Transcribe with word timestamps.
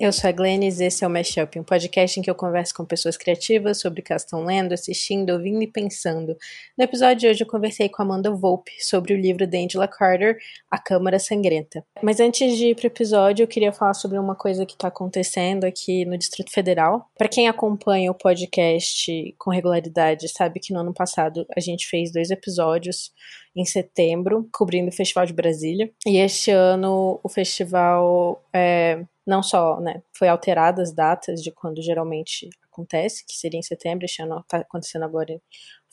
Eu 0.00 0.12
sou 0.12 0.30
a 0.30 0.32
Glennis 0.32 0.78
e 0.78 0.84
esse 0.84 1.02
é 1.02 1.06
o 1.08 1.10
Mashup, 1.10 1.58
um 1.58 1.64
podcast 1.64 2.20
em 2.20 2.22
que 2.22 2.30
eu 2.30 2.34
converso 2.34 2.72
com 2.72 2.84
pessoas 2.84 3.16
criativas 3.16 3.80
sobre 3.80 4.00
o 4.00 4.04
que 4.04 4.12
elas 4.12 4.22
estão 4.22 4.44
lendo, 4.44 4.72
assistindo, 4.72 5.30
ouvindo 5.30 5.60
e 5.60 5.66
pensando. 5.66 6.36
No 6.78 6.84
episódio 6.84 7.16
de 7.16 7.26
hoje 7.26 7.42
eu 7.42 7.48
conversei 7.48 7.88
com 7.88 8.02
Amanda 8.02 8.30
Volpe 8.30 8.70
sobre 8.78 9.12
o 9.12 9.16
livro 9.16 9.44
de 9.44 9.58
Angela 9.58 9.88
Carter, 9.88 10.38
A 10.70 10.78
Câmara 10.78 11.18
Sangrenta. 11.18 11.84
Mas 12.00 12.20
antes 12.20 12.56
de 12.56 12.68
ir 12.68 12.76
para 12.76 12.84
o 12.84 12.86
episódio, 12.86 13.42
eu 13.42 13.48
queria 13.48 13.72
falar 13.72 13.94
sobre 13.94 14.16
uma 14.20 14.36
coisa 14.36 14.64
que 14.64 14.74
está 14.74 14.86
acontecendo 14.86 15.64
aqui 15.64 16.04
no 16.04 16.16
Distrito 16.16 16.52
Federal. 16.52 17.10
Para 17.18 17.28
quem 17.28 17.48
acompanha 17.48 18.12
o 18.12 18.14
podcast 18.14 19.34
com 19.36 19.50
regularidade, 19.50 20.28
sabe 20.28 20.60
que 20.60 20.72
no 20.72 20.78
ano 20.78 20.94
passado 20.94 21.44
a 21.56 21.60
gente 21.60 21.88
fez 21.88 22.12
dois 22.12 22.30
episódios 22.30 23.10
em 23.56 23.64
setembro, 23.64 24.48
cobrindo 24.52 24.90
o 24.90 24.92
Festival 24.92 25.26
de 25.26 25.32
Brasília. 25.32 25.90
E 26.06 26.18
este 26.18 26.52
ano 26.52 27.18
o 27.24 27.28
festival 27.28 28.44
é, 28.54 29.04
não 29.28 29.42
só 29.42 29.78
né, 29.78 30.02
foi 30.10 30.26
alterada 30.26 30.80
as 30.80 30.90
datas 30.90 31.42
de 31.42 31.52
quando 31.52 31.82
geralmente 31.82 32.48
acontece, 32.72 33.26
que 33.26 33.34
seria 33.34 33.60
em 33.60 33.62
setembro, 33.62 34.06
este 34.06 34.22
ano 34.22 34.40
está 34.40 34.56
acontecendo 34.56 35.04
agora 35.04 35.34
no 35.34 35.40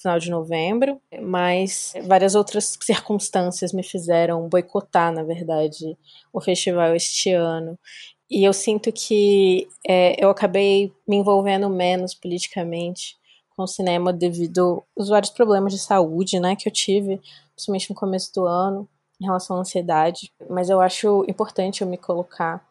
final 0.02 0.18
de 0.18 0.32
novembro, 0.32 1.02
mas 1.22 1.94
várias 2.08 2.34
outras 2.34 2.78
circunstâncias 2.82 3.74
me 3.74 3.84
fizeram 3.84 4.48
boicotar, 4.48 5.12
na 5.12 5.22
verdade, 5.22 5.98
o 6.32 6.40
festival 6.40 6.96
este 6.96 7.34
ano. 7.34 7.78
E 8.30 8.46
eu 8.46 8.54
sinto 8.54 8.90
que 8.90 9.68
é, 9.86 10.16
eu 10.24 10.30
acabei 10.30 10.94
me 11.06 11.18
envolvendo 11.18 11.70
menos 11.70 12.16
politicamente 12.16 13.18
com 13.50 13.64
o 13.64 13.68
cinema 13.68 14.14
devido 14.14 14.82
aos 14.98 15.10
vários 15.10 15.32
problemas 15.32 15.74
de 15.74 15.80
saúde, 15.80 16.40
né, 16.40 16.56
que 16.56 16.70
eu 16.70 16.72
tive 16.72 17.20
principalmente 17.54 17.90
no 17.90 17.96
começo 17.98 18.34
do 18.34 18.46
ano, 18.46 18.88
em 19.20 19.26
relação 19.26 19.58
à 19.58 19.60
ansiedade. 19.60 20.32
Mas 20.50 20.70
eu 20.70 20.80
acho 20.80 21.26
importante 21.28 21.82
eu 21.82 21.88
me 21.88 21.98
colocar 21.98 22.66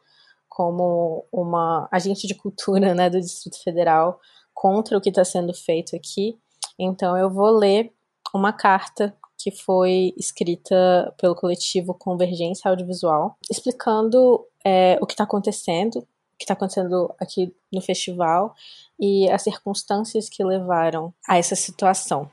como 0.54 1.26
uma 1.32 1.88
agente 1.90 2.28
de 2.28 2.34
cultura 2.34 2.94
né, 2.94 3.10
do 3.10 3.20
Distrito 3.20 3.60
Federal 3.60 4.20
contra 4.54 4.96
o 4.96 5.00
que 5.00 5.08
está 5.08 5.24
sendo 5.24 5.52
feito 5.52 5.96
aqui. 5.96 6.38
Então 6.78 7.16
eu 7.16 7.28
vou 7.28 7.50
ler 7.50 7.92
uma 8.32 8.52
carta 8.52 9.12
que 9.36 9.50
foi 9.50 10.14
escrita 10.16 11.12
pelo 11.18 11.34
coletivo 11.34 11.92
Convergência 11.92 12.70
Audiovisual, 12.70 13.36
explicando 13.50 14.46
é, 14.64 14.96
o 15.02 15.06
que 15.06 15.14
está 15.14 15.24
acontecendo, 15.24 15.96
o 15.96 16.36
que 16.38 16.44
está 16.44 16.54
acontecendo 16.54 17.12
aqui 17.18 17.52
no 17.72 17.80
festival 17.80 18.54
e 18.98 19.28
as 19.30 19.42
circunstâncias 19.42 20.28
que 20.28 20.44
levaram 20.44 21.12
a 21.28 21.36
essa 21.36 21.56
situação. 21.56 22.30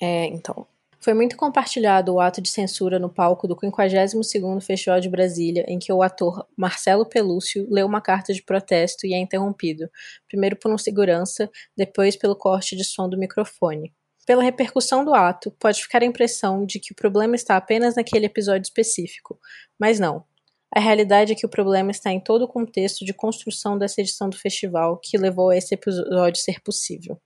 É, 0.00 0.26
então, 0.26 0.64
foi 1.00 1.14
muito 1.14 1.34
compartilhado 1.34 2.12
o 2.12 2.20
ato 2.20 2.42
de 2.42 2.50
censura 2.50 2.98
no 2.98 3.08
palco 3.08 3.48
do 3.48 3.56
52º 3.56 4.60
Festival 4.60 5.00
de 5.00 5.08
Brasília, 5.08 5.64
em 5.66 5.78
que 5.78 5.90
o 5.90 6.02
ator 6.02 6.46
Marcelo 6.54 7.06
Pelúcio 7.06 7.66
leu 7.70 7.86
uma 7.86 8.02
carta 8.02 8.34
de 8.34 8.42
protesto 8.42 9.06
e 9.06 9.14
é 9.14 9.18
interrompido, 9.18 9.88
primeiro 10.28 10.56
por 10.56 10.70
um 10.70 10.76
segurança, 10.76 11.50
depois 11.74 12.16
pelo 12.16 12.36
corte 12.36 12.76
de 12.76 12.84
som 12.84 13.08
do 13.08 13.18
microfone. 13.18 13.94
Pela 14.26 14.42
repercussão 14.42 15.02
do 15.02 15.14
ato, 15.14 15.50
pode 15.58 15.82
ficar 15.82 16.02
a 16.02 16.06
impressão 16.06 16.66
de 16.66 16.78
que 16.78 16.92
o 16.92 16.94
problema 16.94 17.34
está 17.34 17.56
apenas 17.56 17.96
naquele 17.96 18.26
episódio 18.26 18.66
específico, 18.66 19.40
mas 19.78 19.98
não. 19.98 20.24
A 20.70 20.78
realidade 20.78 21.32
é 21.32 21.34
que 21.34 21.46
o 21.46 21.48
problema 21.48 21.90
está 21.90 22.12
em 22.12 22.20
todo 22.20 22.42
o 22.42 22.48
contexto 22.48 23.04
de 23.06 23.14
construção 23.14 23.76
dessa 23.78 24.02
edição 24.02 24.28
do 24.28 24.36
festival 24.36 24.98
que 24.98 25.16
levou 25.16 25.48
a 25.48 25.56
esse 25.56 25.74
episódio 25.74 26.40
ser 26.40 26.60
possível. 26.60 27.18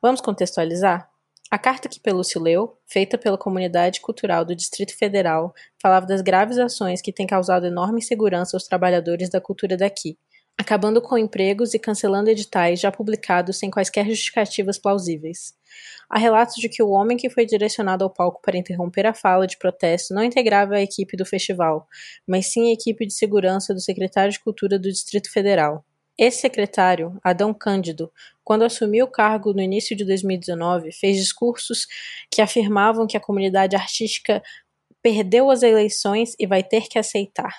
Vamos 0.00 0.20
contextualizar? 0.20 1.09
A 1.52 1.58
carta 1.58 1.88
que 1.88 1.98
Pelúcio 1.98 2.40
leu, 2.40 2.78
feita 2.86 3.18
pela 3.18 3.36
comunidade 3.36 4.00
cultural 4.00 4.44
do 4.44 4.54
Distrito 4.54 4.96
Federal, 4.96 5.52
falava 5.82 6.06
das 6.06 6.20
graves 6.20 6.58
ações 6.58 7.02
que 7.02 7.12
têm 7.12 7.26
causado 7.26 7.66
enorme 7.66 7.98
insegurança 7.98 8.56
aos 8.56 8.68
trabalhadores 8.68 9.28
da 9.28 9.40
cultura 9.40 9.76
daqui, 9.76 10.16
acabando 10.56 11.02
com 11.02 11.18
empregos 11.18 11.74
e 11.74 11.78
cancelando 11.80 12.30
editais 12.30 12.78
já 12.78 12.92
publicados 12.92 13.58
sem 13.58 13.68
quaisquer 13.68 14.06
justificativas 14.06 14.78
plausíveis. 14.78 15.52
Há 16.08 16.20
relatos 16.20 16.54
de 16.54 16.68
que 16.68 16.84
o 16.84 16.90
homem 16.90 17.16
que 17.16 17.28
foi 17.28 17.44
direcionado 17.44 18.04
ao 18.04 18.10
palco 18.10 18.40
para 18.40 18.56
interromper 18.56 19.06
a 19.06 19.12
fala 19.12 19.44
de 19.44 19.58
protesto 19.58 20.14
não 20.14 20.22
integrava 20.22 20.76
a 20.76 20.82
equipe 20.82 21.16
do 21.16 21.26
festival, 21.26 21.88
mas 22.28 22.52
sim 22.52 22.70
a 22.70 22.74
equipe 22.74 23.04
de 23.04 23.12
segurança 23.12 23.74
do 23.74 23.80
secretário 23.80 24.30
de 24.30 24.38
Cultura 24.38 24.78
do 24.78 24.88
Distrito 24.88 25.28
Federal. 25.32 25.84
Esse 26.20 26.42
secretário, 26.42 27.18
Adão 27.24 27.54
Cândido, 27.54 28.12
quando 28.50 28.64
assumiu 28.64 29.04
o 29.04 29.08
cargo 29.08 29.52
no 29.52 29.62
início 29.62 29.94
de 29.94 30.04
2019, 30.04 30.90
fez 30.90 31.16
discursos 31.16 31.86
que 32.28 32.42
afirmavam 32.42 33.06
que 33.06 33.16
a 33.16 33.20
comunidade 33.20 33.76
artística 33.76 34.42
perdeu 35.00 35.52
as 35.52 35.62
eleições 35.62 36.34
e 36.36 36.48
vai 36.48 36.64
ter 36.64 36.88
que 36.88 36.98
aceitar. 36.98 37.54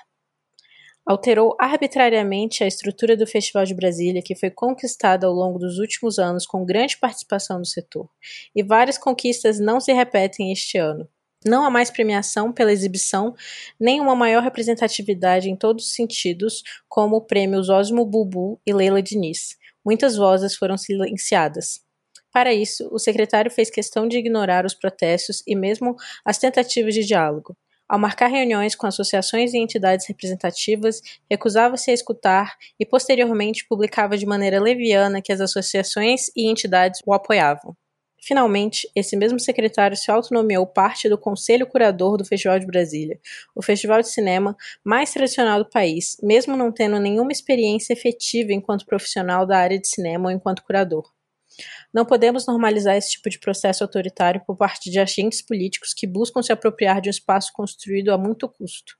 Alterou 1.05 1.55
arbitrariamente 1.57 2.61
a 2.61 2.67
estrutura 2.67 3.15
do 3.15 3.25
Festival 3.25 3.63
de 3.63 3.73
Brasília, 3.73 4.21
que 4.21 4.35
foi 4.35 4.51
conquistada 4.51 5.25
ao 5.25 5.31
longo 5.31 5.57
dos 5.57 5.79
últimos 5.79 6.19
anos 6.19 6.45
com 6.45 6.65
grande 6.65 6.97
participação 6.97 7.61
do 7.61 7.65
setor, 7.65 8.09
e 8.53 8.61
várias 8.61 8.97
conquistas 8.97 9.61
não 9.61 9.79
se 9.79 9.93
repetem 9.93 10.51
este 10.51 10.77
ano. 10.77 11.07
Não 11.45 11.63
há 11.63 11.69
mais 11.69 11.89
premiação 11.89 12.51
pela 12.51 12.73
exibição, 12.73 13.33
nem 13.79 14.01
uma 14.01 14.13
maior 14.13 14.43
representatividade 14.43 15.49
em 15.49 15.55
todos 15.55 15.85
os 15.85 15.93
sentidos, 15.93 16.61
como 16.89 17.15
o 17.15 17.21
prêmio 17.21 17.61
Osmo 17.61 18.05
Bubu 18.05 18.59
e 18.67 18.73
Leila 18.73 19.01
Diniz. 19.01 19.60
Muitas 19.85 20.15
vozes 20.15 20.55
foram 20.55 20.77
silenciadas. 20.77 21.81
Para 22.31 22.53
isso, 22.53 22.87
o 22.91 22.99
secretário 22.99 23.51
fez 23.51 23.69
questão 23.69 24.07
de 24.07 24.17
ignorar 24.17 24.65
os 24.65 24.73
protestos 24.73 25.43
e 25.45 25.55
mesmo 25.55 25.95
as 26.25 26.37
tentativas 26.37 26.93
de 26.93 27.03
diálogo. 27.03 27.55
Ao 27.89 27.99
marcar 27.99 28.27
reuniões 28.27 28.73
com 28.73 28.87
associações 28.87 29.53
e 29.53 29.57
entidades 29.57 30.07
representativas, 30.07 31.01
recusava-se 31.29 31.91
a 31.91 31.93
escutar 31.93 32.55
e 32.79 32.85
posteriormente 32.85 33.65
publicava 33.67 34.17
de 34.17 34.25
maneira 34.25 34.61
leviana 34.61 35.21
que 35.21 35.33
as 35.33 35.41
associações 35.41 36.27
e 36.33 36.49
entidades 36.49 37.01
o 37.05 37.13
apoiavam. 37.13 37.75
Finalmente, 38.23 38.87
esse 38.95 39.17
mesmo 39.17 39.39
secretário 39.39 39.97
se 39.97 40.11
autonomeou 40.11 40.67
parte 40.67 41.09
do 41.09 41.17
Conselho 41.17 41.65
Curador 41.65 42.17
do 42.17 42.25
Festival 42.25 42.59
de 42.59 42.67
Brasília, 42.67 43.19
o 43.55 43.63
festival 43.63 43.99
de 43.99 44.09
cinema 44.09 44.55
mais 44.83 45.11
tradicional 45.11 45.63
do 45.63 45.69
país, 45.69 46.17
mesmo 46.21 46.55
não 46.55 46.71
tendo 46.71 46.99
nenhuma 46.99 47.31
experiência 47.31 47.93
efetiva 47.93 48.53
enquanto 48.53 48.85
profissional 48.85 49.45
da 49.45 49.57
área 49.57 49.79
de 49.79 49.87
cinema 49.87 50.29
ou 50.29 50.35
enquanto 50.35 50.63
curador. 50.63 51.11
Não 51.91 52.05
podemos 52.05 52.45
normalizar 52.45 52.95
esse 52.95 53.11
tipo 53.11 53.29
de 53.29 53.39
processo 53.39 53.83
autoritário 53.83 54.41
por 54.45 54.55
parte 54.55 54.89
de 54.89 54.99
agentes 54.99 55.41
políticos 55.41 55.93
que 55.93 56.05
buscam 56.05 56.43
se 56.43 56.53
apropriar 56.53 57.01
de 57.01 57.09
um 57.09 57.11
espaço 57.11 57.51
construído 57.53 58.09
a 58.09 58.17
muito 58.17 58.47
custo. 58.47 58.95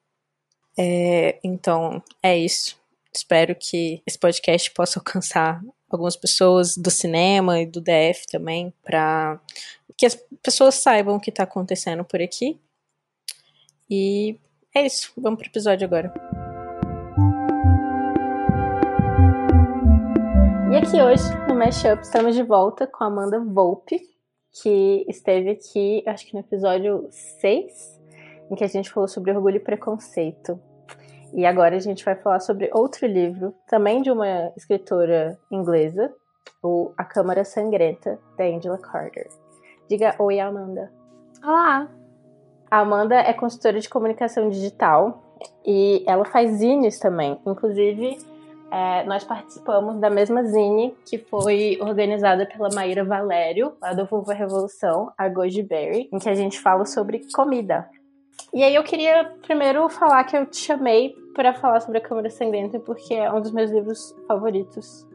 É, 0.77 1.39
então, 1.43 2.01
é 2.23 2.37
isso. 2.37 2.79
Espero 3.13 3.55
que 3.55 4.01
esse 4.07 4.17
podcast 4.17 4.71
possa 4.71 4.99
alcançar 4.99 5.61
algumas 5.95 6.15
pessoas 6.15 6.75
do 6.75 6.89
cinema 6.89 7.59
e 7.59 7.65
do 7.65 7.81
DF 7.81 8.27
também, 8.29 8.73
para 8.83 9.39
que 9.97 10.05
as 10.05 10.15
pessoas 10.41 10.75
saibam 10.75 11.15
o 11.15 11.19
que 11.19 11.29
está 11.29 11.43
acontecendo 11.43 12.03
por 12.03 12.21
aqui. 12.21 12.59
E 13.89 14.37
é 14.73 14.85
isso, 14.85 15.11
vamos 15.17 15.39
pro 15.39 15.49
episódio 15.49 15.85
agora. 15.85 16.13
E 20.71 20.75
aqui 20.77 21.01
hoje, 21.01 21.23
no 21.49 21.55
Mashup, 21.55 22.01
estamos 22.01 22.33
de 22.33 22.43
volta 22.43 22.87
com 22.87 23.03
a 23.03 23.07
Amanda 23.07 23.39
Volpe, 23.41 23.99
que 24.53 25.05
esteve 25.09 25.49
aqui, 25.49 26.01
acho 26.07 26.25
que 26.25 26.33
no 26.33 26.39
episódio 26.39 27.07
6, 27.11 27.99
em 28.49 28.55
que 28.55 28.63
a 28.63 28.67
gente 28.67 28.89
falou 28.89 29.07
sobre 29.07 29.31
orgulho 29.31 29.57
e 29.57 29.59
preconceito. 29.59 30.57
E 31.33 31.45
agora 31.45 31.77
a 31.77 31.79
gente 31.79 32.03
vai 32.03 32.15
falar 32.15 32.41
sobre 32.41 32.69
outro 32.73 33.07
livro, 33.07 33.53
também 33.67 34.01
de 34.01 34.11
uma 34.11 34.51
escritora 34.57 35.39
inglesa, 35.49 36.13
o 36.61 36.91
A 36.97 37.05
Câmara 37.05 37.45
Sangrenta, 37.45 38.19
da 38.37 38.43
Angela 38.43 38.77
Carter. 38.77 39.27
Diga 39.87 40.13
oi, 40.19 40.39
Amanda. 40.39 40.91
Olá! 41.43 41.89
A 42.69 42.79
Amanda 42.79 43.15
é 43.15 43.33
consultora 43.33 43.79
de 43.79 43.89
comunicação 43.89 44.49
digital 44.49 45.21
e 45.65 46.03
ela 46.05 46.25
faz 46.25 46.51
zines 46.57 46.99
também. 46.99 47.39
Inclusive, 47.45 48.17
é, 48.69 49.03
nós 49.05 49.23
participamos 49.23 49.99
da 49.99 50.09
mesma 50.09 50.43
zine 50.43 50.95
que 51.05 51.17
foi 51.17 51.77
organizada 51.81 52.45
pela 52.45 52.69
Maíra 52.73 53.03
Valério, 53.03 53.73
lá 53.81 53.93
do 53.93 54.05
Vulva 54.05 54.33
Revolução, 54.33 55.11
a 55.17 55.27
Goji 55.27 55.63
Berry, 55.63 56.09
em 56.11 56.19
que 56.19 56.29
a 56.29 56.35
gente 56.35 56.59
fala 56.59 56.85
sobre 56.85 57.21
comida. 57.33 57.89
E 58.53 58.63
aí 58.63 58.75
eu 58.75 58.83
queria 58.83 59.33
primeiro 59.43 59.87
falar 59.89 60.25
que 60.25 60.35
eu 60.35 60.45
te 60.45 60.57
chamei 60.57 61.15
para 61.33 61.53
falar 61.53 61.79
sobre 61.79 61.99
a 61.99 62.01
Câmara 62.01 62.29
Sangrenta 62.29 62.79
porque 62.79 63.13
é 63.13 63.31
um 63.31 63.39
dos 63.39 63.51
meus 63.51 63.71
livros 63.71 64.13
favoritos. 64.27 65.07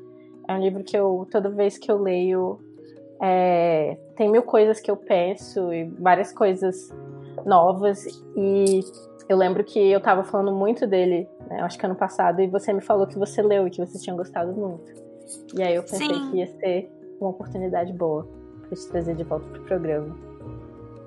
É 0.49 0.55
um 0.55 0.61
livro 0.61 0.83
que 0.83 0.97
eu, 0.97 1.27
toda 1.31 1.51
vez 1.51 1.77
que 1.77 1.91
eu 1.91 2.01
leio, 2.01 2.59
é, 3.21 3.99
tem 4.17 4.31
mil 4.31 4.43
coisas 4.43 4.81
que 4.81 4.91
eu 4.91 4.97
penso 4.97 5.73
e 5.73 5.85
várias 5.85 6.33
coisas 6.33 6.91
novas. 7.45 8.07
E 8.35 8.81
eu 9.29 9.37
lembro 9.37 9.63
que 9.65 9.79
eu 9.79 10.01
tava 10.01 10.25
falando 10.25 10.53
muito 10.53 10.87
dele, 10.87 11.29
né, 11.49 11.61
acho 11.61 11.79
que 11.79 11.85
ano 11.85 11.97
passado, 11.97 12.41
e 12.41 12.47
você 12.47 12.73
me 12.73 12.81
falou 12.81 13.07
que 13.07 13.19
você 13.19 13.43
leu 13.43 13.67
e 13.67 13.71
que 13.71 13.85
você 13.85 13.99
tinha 13.99 14.17
gostado 14.17 14.53
muito. 14.53 14.95
E 15.55 15.63
aí 15.63 15.75
eu 15.75 15.83
pensei 15.83 16.09
Sim. 16.09 16.31
que 16.31 16.37
ia 16.39 16.47
ser 16.47 16.91
uma 17.21 17.31
oportunidade 17.31 17.93
boa 17.93 18.27
para 18.63 18.77
te 18.77 18.89
trazer 18.89 19.15
de 19.15 19.25
volta 19.25 19.47
pro 19.49 19.63
programa. 19.65 20.36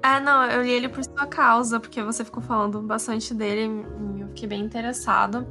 Ah, 0.01 0.19
não, 0.19 0.43
eu 0.45 0.63
li 0.63 0.71
ele 0.71 0.89
por 0.89 1.03
sua 1.03 1.27
causa, 1.27 1.79
porque 1.79 2.01
você 2.01 2.23
ficou 2.23 2.41
falando 2.41 2.81
bastante 2.81 3.33
dele 3.33 3.83
e 4.15 4.21
eu 4.21 4.27
fiquei 4.29 4.47
bem 4.47 4.61
interessado. 4.61 5.45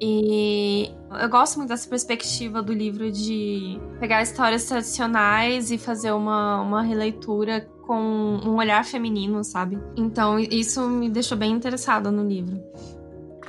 E 0.00 0.90
eu 1.20 1.28
gosto 1.28 1.58
muito 1.58 1.68
dessa 1.68 1.88
perspectiva 1.88 2.62
do 2.62 2.72
livro 2.72 3.10
de 3.12 3.78
pegar 3.98 4.22
histórias 4.22 4.64
tradicionais 4.64 5.70
e 5.70 5.76
fazer 5.76 6.12
uma, 6.12 6.62
uma 6.62 6.82
releitura 6.82 7.68
com 7.86 8.00
um 8.00 8.56
olhar 8.56 8.84
feminino, 8.84 9.44
sabe? 9.44 9.78
Então 9.96 10.38
isso 10.38 10.88
me 10.88 11.10
deixou 11.10 11.36
bem 11.36 11.52
interessada 11.52 12.10
no 12.10 12.26
livro. 12.26 12.62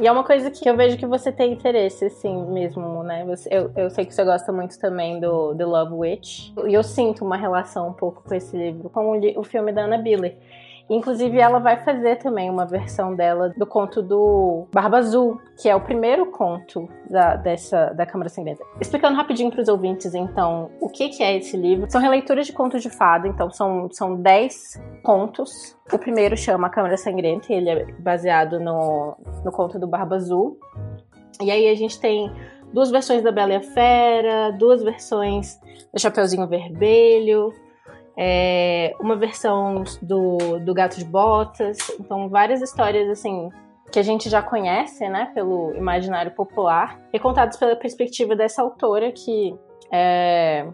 E 0.01 0.07
é 0.07 0.12
uma 0.12 0.24
coisa 0.24 0.50
que 0.50 0.68
eu 0.68 0.75
vejo 0.75 0.98
que 0.98 1.06
você 1.06 1.31
tem 1.31 1.53
interesse, 1.53 2.06
assim, 2.06 2.36
mesmo, 2.48 3.03
né? 3.03 3.24
Você, 3.24 3.48
eu, 3.51 3.71
eu 3.75 3.88
sei 3.92 4.03
que 4.03 4.12
você 4.12 4.24
gosta 4.24 4.51
muito 4.51 4.80
também 4.80 5.19
do 5.19 5.53
The 5.53 5.63
Love 5.63 5.94
Witch. 5.94 6.51
E 6.65 6.74
eu 6.74 6.81
sinto 6.81 7.24
uma 7.24 7.38
relação 7.38 7.89
um 7.89 7.94
pouco 7.94 8.24
com 8.27 8.33
esse 8.33 8.57
livro, 8.57 8.89
com 8.89 9.12
o, 9.12 9.39
o 9.39 9.44
filme 9.44 9.71
da 9.71 9.83
Anna 9.83 10.00
Biller. 10.00 10.36
Inclusive, 10.91 11.39
ela 11.39 11.59
vai 11.59 11.81
fazer 11.85 12.17
também 12.17 12.49
uma 12.49 12.65
versão 12.65 13.15
dela 13.15 13.53
do 13.55 13.65
conto 13.65 14.01
do 14.01 14.67
Barba 14.73 14.97
Azul, 14.97 15.39
que 15.57 15.69
é 15.69 15.75
o 15.75 15.79
primeiro 15.79 16.25
conto 16.25 16.89
da, 17.09 17.38
dessa, 17.38 17.93
da 17.93 18.05
Câmara 18.05 18.27
Sangrenta. 18.29 18.61
Explicando 18.77 19.15
rapidinho 19.15 19.49
para 19.49 19.61
os 19.61 19.69
ouvintes, 19.69 20.13
então, 20.13 20.69
o 20.81 20.89
que, 20.89 21.07
que 21.07 21.23
é 21.23 21.38
esse 21.38 21.55
livro. 21.55 21.89
São 21.89 22.01
releituras 22.01 22.45
de 22.45 22.51
contos 22.51 22.81
de 22.81 22.89
fada, 22.89 23.25
então 23.25 23.49
são, 23.49 23.88
são 23.89 24.15
dez 24.21 24.81
contos. 25.01 25.77
O 25.93 25.97
primeiro 25.97 26.35
chama 26.35 26.67
A 26.67 26.69
Câmara 26.69 26.97
Sangrenta, 26.97 27.53
e 27.53 27.55
ele 27.55 27.69
é 27.69 27.85
baseado 27.93 28.59
no, 28.59 29.15
no 29.45 29.51
conto 29.53 29.79
do 29.79 29.88
Barba 29.88 30.17
Azul. 30.17 30.59
E 31.41 31.49
aí 31.49 31.69
a 31.69 31.75
gente 31.75 32.01
tem 32.01 32.29
duas 32.73 32.91
versões 32.91 33.23
da 33.23 33.31
Bela 33.31 33.53
e 33.53 33.55
a 33.55 33.61
Fera, 33.61 34.51
duas 34.51 34.83
versões 34.83 35.57
do 35.93 36.01
Chapeuzinho 36.01 36.47
Vermelho, 36.47 37.53
é, 38.17 38.95
uma 38.99 39.15
versão 39.15 39.83
do, 40.01 40.59
do 40.59 40.73
Gato 40.73 40.97
de 40.97 41.05
Botas. 41.05 41.77
Então, 41.99 42.29
várias 42.29 42.61
histórias 42.61 43.09
assim 43.09 43.49
que 43.91 43.99
a 43.99 44.03
gente 44.03 44.29
já 44.29 44.41
conhece, 44.41 45.07
né, 45.09 45.31
pelo 45.35 45.75
imaginário 45.75 46.31
popular, 46.31 46.97
e 47.11 47.19
contadas 47.19 47.57
pela 47.57 47.75
perspectiva 47.75 48.35
dessa 48.35 48.61
autora 48.61 49.11
que 49.11 49.53
é 49.91 50.65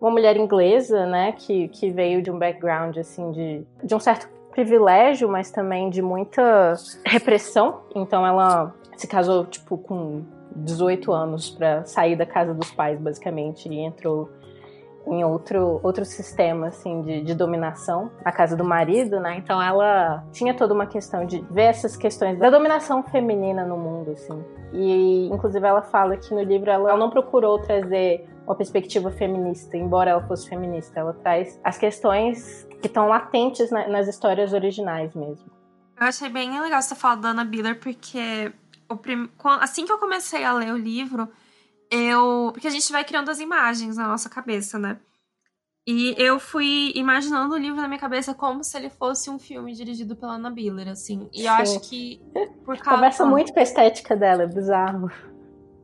uma 0.00 0.10
mulher 0.10 0.36
inglesa, 0.36 1.06
né, 1.06 1.32
que, 1.32 1.68
que 1.68 1.90
veio 1.90 2.22
de 2.22 2.30
um 2.30 2.38
background 2.38 2.96
assim 2.96 3.30
de, 3.30 3.66
de 3.84 3.94
um 3.94 4.00
certo 4.00 4.26
privilégio, 4.50 5.28
mas 5.28 5.50
também 5.50 5.90
de 5.90 6.00
muita 6.00 6.74
repressão. 7.04 7.82
Então 7.94 8.26
ela 8.26 8.74
se 8.96 9.06
casou 9.06 9.44
tipo 9.44 9.76
com 9.76 10.24
18 10.56 11.12
anos 11.12 11.50
para 11.50 11.84
sair 11.84 12.16
da 12.16 12.26
casa 12.26 12.54
dos 12.54 12.70
pais, 12.70 12.98
basicamente, 13.00 13.68
e 13.68 13.78
entrou 13.78 14.30
em 15.06 15.24
outro, 15.24 15.80
outro 15.82 16.04
sistema 16.04 16.68
assim 16.68 17.02
de, 17.02 17.22
de 17.22 17.34
dominação, 17.34 18.10
a 18.24 18.32
casa 18.32 18.56
do 18.56 18.64
marido, 18.64 19.20
né? 19.20 19.36
Então 19.36 19.60
ela 19.60 20.24
tinha 20.32 20.54
toda 20.54 20.72
uma 20.72 20.86
questão 20.86 21.26
de 21.26 21.40
ver 21.50 21.64
essas 21.64 21.96
questões 21.96 22.38
da 22.38 22.50
dominação 22.50 23.02
feminina 23.02 23.64
no 23.64 23.76
mundo, 23.76 24.12
assim. 24.12 24.44
E 24.72 25.28
inclusive 25.32 25.66
ela 25.66 25.82
fala 25.82 26.16
que 26.16 26.32
no 26.34 26.42
livro 26.42 26.70
ela 26.70 26.96
não 26.96 27.10
procurou 27.10 27.58
trazer 27.58 28.26
uma 28.46 28.54
perspectiva 28.54 29.10
feminista, 29.10 29.76
embora 29.76 30.10
ela 30.10 30.26
fosse 30.26 30.48
feminista, 30.48 31.00
ela 31.00 31.12
traz 31.12 31.60
as 31.62 31.78
questões 31.78 32.66
que 32.80 32.86
estão 32.86 33.06
latentes 33.06 33.70
na, 33.70 33.88
nas 33.88 34.08
histórias 34.08 34.52
originais 34.52 35.14
mesmo. 35.14 35.50
Eu 36.00 36.06
achei 36.06 36.28
bem 36.28 36.60
legal 36.60 36.82
você 36.82 36.94
falar 36.94 37.16
da 37.16 37.28
Anna 37.28 37.44
Biller 37.44 37.78
porque 37.78 38.52
assim 39.60 39.86
que 39.86 39.92
eu 39.92 39.98
comecei 39.98 40.44
a 40.44 40.52
ler 40.52 40.72
o 40.72 40.76
livro, 40.76 41.28
eu. 41.92 42.50
Porque 42.52 42.66
a 42.66 42.70
gente 42.70 42.90
vai 42.90 43.04
criando 43.04 43.30
as 43.30 43.38
imagens 43.38 43.96
na 43.96 44.08
nossa 44.08 44.28
cabeça, 44.28 44.78
né? 44.78 44.98
E 45.86 46.14
eu 46.16 46.38
fui 46.38 46.92
imaginando 46.94 47.54
o 47.54 47.58
livro 47.58 47.80
na 47.80 47.88
minha 47.88 47.98
cabeça 47.98 48.32
como 48.32 48.62
se 48.62 48.76
ele 48.76 48.88
fosse 48.88 49.28
um 49.28 49.38
filme 49.38 49.74
dirigido 49.74 50.14
pela 50.14 50.34
Ana 50.34 50.50
Biller, 50.50 50.88
assim. 50.88 51.28
E 51.32 51.44
eu 51.44 51.52
acho 51.52 51.80
que. 51.80 52.20
Por 52.64 52.78
causa... 52.78 52.96
Conversa 52.96 53.26
muito 53.26 53.52
com 53.52 53.58
a 53.58 53.62
estética 53.62 54.16
dela, 54.16 54.44
é 54.44 54.46
bizarro. 54.46 55.10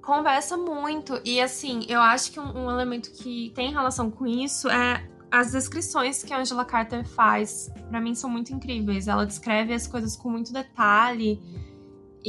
Conversa 0.01 0.57
muito. 0.57 1.21
E 1.25 1.41
assim, 1.41 1.85
eu 1.89 2.01
acho 2.01 2.33
que 2.33 2.39
um, 2.39 2.67
um 2.67 2.71
elemento 2.71 3.11
que 3.13 3.53
tem 3.55 3.73
relação 3.73 4.11
com 4.11 4.27
isso 4.27 4.69
é 4.71 5.05
as 5.31 5.53
descrições 5.53 6.23
que 6.23 6.33
a 6.33 6.39
Angela 6.39 6.65
Carter 6.65 7.07
faz. 7.07 7.71
para 7.91 8.01
mim 8.01 8.15
são 8.15 8.31
muito 8.31 8.53
incríveis. 8.53 9.09
Ela 9.09 9.27
descreve 9.27 9.75
as 9.75 9.87
coisas 9.87 10.17
com 10.17 10.31
muito 10.31 10.53
detalhe. 10.53 11.41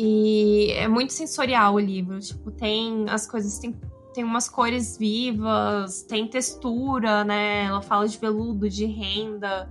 E 0.01 0.71
é 0.71 0.87
muito 0.87 1.11
sensorial 1.11 1.73
o 1.73 1.79
livro. 1.79 2.17
Tipo, 2.21 2.49
tem 2.51 3.03
as 3.09 3.27
coisas, 3.27 3.59
tem, 3.59 3.75
tem 4.13 4.23
umas 4.23 4.47
cores 4.47 4.97
vivas, 4.97 6.03
tem 6.03 6.25
textura, 6.25 7.25
né? 7.25 7.65
Ela 7.65 7.81
fala 7.81 8.07
de 8.07 8.17
veludo, 8.17 8.69
de 8.69 8.85
renda. 8.85 9.69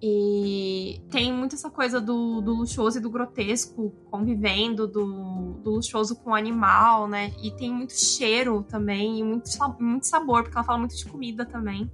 E 0.00 1.02
tem 1.10 1.30
muito 1.30 1.56
essa 1.56 1.68
coisa 1.68 2.00
do, 2.00 2.40
do 2.40 2.54
luxuoso 2.54 2.96
e 2.96 3.02
do 3.02 3.10
grotesco 3.10 3.92
convivendo, 4.10 4.86
do, 4.86 5.58
do 5.62 5.72
luxuoso 5.72 6.16
com 6.16 6.30
o 6.30 6.34
animal, 6.34 7.06
né? 7.06 7.34
E 7.42 7.50
tem 7.50 7.70
muito 7.70 7.92
cheiro 7.92 8.64
também, 8.66 9.18
e 9.18 9.22
muito, 9.22 9.50
muito 9.78 10.06
sabor, 10.06 10.42
porque 10.42 10.56
ela 10.56 10.64
fala 10.64 10.78
muito 10.78 10.96
de 10.96 11.04
comida 11.04 11.44
também 11.44 11.90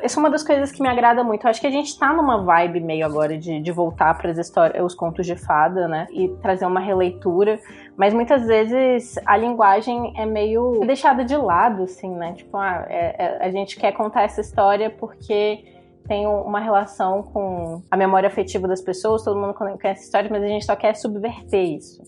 essa 0.00 0.18
é 0.18 0.20
uma 0.20 0.30
das 0.30 0.42
coisas 0.42 0.70
que 0.72 0.82
me 0.82 0.88
agrada 0.88 1.22
muito. 1.24 1.44
Eu 1.44 1.50
acho 1.50 1.60
que 1.60 1.66
a 1.66 1.70
gente 1.70 1.98
tá 1.98 2.12
numa 2.12 2.42
vibe 2.42 2.80
meio 2.80 3.04
agora 3.04 3.36
de, 3.36 3.60
de 3.60 3.72
voltar 3.72 4.16
para 4.16 4.30
as 4.30 4.38
histórias, 4.38 4.84
os 4.84 4.94
contos 4.94 5.26
de 5.26 5.36
fada, 5.36 5.88
né? 5.88 6.06
E 6.10 6.28
trazer 6.40 6.66
uma 6.66 6.80
releitura. 6.80 7.58
Mas 7.96 8.14
muitas 8.14 8.46
vezes 8.46 9.18
a 9.26 9.36
linguagem 9.36 10.12
é 10.16 10.24
meio 10.24 10.80
deixada 10.86 11.24
de 11.24 11.36
lado, 11.36 11.84
assim, 11.84 12.10
né? 12.14 12.32
Tipo, 12.34 12.56
ah, 12.56 12.86
é, 12.88 13.14
é, 13.18 13.46
a 13.46 13.50
gente 13.50 13.76
quer 13.78 13.92
contar 13.92 14.22
essa 14.22 14.40
história 14.40 14.90
porque 14.90 15.64
tem 16.06 16.26
uma 16.26 16.60
relação 16.60 17.22
com 17.22 17.82
a 17.90 17.96
memória 17.96 18.28
afetiva 18.28 18.66
das 18.66 18.80
pessoas, 18.80 19.22
todo 19.22 19.38
mundo 19.38 19.52
conhece 19.52 20.04
história, 20.04 20.30
mas 20.30 20.42
a 20.42 20.48
gente 20.48 20.64
só 20.64 20.74
quer 20.74 20.94
subverter 20.94 21.62
isso. 21.62 22.02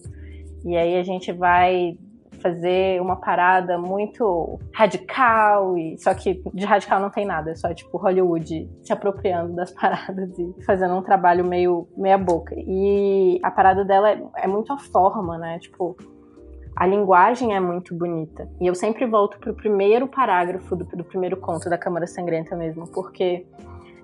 E 0.65 0.77
aí 0.77 0.97
a 0.97 1.03
gente 1.03 1.33
vai 1.33 1.99
fazer 2.41 3.01
uma 3.01 3.17
parada 3.17 3.79
muito 3.79 4.59
radical, 4.75 5.77
e 5.77 5.97
só 5.99 6.15
que 6.15 6.43
de 6.55 6.65
radical 6.65 7.01
não 7.01 7.11
tem 7.11 7.25
nada, 7.25 7.51
é 7.51 7.55
só 7.55 7.73
tipo 7.73 7.99
Hollywood 7.99 8.69
se 8.83 8.93
apropriando 8.93 9.55
das 9.55 9.71
paradas 9.75 10.39
e 10.39 10.65
fazendo 10.65 10.95
um 10.95 11.03
trabalho 11.03 11.45
meio 11.45 11.89
meia 11.97 12.19
boca. 12.19 12.55
E 12.57 13.39
a 13.43 13.51
parada 13.51 13.85
dela 13.85 14.11
é, 14.11 14.23
é 14.39 14.47
muito 14.47 14.73
a 14.73 14.79
forma, 14.79 15.39
né? 15.39 15.59
Tipo, 15.59 15.97
a 16.77 16.87
linguagem 16.87 17.55
é 17.55 17.61
muito 17.61 17.95
bonita. 17.95 18.49
E 18.61 18.67
eu 18.67 18.75
sempre 18.75 19.07
volto 19.07 19.39
pro 19.39 19.55
primeiro 19.55 20.09
parágrafo 20.09 20.75
do, 20.77 20.85
do 20.85 21.05
primeiro 21.05 21.37
conto 21.37 21.69
da 21.69 21.77
Câmara 21.77 22.07
Sangrenta 22.07 22.57
mesmo, 22.57 22.89
porque 22.89 23.47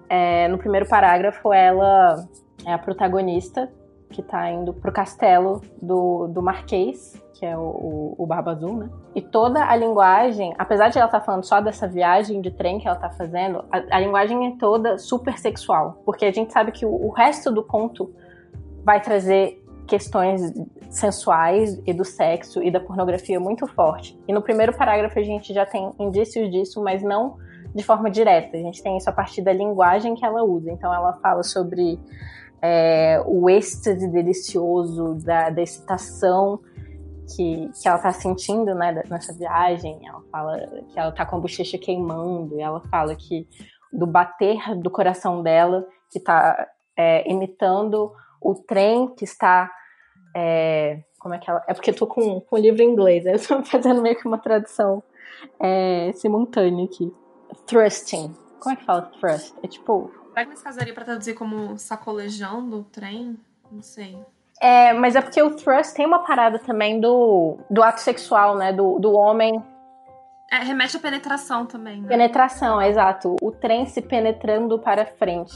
é, 0.08 0.48
no 0.48 0.58
primeiro 0.58 0.86
parágrafo 0.88 1.52
ela 1.52 2.24
é 2.64 2.72
a 2.72 2.78
protagonista 2.78 3.70
que 4.10 4.22
tá 4.22 4.50
indo 4.50 4.72
pro 4.72 4.92
castelo 4.92 5.60
do, 5.80 6.28
do 6.28 6.42
Marquês, 6.42 7.20
que 7.34 7.44
é 7.44 7.56
o, 7.56 8.14
o, 8.16 8.26
Barba 8.26 8.52
Azul, 8.52 8.76
né? 8.78 8.90
E 9.14 9.20
toda 9.20 9.64
a 9.64 9.76
linguagem, 9.76 10.54
apesar 10.58 10.88
de 10.88 10.98
ela 10.98 11.06
estar 11.06 11.20
tá 11.20 11.24
falando 11.24 11.44
só 11.44 11.60
dessa 11.60 11.86
viagem 11.86 12.40
de 12.40 12.50
trem 12.50 12.78
que 12.78 12.88
ela 12.88 12.96
tá 12.96 13.10
fazendo, 13.10 13.64
a, 13.70 13.96
a, 13.96 14.00
linguagem 14.00 14.46
é 14.46 14.56
toda 14.58 14.96
super 14.96 15.38
sexual. 15.38 16.02
Porque 16.04 16.24
a 16.24 16.32
gente 16.32 16.52
sabe 16.52 16.72
que 16.72 16.86
o, 16.86 16.90
o 16.90 17.10
resto 17.10 17.52
do 17.52 17.62
conto 17.62 18.10
vai 18.82 19.00
trazer 19.00 19.62
questões 19.86 20.52
sensuais 20.88 21.80
e 21.86 21.92
do 21.92 22.04
sexo 22.04 22.62
e 22.62 22.70
da 22.70 22.80
pornografia 22.80 23.38
muito 23.38 23.66
forte. 23.66 24.18
E 24.26 24.32
no 24.32 24.40
primeiro 24.40 24.76
parágrafo 24.76 25.18
a 25.18 25.22
gente 25.22 25.52
já 25.52 25.66
tem 25.66 25.92
indícios 25.98 26.50
disso, 26.50 26.82
mas 26.82 27.02
não 27.02 27.36
de 27.74 27.82
forma 27.82 28.10
direta. 28.10 28.56
A 28.56 28.60
gente 28.60 28.82
tem 28.82 28.96
isso 28.96 29.10
a 29.10 29.12
partir 29.12 29.42
da 29.42 29.52
linguagem 29.52 30.14
que 30.14 30.24
ela 30.24 30.42
usa. 30.42 30.70
Então 30.70 30.92
ela 30.92 31.12
fala 31.14 31.42
sobre 31.42 32.00
é, 32.66 33.22
o 33.24 33.48
êxtase 33.48 34.08
delicioso 34.08 35.14
da, 35.24 35.50
da 35.50 35.62
excitação 35.62 36.60
que, 37.34 37.70
que 37.80 37.88
ela 37.88 37.98
tá 37.98 38.12
sentindo, 38.12 38.74
né, 38.74 39.02
nessa 39.08 39.32
viagem. 39.32 40.00
Ela 40.04 40.22
fala 40.32 40.58
que 40.88 40.98
ela 40.98 41.12
tá 41.12 41.24
com 41.24 41.36
a 41.36 41.40
bochecha 41.40 41.78
queimando, 41.78 42.56
e 42.56 42.60
ela 42.60 42.80
fala 42.90 43.14
que 43.14 43.48
do 43.92 44.06
bater 44.06 44.74
do 44.76 44.90
coração 44.90 45.42
dela, 45.42 45.86
que 46.10 46.18
tá 46.18 46.66
é, 46.96 47.30
imitando 47.30 48.12
o 48.40 48.54
trem 48.54 49.14
que 49.14 49.24
está. 49.24 49.70
É, 50.34 51.02
como 51.20 51.34
é 51.34 51.38
que 51.38 51.48
ela. 51.48 51.62
É 51.68 51.74
porque 51.74 51.90
eu 51.90 51.96
tô 51.96 52.06
com, 52.06 52.40
com 52.40 52.56
o 52.56 52.58
livro 52.58 52.82
em 52.82 52.90
inglês, 52.90 53.24
eu 53.26 53.38
tô 53.38 53.62
fazendo 53.70 54.02
meio 54.02 54.16
que 54.16 54.26
uma 54.26 54.38
tradução 54.38 55.02
é, 55.60 56.10
simultânea 56.14 56.84
aqui. 56.84 57.12
Thrusting. 57.66 58.34
Como 58.58 58.72
é 58.72 58.76
que 58.76 58.84
fala 58.84 59.02
thrust? 59.20 59.54
É 59.62 59.68
tipo. 59.68 60.10
Será 60.36 60.46
casaria 60.62 60.92
pra 60.92 61.02
traduzir 61.02 61.32
como 61.32 61.78
sacolejando 61.78 62.80
o 62.80 62.84
trem? 62.84 63.38
Não 63.72 63.80
sei. 63.80 64.18
É, 64.60 64.92
mas 64.92 65.16
é 65.16 65.22
porque 65.22 65.40
o 65.42 65.56
thrust 65.56 65.94
tem 65.94 66.04
uma 66.04 66.18
parada 66.18 66.58
também 66.58 67.00
do, 67.00 67.56
do 67.70 67.82
ato 67.82 68.02
sexual, 68.02 68.54
né? 68.54 68.70
Do, 68.70 68.98
do 68.98 69.14
homem. 69.14 69.62
É, 70.52 70.56
remete 70.56 70.98
à 70.98 71.00
penetração 71.00 71.64
também, 71.64 72.02
né? 72.02 72.08
Penetração, 72.08 72.82
exato. 72.82 73.34
O 73.40 73.50
trem 73.50 73.86
se 73.86 74.02
penetrando 74.02 74.78
para 74.78 75.06
frente, 75.06 75.54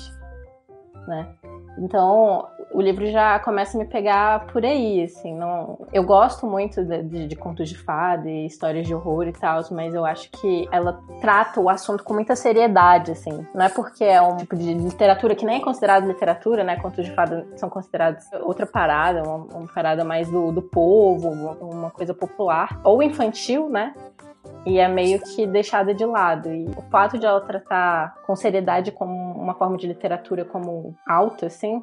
né? 1.07 1.29
Então, 1.77 2.49
o 2.73 2.81
livro 2.81 3.07
já 3.07 3.39
começa 3.41 3.77
a 3.77 3.81
me 3.81 3.87
pegar 3.87 4.47
por 4.47 4.65
aí, 4.65 5.03
assim, 5.03 5.35
não... 5.35 5.87
Eu 5.93 6.05
gosto 6.05 6.47
muito 6.47 6.85
de, 6.85 7.03
de, 7.03 7.27
de 7.27 7.37
contos 7.37 7.69
de 7.69 7.77
fada 7.77 8.29
e 8.31 8.47
histórias 8.47 8.87
de 8.87 8.95
horror 8.95 9.27
e 9.27 9.33
tal, 9.33 9.61
mas 9.73 9.95
eu 9.95 10.05
acho 10.05 10.31
que 10.31 10.69
ela 10.71 11.01
trata 11.21 11.61
o 11.61 11.69
assunto 11.69 12.05
com 12.05 12.15
muita 12.15 12.37
seriedade, 12.37 13.11
assim. 13.11 13.47
Não 13.55 13.65
é 13.65 13.69
porque 13.69 14.05
é 14.05 14.23
um 14.23 14.37
tipo 14.37 14.57
de 14.57 14.73
literatura 14.75 15.35
que 15.35 15.45
nem 15.45 15.57
é 15.57 15.61
considerado 15.61 16.07
literatura, 16.07 16.63
né? 16.63 16.77
Contos 16.77 17.05
de 17.05 17.13
fada 17.13 17.47
são 17.57 17.69
considerados 17.69 18.25
outra 18.43 18.67
parada, 18.67 19.23
uma, 19.23 19.37
uma 19.37 19.69
parada 19.69 20.05
mais 20.05 20.31
do, 20.31 20.53
do 20.53 20.63
povo, 20.63 21.29
uma, 21.61 21.91
coisa 21.91 22.15
popular. 22.15 22.81
Ou 22.85 23.03
infantil, 23.03 23.69
né? 23.69 23.95
e 24.67 24.79
é 24.79 24.89
meio 24.89 25.21
que 25.21 25.47
deixada 25.47 25.95
de 25.95 26.05
lado. 26.05 26.53
E 26.53 26.67
o 26.77 26.83
fato 26.91 27.19
de 27.19 27.27
ela 27.27 27.41
tratar 27.41 28.15
com 28.27 28.37
seriedade 28.37 28.93
como 28.93 29.13
uma 29.33 29.55
forma 29.55 29.77
de 29.77 29.87
literatura 29.87 30.45
como 30.45 30.95
alta, 31.07 31.47
assim, 31.47 31.83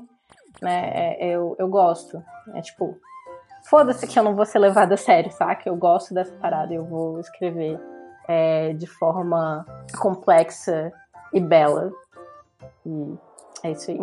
né, 0.62 0.92
é, 0.94 1.27
eu, 1.27 1.56
eu 1.60 1.68
gosto. 1.68 2.24
É 2.54 2.62
tipo, 2.62 3.00
foda-se 3.70 4.08
que 4.08 4.18
eu 4.18 4.24
não 4.24 4.36
vou 4.36 4.46
ser 4.46 4.60
levada 4.60 4.96
a 4.96 4.98
sério, 4.98 5.32
saca? 5.32 5.68
Eu 5.68 5.75
gosto 5.75 6.13
dessa 6.13 6.34
parada, 6.34 6.74
eu 6.74 6.86
vou 6.86 7.20
escrever 7.20 7.80
é, 8.27 8.74
de 8.74 8.88
forma 8.88 9.66
complexa 9.98 10.92
e 11.34 11.39
bela. 11.39 11.92
E 12.86 13.16
é 13.63 13.72
isso 13.72 13.92
aí. 13.92 14.00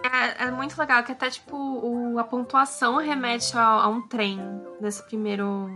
É, 0.00 0.44
é, 0.44 0.50
muito 0.50 0.78
legal 0.78 1.02
que 1.02 1.10
até, 1.10 1.28
tipo, 1.28 1.56
o, 1.56 2.18
a 2.18 2.24
pontuação 2.24 2.98
remete 2.98 3.58
a, 3.58 3.64
a 3.64 3.88
um 3.88 4.06
trem 4.06 4.38
nesse 4.80 5.02
primeiro 5.02 5.68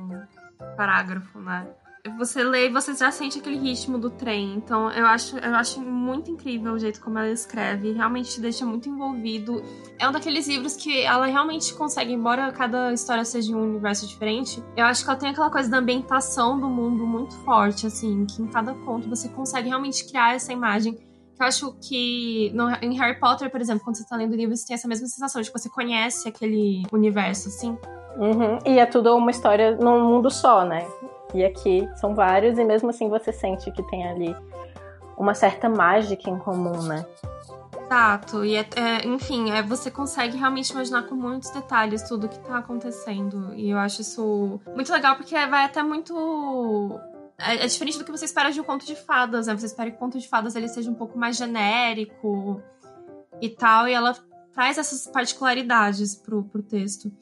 parágrafo, 0.76 1.40
né? 1.40 1.66
Você 2.18 2.42
lê 2.42 2.66
e 2.66 2.72
você 2.72 2.96
já 2.96 3.12
sente 3.12 3.38
aquele 3.38 3.56
ritmo 3.56 3.96
do 3.96 4.10
trem. 4.10 4.54
Então 4.56 4.90
eu 4.90 5.06
acho, 5.06 5.38
eu 5.38 5.54
acho 5.54 5.80
muito 5.80 6.32
incrível 6.32 6.72
o 6.72 6.78
jeito 6.78 7.00
como 7.00 7.16
ela 7.16 7.30
escreve. 7.30 7.92
Realmente 7.92 8.30
te 8.30 8.40
deixa 8.40 8.66
muito 8.66 8.88
envolvido. 8.88 9.62
É 10.00 10.08
um 10.08 10.10
daqueles 10.10 10.48
livros 10.48 10.74
que 10.74 11.02
ela 11.02 11.26
realmente 11.26 11.72
consegue, 11.74 12.12
embora 12.12 12.50
cada 12.50 12.92
história 12.92 13.24
seja 13.24 13.54
um 13.54 13.62
universo 13.62 14.08
diferente, 14.08 14.60
eu 14.76 14.84
acho 14.84 15.04
que 15.04 15.10
ela 15.10 15.18
tem 15.18 15.28
aquela 15.30 15.48
coisa 15.48 15.70
da 15.70 15.78
ambientação 15.78 16.58
do 16.58 16.68
mundo 16.68 17.06
muito 17.06 17.36
forte, 17.44 17.86
assim, 17.86 18.26
que 18.26 18.42
em 18.42 18.48
cada 18.48 18.74
ponto 18.74 19.08
você 19.08 19.28
consegue 19.28 19.68
realmente 19.68 20.04
criar 20.04 20.34
essa 20.34 20.52
imagem. 20.52 20.98
Eu 21.38 21.46
acho 21.46 21.72
que 21.80 22.50
no, 22.52 22.68
em 22.82 22.98
Harry 22.98 23.20
Potter, 23.20 23.48
por 23.48 23.60
exemplo, 23.60 23.84
quando 23.84 23.96
você 23.96 24.06
tá 24.06 24.16
lendo 24.16 24.32
o 24.32 24.36
livro, 24.36 24.56
você 24.56 24.66
tem 24.66 24.74
essa 24.74 24.88
mesma 24.88 25.06
sensação 25.06 25.40
de 25.40 25.52
que 25.52 25.56
você 25.56 25.68
conhece 25.68 26.28
aquele 26.28 26.82
universo, 26.92 27.48
assim. 27.48 27.78
Uhum. 28.16 28.58
E 28.66 28.80
é 28.80 28.86
tudo 28.86 29.16
uma 29.16 29.30
história 29.30 29.76
num 29.76 30.04
mundo 30.04 30.30
só, 30.30 30.64
né? 30.64 30.84
E 31.34 31.44
aqui 31.44 31.88
são 31.96 32.14
vários, 32.14 32.58
e 32.58 32.64
mesmo 32.64 32.90
assim 32.90 33.08
você 33.08 33.32
sente 33.32 33.70
que 33.70 33.82
tem 33.84 34.06
ali 34.08 34.36
uma 35.16 35.34
certa 35.34 35.68
mágica 35.68 36.28
em 36.28 36.38
comum, 36.38 36.82
né? 36.82 37.06
Exato, 37.92 38.42
e 38.42 38.56
é, 38.56 38.66
é, 38.74 39.06
enfim, 39.06 39.50
é, 39.50 39.62
você 39.62 39.90
consegue 39.90 40.36
realmente 40.38 40.70
imaginar 40.70 41.02
com 41.02 41.14
muitos 41.14 41.50
detalhes 41.50 42.02
tudo 42.02 42.28
que 42.28 42.38
tá 42.38 42.58
acontecendo. 42.58 43.52
E 43.54 43.68
eu 43.68 43.78
acho 43.78 44.00
isso 44.00 44.60
muito 44.74 44.90
legal 44.90 45.14
porque 45.16 45.34
vai 45.46 45.64
até 45.64 45.82
muito. 45.82 46.98
É, 47.38 47.56
é 47.56 47.66
diferente 47.66 47.98
do 47.98 48.04
que 48.04 48.10
você 48.10 48.24
espera 48.24 48.50
de 48.50 48.60
um 48.60 48.64
conto 48.64 48.86
de 48.86 48.96
fadas, 48.96 49.46
né? 49.46 49.54
Você 49.54 49.66
espera 49.66 49.90
que 49.90 49.96
o 49.96 49.98
conto 49.98 50.18
de 50.18 50.26
fadas 50.26 50.56
ele 50.56 50.68
seja 50.68 50.90
um 50.90 50.94
pouco 50.94 51.18
mais 51.18 51.36
genérico 51.36 52.62
e 53.42 53.50
tal, 53.50 53.86
e 53.86 53.92
ela 53.92 54.16
traz 54.54 54.78
essas 54.78 55.06
particularidades 55.06 56.14
pro, 56.14 56.44
pro 56.44 56.62
texto. 56.62 57.12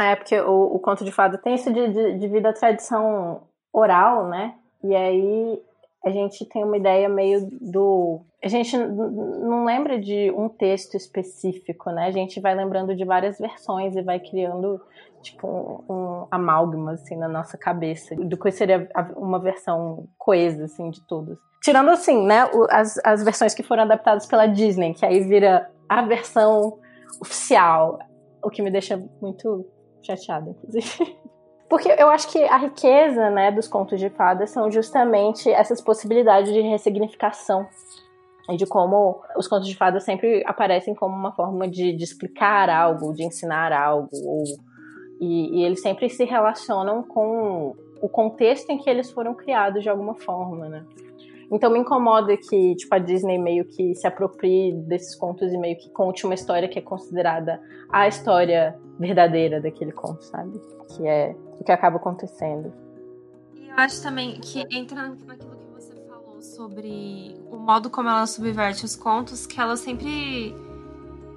É, 0.00 0.14
porque 0.14 0.38
o, 0.40 0.76
o 0.76 0.78
conto 0.78 1.04
de 1.04 1.12
fada 1.12 1.38
tem 1.38 1.54
isso 1.54 1.72
de, 1.72 1.88
de, 1.88 2.18
devido 2.18 2.46
à 2.46 2.52
tradição 2.52 3.42
oral, 3.72 4.28
né? 4.28 4.54
E 4.82 4.94
aí 4.94 5.60
a 6.04 6.10
gente 6.10 6.44
tem 6.46 6.64
uma 6.64 6.76
ideia 6.76 7.08
meio 7.08 7.48
do. 7.60 8.20
A 8.42 8.48
gente 8.48 8.76
não 8.76 9.64
lembra 9.64 9.98
de 9.98 10.30
um 10.30 10.48
texto 10.48 10.96
específico, 10.96 11.90
né? 11.90 12.06
A 12.06 12.10
gente 12.10 12.40
vai 12.40 12.54
lembrando 12.54 12.94
de 12.94 13.04
várias 13.04 13.38
versões 13.38 13.96
e 13.96 14.02
vai 14.02 14.20
criando, 14.20 14.80
tipo, 15.22 15.46
um, 15.48 15.92
um 15.92 16.26
amálgama, 16.30 16.92
assim, 16.92 17.16
na 17.16 17.28
nossa 17.28 17.58
cabeça, 17.58 18.14
do 18.14 18.36
que 18.36 18.52
seria 18.52 18.88
uma 19.16 19.40
versão 19.40 20.06
coesa, 20.16 20.66
assim, 20.66 20.90
de 20.90 21.04
todos. 21.06 21.36
Tirando, 21.60 21.90
assim, 21.90 22.24
né, 22.24 22.48
as, 22.70 23.00
as 23.04 23.24
versões 23.24 23.52
que 23.52 23.64
foram 23.64 23.82
adaptadas 23.82 24.24
pela 24.26 24.46
Disney, 24.46 24.94
que 24.94 25.04
aí 25.04 25.20
vira 25.20 25.68
a 25.88 26.02
versão 26.02 26.78
oficial, 27.20 27.98
o 28.42 28.48
que 28.48 28.62
me 28.62 28.70
deixa 28.70 29.02
muito 29.20 29.66
chateada, 30.02 30.50
inclusive. 30.50 31.16
Porque 31.68 31.88
eu 31.98 32.08
acho 32.08 32.28
que 32.28 32.42
a 32.44 32.56
riqueza, 32.56 33.28
né, 33.28 33.52
dos 33.52 33.68
contos 33.68 34.00
de 34.00 34.08
fadas 34.08 34.50
são 34.50 34.70
justamente 34.70 35.50
essas 35.50 35.82
possibilidades 35.82 36.52
de 36.52 36.60
ressignificação 36.62 37.66
e 38.48 38.56
de 38.56 38.66
como 38.66 39.20
os 39.36 39.46
contos 39.46 39.68
de 39.68 39.76
fadas 39.76 40.02
sempre 40.02 40.42
aparecem 40.46 40.94
como 40.94 41.14
uma 41.14 41.32
forma 41.32 41.68
de, 41.68 41.92
de 41.92 42.02
explicar 42.02 42.70
algo, 42.70 43.12
de 43.12 43.22
ensinar 43.22 43.72
algo, 43.72 44.08
ou, 44.24 44.44
e, 45.20 45.58
e, 45.58 45.64
eles 45.64 45.82
sempre 45.82 46.08
se 46.08 46.24
relacionam 46.24 47.02
com 47.02 47.76
o 48.00 48.08
contexto 48.08 48.70
em 48.70 48.78
que 48.78 48.88
eles 48.88 49.10
foram 49.10 49.34
criados 49.34 49.82
de 49.82 49.90
alguma 49.90 50.14
forma, 50.14 50.68
né? 50.68 50.86
Então 51.50 51.70
me 51.70 51.78
incomoda 51.78 52.36
que 52.36 52.74
tipo 52.76 52.94
a 52.94 52.98
Disney 52.98 53.38
meio 53.38 53.64
que 53.64 53.94
se 53.94 54.06
aproprie 54.06 54.72
desses 54.72 55.14
contos 55.14 55.52
e 55.52 55.58
meio 55.58 55.76
que 55.76 55.90
conte 55.90 56.24
uma 56.24 56.34
história 56.34 56.68
que 56.68 56.78
é 56.78 56.82
considerada 56.82 57.60
a 57.90 58.06
história 58.06 58.78
verdadeira 58.98 59.60
daquele 59.60 59.92
conto, 59.92 60.22
sabe? 60.24 60.60
Que 60.88 61.06
é 61.06 61.36
o 61.60 61.64
que 61.64 61.72
acaba 61.72 61.96
acontecendo. 61.96 62.72
E 63.54 63.68
eu 63.68 63.74
acho 63.76 64.02
também 64.02 64.40
que 64.40 64.64
entra 64.70 65.08
naquilo 65.08 65.56
que 65.56 65.66
você 65.72 65.94
falou 66.08 66.42
sobre 66.42 67.36
o 67.50 67.56
modo 67.56 67.88
como 67.88 68.08
ela 68.08 68.26
subverte 68.26 68.84
os 68.84 68.96
contos, 68.96 69.46
que 69.46 69.60
ela 69.60 69.76
sempre. 69.76 70.54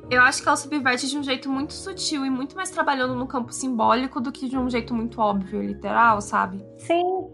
Eu 0.09 0.21
acho 0.21 0.41
que 0.41 0.47
ela 0.47 0.57
subverte 0.57 1.07
de 1.07 1.17
um 1.17 1.23
jeito 1.23 1.49
muito 1.49 1.73
sutil 1.73 2.25
e 2.25 2.29
muito 2.29 2.55
mais 2.55 2.69
trabalhando 2.69 3.15
no 3.15 3.27
campo 3.27 3.53
simbólico 3.53 4.19
do 4.19 4.31
que 4.31 4.49
de 4.49 4.57
um 4.57 4.69
jeito 4.69 4.93
muito 4.93 5.21
óbvio 5.21 5.63
e 5.63 5.67
literal, 5.67 6.19
sabe? 6.19 6.65
Sim. 6.77 7.29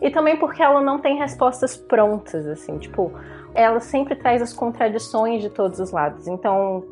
E 0.00 0.10
também 0.10 0.38
porque 0.38 0.62
ela 0.62 0.80
não 0.80 0.98
tem 0.98 1.16
respostas 1.16 1.76
prontas, 1.76 2.46
assim, 2.46 2.78
tipo, 2.78 3.10
ela 3.54 3.80
sempre 3.80 4.14
traz 4.14 4.42
as 4.42 4.52
contradições 4.52 5.42
de 5.42 5.50
todos 5.50 5.80
os 5.80 5.90
lados. 5.90 6.28
Então, 6.28 6.84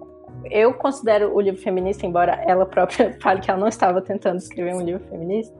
eu 0.50 0.75
considero 0.75 1.35
o 1.35 1.41
livro 1.41 1.61
feminista, 1.61 2.07
embora 2.07 2.43
ela 2.47 2.67
própria 2.67 3.17
fale 3.23 3.41
que 3.41 3.50
ela 3.50 3.61
não 3.61 3.69
estava 3.69 4.00
tentando 4.00 4.38
escrever 4.38 4.75
um 4.75 4.81
livro 4.81 5.05
feminista. 5.09 5.55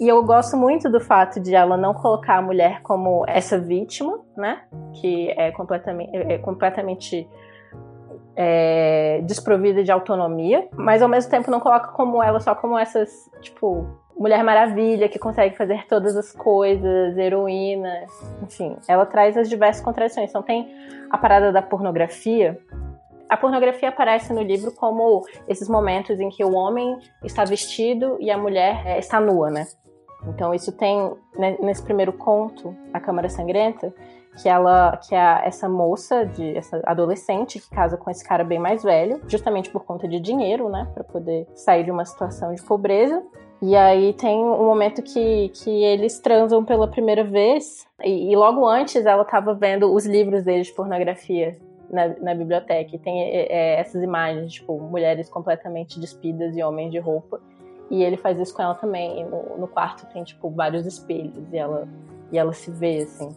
E 0.00 0.08
eu 0.08 0.22
gosto 0.24 0.56
muito 0.56 0.88
do 0.88 0.98
fato 0.98 1.38
de 1.38 1.54
ela 1.54 1.76
não 1.76 1.92
colocar 1.92 2.38
a 2.38 2.42
mulher 2.42 2.80
como 2.82 3.22
essa 3.28 3.58
vítima, 3.58 4.18
né? 4.34 4.62
Que 4.94 5.30
é 5.32 5.50
completamente, 5.52 6.16
é 6.16 6.38
completamente 6.38 7.28
é, 8.34 9.20
desprovida 9.24 9.84
de 9.84 9.92
autonomia, 9.92 10.66
mas 10.72 11.02
ao 11.02 11.08
mesmo 11.08 11.30
tempo 11.30 11.50
não 11.50 11.60
coloca 11.60 11.88
como 11.88 12.22
ela 12.22 12.40
só 12.40 12.54
como 12.54 12.78
essas, 12.78 13.10
tipo, 13.42 13.86
Mulher 14.18 14.44
Maravilha, 14.44 15.08
que 15.08 15.18
consegue 15.18 15.56
fazer 15.56 15.86
todas 15.86 16.16
as 16.16 16.32
coisas, 16.32 17.16
heroína, 17.16 18.04
enfim, 18.42 18.76
ela 18.88 19.04
traz 19.04 19.36
as 19.36 19.48
diversas 19.48 19.82
contradições. 19.82 20.30
Então 20.30 20.42
tem 20.42 20.68
a 21.10 21.18
parada 21.18 21.52
da 21.52 21.62
pornografia, 21.62 22.58
a 23.30 23.36
pornografia 23.36 23.88
aparece 23.88 24.32
no 24.32 24.42
livro 24.42 24.72
como 24.72 25.24
esses 25.46 25.68
momentos 25.68 26.18
em 26.18 26.28
que 26.28 26.44
o 26.44 26.52
homem 26.52 26.98
está 27.22 27.44
vestido 27.44 28.16
e 28.18 28.28
a 28.28 28.36
mulher 28.36 28.82
é, 28.84 28.98
está 28.98 29.20
nua, 29.20 29.48
né? 29.48 29.68
Então 30.26 30.52
isso 30.52 30.72
tem 30.72 31.12
né, 31.38 31.56
nesse 31.62 31.82
primeiro 31.82 32.12
conto, 32.12 32.76
A 32.92 32.98
Câmara 32.98 33.28
Sangrenta, 33.28 33.94
que 34.42 34.48
ela, 34.48 34.96
que 34.96 35.14
é 35.14 35.46
essa 35.46 35.68
moça, 35.68 36.26
de 36.26 36.56
essa 36.56 36.82
adolescente 36.84 37.60
que 37.60 37.70
casa 37.70 37.96
com 37.96 38.10
esse 38.10 38.26
cara 38.26 38.42
bem 38.42 38.58
mais 38.58 38.82
velho, 38.82 39.20
justamente 39.28 39.70
por 39.70 39.84
conta 39.84 40.08
de 40.08 40.18
dinheiro, 40.18 40.68
né, 40.68 40.88
para 40.92 41.04
poder 41.04 41.46
sair 41.54 41.84
de 41.84 41.90
uma 41.90 42.04
situação 42.04 42.52
de 42.52 42.62
pobreza. 42.62 43.22
E 43.62 43.76
aí 43.76 44.12
tem 44.14 44.42
um 44.42 44.64
momento 44.64 45.02
que, 45.02 45.50
que 45.50 45.84
eles 45.84 46.18
transam 46.18 46.64
pela 46.64 46.88
primeira 46.88 47.22
vez, 47.22 47.86
e, 48.02 48.32
e 48.32 48.36
logo 48.36 48.66
antes 48.66 49.06
ela 49.06 49.22
estava 49.22 49.54
vendo 49.54 49.94
os 49.94 50.04
livros 50.04 50.42
deles 50.42 50.66
de 50.66 50.72
pornografia 50.72 51.56
na, 51.90 52.08
na 52.20 52.34
biblioteca. 52.34 52.94
E 52.94 52.98
tem 52.98 53.22
é, 53.22 53.52
é, 53.52 53.80
essas 53.80 54.02
imagens, 54.02 54.52
tipo, 54.52 54.78
mulheres 54.80 55.28
completamente 55.28 55.98
despidas 55.98 56.56
e 56.56 56.62
homens 56.62 56.90
de 56.90 56.98
roupa. 56.98 57.40
E 57.90 58.02
ele 58.02 58.16
faz 58.16 58.38
isso 58.38 58.54
com 58.54 58.62
ela 58.62 58.74
também. 58.74 59.24
No, 59.24 59.58
no, 59.58 59.68
quarto 59.68 60.06
tem, 60.12 60.22
tipo, 60.22 60.48
vários 60.50 60.86
espelhos 60.86 61.52
e 61.52 61.58
ela, 61.58 61.88
e 62.30 62.38
ela 62.38 62.52
se 62.52 62.70
vê, 62.70 63.02
assim. 63.02 63.36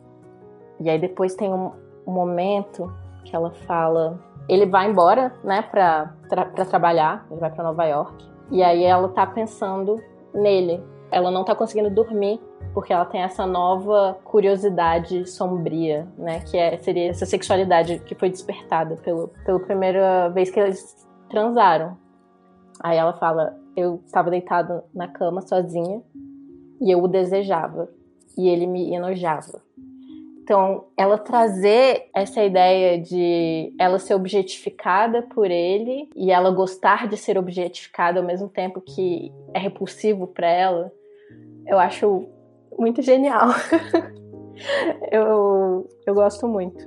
E 0.79 0.89
aí 0.89 1.00
depois 1.00 1.36
tem 1.36 1.51
um, 1.51 1.72
um 2.05 2.12
momento 2.12 2.93
que 3.25 3.36
ela 3.36 3.51
fala. 3.51 4.19
Ele 4.48 4.65
vai 4.65 4.89
embora, 4.89 5.33
né, 5.43 5.62
pra, 5.62 6.13
tra 6.29 6.45
pra 6.45 6.65
trabalhar, 6.65 7.25
ele 7.31 7.39
vai 7.39 7.50
para 7.50 7.63
Nova 7.63 7.86
York. 7.86 8.29
E 8.51 8.62
aí 8.62 8.83
ela 8.83 9.10
tá 9.10 9.25
pensando 9.25 10.01
nele. 10.33 10.83
Ela 11.10 11.31
não 11.31 11.43
tá 11.43 11.55
conseguindo 11.55 11.89
dormir 11.89 12.41
porque 12.74 12.93
ela 12.93 13.05
tem 13.05 13.22
essa 13.22 13.46
nova 13.46 14.17
curiosidade 14.24 15.29
sombria, 15.29 16.08
né? 16.17 16.41
Que 16.41 16.58
é, 16.58 16.77
seria 16.77 17.10
essa 17.10 17.25
sexualidade 17.25 18.00
que 18.00 18.15
foi 18.15 18.29
despertada 18.29 18.96
pelo, 18.98 19.29
pela 19.46 19.60
primeira 19.60 20.29
vez 20.29 20.50
que 20.50 20.60
eles 20.60 21.08
transaram. 21.29 21.98
Aí 22.82 22.98
ela 22.98 23.13
fala: 23.13 23.58
Eu 23.75 24.01
estava 24.05 24.29
deitado 24.29 24.84
na 24.93 25.08
cama 25.08 25.41
sozinha 25.41 26.01
e 26.82 26.91
eu 26.91 27.01
o 27.01 27.08
desejava 27.08 27.89
e 28.38 28.50
ele 28.50 28.67
me 28.67 28.93
enojava. 28.93 29.62
Então, 30.43 30.88
ela 30.98 31.17
trazer 31.17 32.10
essa 32.13 32.43
ideia 32.43 33.00
de 33.00 33.74
ela 33.79 33.98
ser 33.98 34.13
objetificada 34.13 35.22
por 35.22 35.50
ele 35.50 36.10
e 36.13 36.32
ela 36.32 36.51
gostar 36.51 37.08
de 37.08 37.15
ser 37.15 37.38
objetificada 37.38 38.20
ao 38.20 38.25
mesmo 38.25 38.50
tempo 38.50 38.82
que 38.82 39.32
é 39.53 39.60
repulsivo 39.60 40.27
para 40.27 40.48
ela, 40.50 40.91
eu 41.65 41.79
acho 41.79 42.27
muito 42.77 43.01
genial. 43.01 43.49
eu, 45.11 45.89
eu 46.05 46.13
gosto 46.13 46.47
muito. 46.47 46.79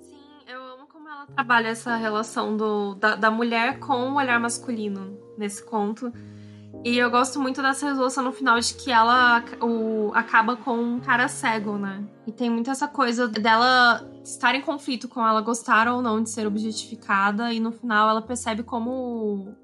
Sim, 0.00 0.16
eu 0.46 0.60
amo 0.62 0.86
como 0.86 1.08
ela 1.08 1.26
trabalha 1.26 1.68
essa 1.68 1.96
relação 1.96 2.56
do, 2.56 2.94
da, 2.94 3.14
da 3.16 3.30
mulher 3.30 3.78
com 3.78 4.10
o 4.10 4.16
olhar 4.16 4.38
masculino 4.38 5.18
nesse 5.36 5.64
conto. 5.64 6.12
E 6.84 6.98
eu 6.98 7.10
gosto 7.10 7.40
muito 7.40 7.62
dessa 7.62 7.86
resolução 7.86 8.24
no 8.24 8.32
final 8.32 8.60
de 8.60 8.74
que 8.74 8.90
ela 8.90 9.42
o, 9.62 10.10
acaba 10.12 10.54
com 10.56 10.76
um 10.76 11.00
cara 11.00 11.28
cego, 11.28 11.78
né? 11.78 12.04
E 12.26 12.32
tem 12.32 12.50
muito 12.50 12.70
essa 12.70 12.86
coisa 12.86 13.26
dela 13.26 14.06
estar 14.22 14.54
em 14.54 14.60
conflito 14.60 15.08
com 15.08 15.26
ela 15.26 15.40
gostar 15.40 15.88
ou 15.88 16.02
não 16.02 16.22
de 16.22 16.28
ser 16.28 16.46
objetificada. 16.46 17.52
E 17.52 17.60
no 17.60 17.72
final 17.72 18.10
ela 18.10 18.20
percebe 18.20 18.62
como 18.62 19.54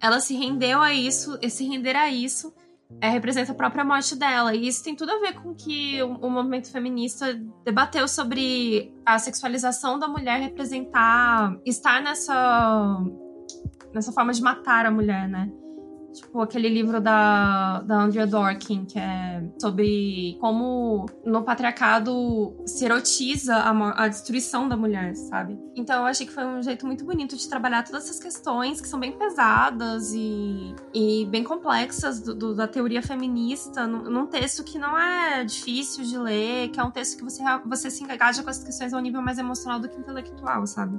ela 0.00 0.20
se 0.20 0.34
rendeu 0.34 0.80
a 0.80 0.92
isso, 0.92 1.38
e 1.40 1.50
se 1.50 1.66
render 1.66 1.96
a 1.96 2.10
isso 2.10 2.52
é, 3.00 3.08
representa 3.08 3.52
a 3.52 3.54
própria 3.54 3.84
morte 3.84 4.16
dela. 4.16 4.54
E 4.54 4.66
isso 4.66 4.82
tem 4.82 4.94
tudo 4.94 5.12
a 5.12 5.18
ver 5.18 5.34
com 5.34 5.54
que 5.54 6.02
o, 6.02 6.26
o, 6.26 6.30
movimento 6.30 6.70
feminista 6.70 7.34
debateu 7.64 8.06
sobre 8.06 8.92
a 9.04 9.18
sexualização 9.18 9.98
da 9.98 10.08
mulher 10.08 10.40
representar 10.40 11.56
estar 11.64 12.02
nessa 12.02 13.02
nessa 13.92 14.12
forma 14.12 14.32
de 14.32 14.42
matar 14.42 14.86
a 14.86 14.90
mulher, 14.90 15.28
né? 15.28 15.50
Tipo, 16.14 16.40
aquele 16.40 16.68
livro 16.68 17.00
da, 17.00 17.80
da 17.80 18.02
Andrea 18.02 18.26
Dworkin, 18.26 18.84
que 18.84 18.98
é 18.98 19.42
sobre 19.60 20.36
como 20.40 21.06
no 21.24 21.42
patriarcado 21.42 22.54
se 22.64 22.84
erotiza 22.84 23.56
a, 23.56 24.04
a 24.04 24.08
destruição 24.08 24.68
da 24.68 24.76
mulher, 24.76 25.16
sabe? 25.16 25.58
Então 25.74 26.02
eu 26.02 26.06
achei 26.06 26.24
que 26.24 26.32
foi 26.32 26.44
um 26.44 26.62
jeito 26.62 26.86
muito 26.86 27.04
bonito 27.04 27.36
de 27.36 27.48
trabalhar 27.48 27.82
todas 27.82 28.04
essas 28.04 28.20
questões 28.20 28.80
que 28.80 28.86
são 28.86 29.00
bem 29.00 29.10
pesadas 29.10 30.12
e, 30.14 30.74
e 30.94 31.26
bem 31.26 31.42
complexas 31.42 32.20
do, 32.20 32.32
do, 32.32 32.54
da 32.54 32.68
teoria 32.68 33.02
feminista, 33.02 33.84
num, 33.84 34.04
num, 34.04 34.26
texto 34.26 34.62
que 34.62 34.78
não 34.78 34.96
é 34.96 35.44
difícil 35.44 36.04
de 36.04 36.16
ler, 36.16 36.68
que 36.68 36.78
é 36.78 36.84
um 36.84 36.90
texto 36.90 37.16
que 37.18 37.24
você, 37.24 37.42
você 37.66 37.90
se 37.90 38.04
engaja 38.04 38.42
com 38.42 38.50
as 38.50 38.62
questões 38.62 38.94
a 38.94 38.98
um 38.98 39.00
nível 39.00 39.20
mais 39.20 39.38
emocional 39.38 39.80
do 39.80 39.88
que 39.88 39.98
intelectual, 39.98 40.64
sabe? 40.66 40.96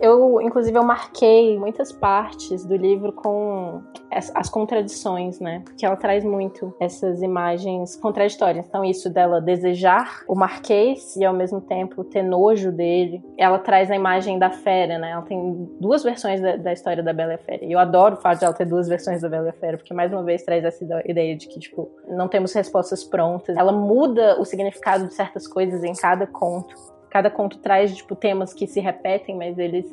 Eu, 0.00 0.40
inclusive, 0.40 0.76
eu 0.76 0.84
marquei 0.84 1.58
muitas 1.58 1.90
partes 1.90 2.64
do 2.64 2.76
livro 2.76 3.12
com 3.12 3.82
as, 4.10 4.30
as, 4.34 4.48
contradições, 4.48 5.40
né? 5.40 5.62
Que 5.76 5.86
ela 5.86 5.96
traz 5.96 6.24
muito 6.24 6.74
essas 6.78 7.22
imagens 7.22 7.96
contraditórias. 7.96 8.66
Então, 8.66 8.84
isso 8.84 9.08
dela 9.08 9.40
desejar 9.40 10.22
o 10.28 10.34
Marquês 10.34 11.16
e 11.16 11.24
ao 11.24 11.32
mesmo 11.32 11.60
tempo 11.60 12.04
ter 12.04 12.22
nojo 12.22 12.70
dele. 12.70 13.22
Ela 13.38 13.58
traz 13.58 13.90
a 13.90 13.96
imagem 13.96 14.38
da 14.38 14.50
fera, 14.50 14.98
né? 14.98 15.10
Ela 15.10 15.22
tem 15.22 15.68
duas 15.80 16.02
versões 16.02 16.40
da, 16.40 16.56
da 16.56 16.72
história 16.72 17.02
da 17.02 17.12
Bela 17.12 17.32
e 17.32 17.36
a 17.36 17.38
Fera. 17.38 17.64
E 17.64 17.72
eu 17.72 17.78
adoro 17.78 18.16
o 18.16 18.20
fato 18.20 18.38
de 18.40 18.44
ela 18.44 18.54
ter 18.54 18.66
duas 18.66 18.88
versões 18.88 19.22
da 19.22 19.28
Bela 19.28 19.46
e 19.46 19.50
a 19.50 19.54
Fera, 19.54 19.76
porque 19.76 19.94
mais 19.94 20.12
uma 20.12 20.22
vez 20.22 20.42
traz 20.42 20.64
essa 20.64 20.84
ideia 21.06 21.36
de 21.36 21.48
que, 21.48 21.58
tipo, 21.58 21.90
não 22.08 22.28
temos 22.28 22.52
respostas 22.52 23.02
prontas. 23.02 23.56
Ela 23.56 23.72
muda 23.72 24.38
o 24.40 24.44
significado 24.44 25.06
de 25.06 25.14
certas 25.14 25.46
coisas 25.46 25.82
em 25.82 25.94
cada 25.94 26.26
conto 26.26 26.95
cada 27.10 27.30
conto 27.30 27.58
traz 27.58 27.94
tipo 27.94 28.14
temas 28.14 28.52
que 28.52 28.66
se 28.66 28.80
repetem, 28.80 29.36
mas 29.36 29.58
eles 29.58 29.86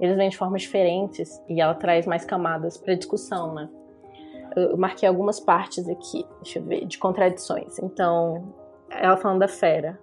eles 0.00 0.16
vêm 0.16 0.28
de 0.28 0.36
formas 0.36 0.62
diferentes 0.62 1.40
e 1.48 1.60
ela 1.60 1.74
traz 1.74 2.04
mais 2.04 2.24
camadas 2.24 2.76
para 2.76 2.94
discussão, 2.94 3.54
né? 3.54 3.68
Eu 4.56 4.76
marquei 4.76 5.08
algumas 5.08 5.38
partes 5.38 5.88
aqui, 5.88 6.26
deixa 6.42 6.58
eu 6.58 6.64
ver, 6.64 6.84
de 6.84 6.98
contradições. 6.98 7.78
Então, 7.78 8.54
ela 8.90 9.16
falando 9.16 9.40
da 9.40 9.48
fera. 9.48 9.98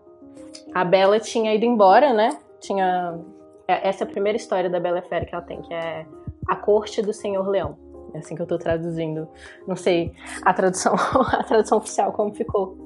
A 0.74 0.84
Bela 0.84 1.20
tinha 1.20 1.54
ido 1.54 1.66
embora, 1.66 2.14
né? 2.14 2.38
Tinha 2.60 3.20
é, 3.72 3.88
essa 3.88 4.04
é 4.04 4.08
a 4.08 4.10
primeira 4.10 4.36
história 4.36 4.70
da 4.70 4.80
Bela 4.80 5.02
Fera 5.02 5.26
que 5.26 5.34
ela 5.34 5.44
tem, 5.44 5.62
que 5.62 5.74
é 5.74 6.06
A 6.48 6.56
Corte 6.58 7.02
do 7.02 7.14
Senhor 7.14 7.48
Leão. 7.48 7.78
É 8.14 8.18
assim 8.18 8.36
que 8.36 8.42
eu 8.42 8.48
tô 8.48 8.58
traduzindo. 8.58 9.30
Não 9.66 9.78
sei 9.78 10.12
a 10.44 10.54
tradução, 10.54 10.94
a 11.32 11.44
tradução 11.44 11.78
oficial 11.78 12.12
como 12.12 12.34
ficou. 12.34 12.78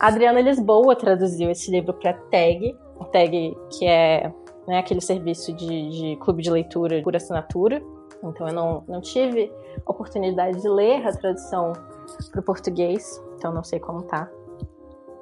A 0.00 0.08
Adriana 0.08 0.40
Lisboa 0.40 0.96
traduziu 0.96 1.50
esse 1.50 1.70
livro 1.70 1.92
para 1.92 2.14
Tag, 2.14 2.74
Tag 3.04 3.56
que 3.70 3.86
é 3.86 4.32
né, 4.66 4.78
aquele 4.78 5.00
serviço 5.00 5.52
de, 5.52 5.90
de 5.90 6.16
clube 6.16 6.42
de 6.42 6.50
leitura 6.50 7.02
por 7.02 7.16
assinatura. 7.16 7.82
Então 8.22 8.48
eu 8.48 8.54
não, 8.54 8.84
não 8.88 9.00
tive 9.00 9.52
oportunidade 9.86 10.60
de 10.60 10.68
ler 10.68 11.06
a 11.06 11.12
tradução 11.12 11.72
para 12.30 12.40
o 12.40 12.42
português, 12.42 13.22
então 13.36 13.52
não 13.52 13.62
sei 13.62 13.78
como 13.78 14.02
tá. 14.02 14.28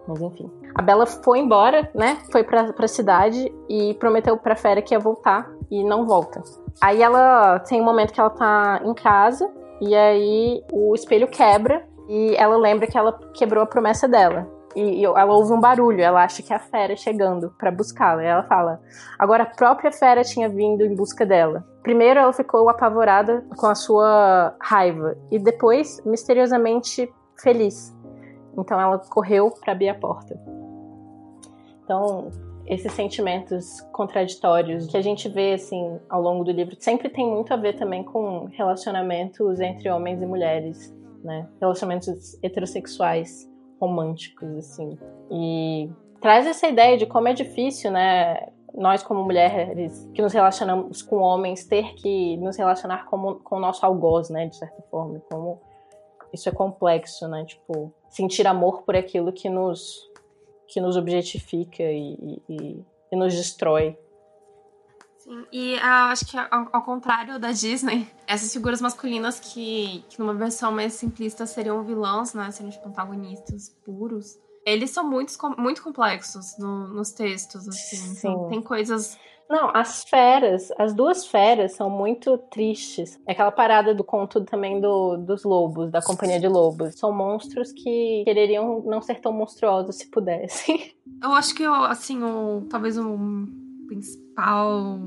Mas 0.07 0.21
enfim. 0.21 0.51
A 0.75 0.83
Bela 0.83 1.07
foi 1.07 1.39
embora, 1.39 1.91
né? 1.95 2.19
Foi 2.31 2.43
pra, 2.43 2.73
pra 2.73 2.89
cidade 2.89 3.53
e 3.69 3.95
prometeu 3.95 4.37
pra 4.37 4.57
Fera 4.57 4.83
que 4.83 4.95
ia 4.95 4.99
voltar 4.99 5.51
e 5.71 5.85
não 5.85 6.07
volta. 6.07 6.43
Aí 6.81 7.03
ela 7.03 7.61
tem 7.61 7.81
um 7.81 7.85
momento 7.85 8.13
que 8.13 8.21
ela 8.21 8.31
tá 8.31 8.81
em 8.85 8.95
casa 8.95 9.51
e 9.81 9.95
aí 9.95 10.63
o 10.73 10.95
espelho 10.95 11.29
quebra 11.29 11.87
e 12.09 12.35
ela 12.37 12.57
lembra 12.57 12.87
que 12.87 12.99
ela 12.99 13.19
quebrou 13.35 13.63
a 13.63 13.67
promessa 13.67 14.09
dela. 14.09 14.49
E, 14.75 15.05
ela 15.05 15.33
ouve 15.35 15.53
um 15.53 15.61
barulho, 15.61 16.01
ela 16.01 16.23
acha 16.25 16.43
que 16.43 16.53
é 16.53 16.57
a 16.57 16.61
fera 16.61 16.97
chegando 16.97 17.51
para 17.59 17.71
buscá-la. 17.71 18.23
Ela 18.23 18.43
fala: 18.45 18.81
agora 19.19 19.45
a 19.45 19.47
própria 19.47 19.93
fera 19.93 20.23
tinha 20.23 20.49
vindo 20.49 20.85
em 20.85 20.95
busca 20.95 21.25
dela. 21.27 21.65
Primeiro 21.83 22.21
ela 22.21 22.33
ficou 22.33 22.69
apavorada 22.69 23.45
com 23.57 23.67
a 23.67 23.75
sua 23.75 24.55
raiva 24.61 25.17
e 25.31 25.39
depois 25.39 26.03
misteriosamente 26.05 27.13
feliz. 27.41 27.95
Então 28.57 28.81
ela 28.81 28.99
correu 28.99 29.51
para 29.51 29.73
abrir 29.73 29.89
a 29.89 29.95
porta. 29.95 30.39
Então, 31.85 32.31
esses 32.67 32.93
sentimentos 32.93 33.81
contraditórios 33.93 34.87
que 34.87 34.97
a 34.97 35.03
gente 35.03 35.29
vê 35.29 35.55
assim 35.55 35.99
ao 36.09 36.23
longo 36.23 36.45
do 36.45 36.53
livro 36.53 36.77
sempre 36.79 37.09
tem 37.09 37.29
muito 37.29 37.53
a 37.53 37.57
ver 37.57 37.75
também 37.75 38.05
com 38.05 38.49
relacionamentos 38.53 39.59
entre 39.61 39.91
homens 39.91 40.23
e 40.23 40.27
mulheres, 40.27 40.95
né? 41.25 41.49
Relacionamentos 41.61 42.39
heterossexuais 42.43 43.52
românticos, 43.83 44.49
assim. 44.59 44.97
E 45.29 45.91
traz 46.21 46.47
essa 46.47 46.69
ideia 46.69 46.97
de 46.97 47.05
como 47.05 47.27
é 47.27 47.33
difícil, 47.33 47.91
né? 47.91 48.49
Nós, 48.73 49.03
como 49.03 49.25
mulheres 49.25 50.09
que 50.15 50.23
nos 50.23 50.33
relacionamos 50.33 51.03
com 51.03 51.17
homens, 51.17 51.67
ter 51.67 51.95
que 51.95 52.37
nos 52.37 52.57
relacionar 52.57 53.07
com, 53.07 53.35
com 53.35 53.57
o 53.57 53.61
nosso 53.61 53.85
algoz, 53.85 54.31
né? 54.31 54.47
De 54.47 54.57
certa 54.57 54.81
forma. 54.83 55.21
Como 55.29 55.61
isso 56.33 56.49
é 56.49 56.53
complexo, 56.53 57.27
né? 57.27 57.45
Tipo, 57.45 57.93
sentir 58.09 58.47
amor 58.47 58.83
por 58.83 58.95
aquilo 58.95 59.33
que 59.33 59.51
nos, 59.51 60.09
que 60.69 60.81
nos 60.81 60.97
objetifica 60.97 61.83
e, 61.83 62.41
e, 62.49 62.85
e 63.11 63.17
nos 63.17 63.35
destrói. 63.35 63.99
Sim, 65.23 65.47
e 65.53 65.77
uh, 65.77 66.11
acho 66.11 66.27
que 66.27 66.37
ao, 66.37 66.69
ao, 66.73 66.83
contrário 66.83 67.39
da 67.39 67.53
Disney, 67.53 68.09
essas 68.27 68.53
figuras 68.53 68.81
masculinas 68.81 69.39
que, 69.39 70.05
que 70.09 70.19
numa 70.19 70.35
versão 70.35 70.73
mais 70.73 70.95
simplista 70.95 71.47
seriam 71.47 71.85
vilãos, 71.85 72.35
né? 72.35 72.51
Seriam 72.51 72.73
tipo, 72.73 72.89
antagonistas 72.89 73.69
puros. 73.85 74.39
Eles 74.67 74.91
são 74.91 75.09
muito, 75.09 75.33
muito 75.57 75.83
complexos 75.83 76.59
no, 76.59 76.89
nos 76.89 77.13
textos, 77.13 77.69
assim. 77.69 77.97
Então, 77.97 78.45
Sim. 78.45 78.49
Tem 78.49 78.63
coisas 78.63 79.17
não, 79.53 79.71
as 79.75 80.03
feras, 80.05 80.73
as 80.79 80.95
duas 80.95 81.27
feras 81.27 81.73
são 81.73 81.91
muito 81.91 82.39
tristes. 82.39 83.21
É 83.27 83.33
aquela 83.33 83.53
parada 83.53 83.95
do 83.95 84.03
conto 84.03 84.43
também 84.47 84.81
do, 84.81 85.19
dos 85.19 85.45
lobos, 85.45 85.91
da 85.91 86.01
companhia 86.01 86.41
de 86.41 86.49
lobos. 86.49 86.95
São 86.95 87.13
monstros 87.13 87.71
que 87.71 88.23
quereriam 88.25 88.83
não 88.87 89.03
ser 89.03 89.21
tão 89.21 89.31
monstruosos 89.31 89.97
se 89.97 90.07
pudessem. 90.07 90.95
Eu 91.23 91.33
acho 91.35 91.55
que, 91.55 91.65
assim, 91.65 92.23
o, 92.23 92.67
talvez 92.71 92.97
o 92.97 93.19
principal 93.93 94.99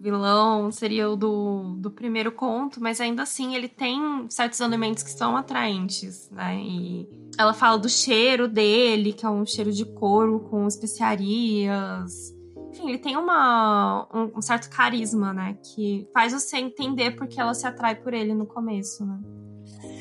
vilão 0.00 0.70
seria 0.70 1.08
o 1.08 1.16
do, 1.16 1.76
do 1.78 1.90
primeiro 1.90 2.30
conto, 2.30 2.80
mas 2.80 3.00
ainda 3.00 3.22
assim 3.22 3.54
ele 3.54 3.68
tem 3.68 4.26
certos 4.28 4.60
elementos 4.60 5.02
que 5.02 5.10
são 5.10 5.36
atraentes, 5.36 6.30
né? 6.30 6.56
E 6.60 7.08
ela 7.38 7.54
fala 7.54 7.78
do 7.78 7.88
cheiro 7.88 8.46
dele, 8.46 9.12
que 9.12 9.24
é 9.24 9.30
um 9.30 9.46
cheiro 9.46 9.72
de 9.72 9.84
couro 9.84 10.40
com 10.50 10.66
especiarias. 10.68 12.34
Enfim, 12.70 12.88
ele 12.90 12.98
tem 12.98 13.16
uma, 13.16 14.06
um, 14.12 14.38
um 14.38 14.42
certo 14.42 14.68
carisma, 14.68 15.32
né? 15.32 15.56
Que 15.62 16.06
faz 16.12 16.32
você 16.32 16.58
entender 16.58 17.12
porque 17.12 17.40
ela 17.40 17.54
se 17.54 17.66
atrai 17.66 17.94
por 17.94 18.12
ele 18.12 18.34
no 18.34 18.46
começo, 18.46 19.06
né? 19.06 19.18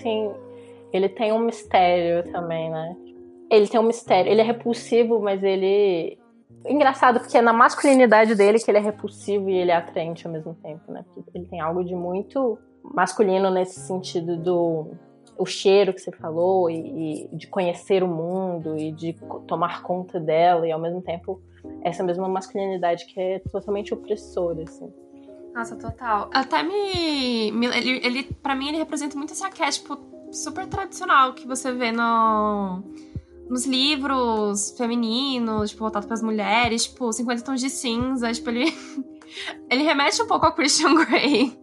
Sim, 0.01 0.33
ele 0.91 1.07
tem 1.07 1.31
um 1.31 1.39
mistério 1.39 2.29
também, 2.31 2.69
né? 2.69 2.95
Ele 3.49 3.67
tem 3.67 3.79
um 3.79 3.83
mistério. 3.83 4.31
Ele 4.31 4.41
é 4.41 4.43
repulsivo, 4.43 5.21
mas 5.21 5.43
ele 5.43 6.17
Engraçado, 6.65 7.19
porque 7.19 7.37
é 7.37 7.41
na 7.41 7.53
masculinidade 7.53 8.35
dele 8.35 8.59
que 8.59 8.69
ele 8.69 8.77
é 8.77 8.81
repulsivo 8.81 9.49
e 9.49 9.57
ele 9.57 9.71
é 9.71 9.75
atraente 9.75 10.25
ao 10.25 10.33
mesmo 10.33 10.53
tempo, 10.55 10.91
né? 10.91 11.03
Porque 11.13 11.37
ele 11.37 11.45
tem 11.45 11.59
algo 11.59 11.83
de 11.83 11.95
muito 11.95 12.57
masculino 12.83 13.49
nesse 13.49 13.79
sentido 13.79 14.37
do 14.37 14.91
o 15.37 15.45
cheiro 15.45 15.93
que 15.93 15.99
você 15.99 16.11
falou 16.11 16.69
e, 16.69 17.27
e, 17.31 17.35
de 17.35 17.47
conhecer 17.47 18.03
o 18.03 18.07
mundo 18.07 18.77
e 18.77 18.91
de 18.91 19.15
tomar 19.47 19.81
conta 19.81 20.19
dela 20.19 20.67
e 20.67 20.71
ao 20.71 20.79
mesmo 20.79 21.01
tempo 21.01 21.41
essa 21.81 22.03
mesma 22.03 22.27
masculinidade 22.27 23.05
que 23.05 23.19
é 23.19 23.39
totalmente 23.39 23.93
opressora, 23.93 24.63
assim. 24.63 24.93
Nossa, 25.53 25.75
total. 25.75 26.29
Até 26.33 26.63
me, 26.63 27.51
me 27.51 27.67
ele, 27.67 28.05
ele 28.05 28.23
para 28.41 28.55
mim 28.55 28.69
ele 28.69 28.77
representa 28.77 29.17
muito 29.17 29.33
esse 29.33 29.43
arquétipo 29.43 29.97
super 30.31 30.67
tradicional 30.67 31.33
que 31.33 31.47
você 31.47 31.71
vê 31.71 31.91
no 31.91 32.83
nos 33.49 33.65
livros 33.65 34.73
femininos, 34.77 35.71
tipo, 35.71 35.81
voltado 35.81 36.07
para 36.07 36.15
as 36.15 36.23
mulheres, 36.23 36.85
tipo, 36.85 37.11
50 37.11 37.43
tons 37.43 37.61
de 37.61 37.69
cinza, 37.69 38.31
tipo, 38.31 38.49
ele 38.49 38.65
ele 39.69 39.83
remete 39.83 40.21
um 40.21 40.27
pouco 40.27 40.45
ao 40.45 40.53
Christian 40.53 40.95
Grey. 40.95 41.57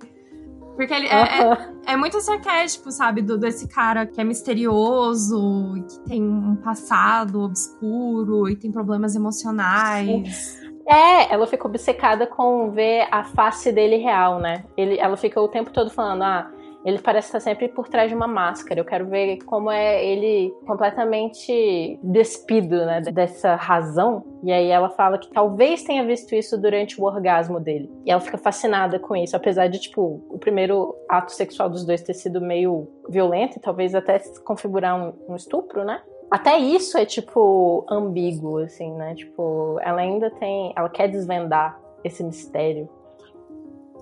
Porque 0.77 0.95
ele 0.95 1.09
é, 1.09 1.43
é, 1.43 1.93
é, 1.93 1.97
muito 1.97 2.17
esse 2.17 2.31
arquétipo, 2.31 2.91
sabe? 2.91 3.21
Do, 3.21 3.37
desse 3.37 3.69
cara 3.69 4.07
que 4.07 4.19
é 4.19 4.25
misterioso, 4.25 5.75
que 5.87 6.09
tem 6.09 6.23
um 6.23 6.57
passado 6.57 7.43
obscuro 7.43 8.49
e 8.49 8.57
tem 8.57 8.73
problemas 8.73 9.15
emocionais. 9.15 10.59
É, 10.89 11.33
ela 11.33 11.47
fica 11.47 11.69
obcecada 11.69 12.27
com 12.27 12.71
ver 12.71 13.07
a 13.11 13.25
face 13.25 13.71
dele 13.71 13.97
real, 13.97 14.41
né? 14.41 14.65
Ele, 14.75 14.99
ela 14.99 15.19
fica 15.19 15.39
o 15.39 15.49
tempo 15.49 15.71
todo 15.71 15.91
falando, 15.91 16.23
ah, 16.23 16.51
ele 16.85 16.99
parece 16.99 17.29
estar 17.29 17.41
sempre 17.41 17.69
por 17.69 17.89
trás 17.89 18.09
de 18.09 18.15
uma 18.15 18.27
máscara. 18.27 18.81
Eu 18.81 18.85
quero 18.85 19.07
ver 19.07 19.39
como 19.45 19.71
é 19.71 20.05
ele 20.05 20.51
completamente 20.67 21.99
despido, 22.03 22.77
né, 22.87 23.01
dessa 23.01 23.55
razão. 23.55 24.25
E 24.43 24.51
aí 24.51 24.69
ela 24.69 24.89
fala 24.89 25.19
que 25.19 25.31
talvez 25.31 25.83
tenha 25.83 26.05
visto 26.05 26.35
isso 26.35 26.57
durante 26.59 27.01
o 27.01 27.05
orgasmo 27.05 27.61
dele. 27.61 27.91
E 28.07 28.11
ela 28.11 28.21
fica 28.21 28.39
fascinada 28.39 28.99
com 28.99 29.15
isso, 29.15 29.37
apesar 29.37 29.69
de, 29.69 29.79
tipo, 29.79 30.23
o 30.29 30.39
primeiro 30.39 30.97
ato 31.09 31.33
sexual 31.33 31.69
dos 31.69 31.85
dois 31.85 32.03
ter 32.03 32.15
sido 32.15 32.41
meio 32.41 32.89
violento 33.09 33.59
e 33.59 33.61
talvez 33.61 33.95
até 33.95 34.19
configurar 34.45 34.99
um, 34.99 35.13
um 35.33 35.37
estupro, 35.37 35.85
né? 35.85 36.01
Até 36.31 36.57
isso 36.59 36.97
é, 36.97 37.05
tipo, 37.05 37.85
ambíguo, 37.91 38.59
assim, 38.59 38.93
né? 38.95 39.15
Tipo, 39.15 39.79
ela 39.83 40.01
ainda 40.01 40.31
tem. 40.31 40.73
Ela 40.77 40.89
quer 40.89 41.09
desvendar 41.09 41.79
esse 42.05 42.23
mistério. 42.23 42.89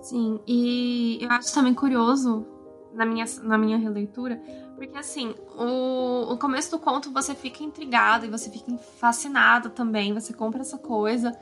Sim, 0.02 0.38
e 0.46 1.18
eu 1.20 1.30
acho 1.30 1.52
também 1.52 1.74
curioso 1.74 2.46
na 2.98 3.06
minha, 3.06 3.24
na 3.44 3.56
minha 3.56 3.78
releitura, 3.78 4.42
porque 4.74 4.98
assim, 4.98 5.32
o, 5.56 6.32
o 6.32 6.36
começo 6.36 6.72
do 6.72 6.80
conto 6.80 7.12
você 7.12 7.32
fica 7.32 7.62
intrigado 7.62 8.26
e 8.26 8.28
você 8.28 8.50
fica 8.50 8.76
fascinado 8.98 9.70
também, 9.70 10.12
você 10.12 10.32
compra 10.32 10.62
essa 10.62 10.76
coisa. 10.76 11.32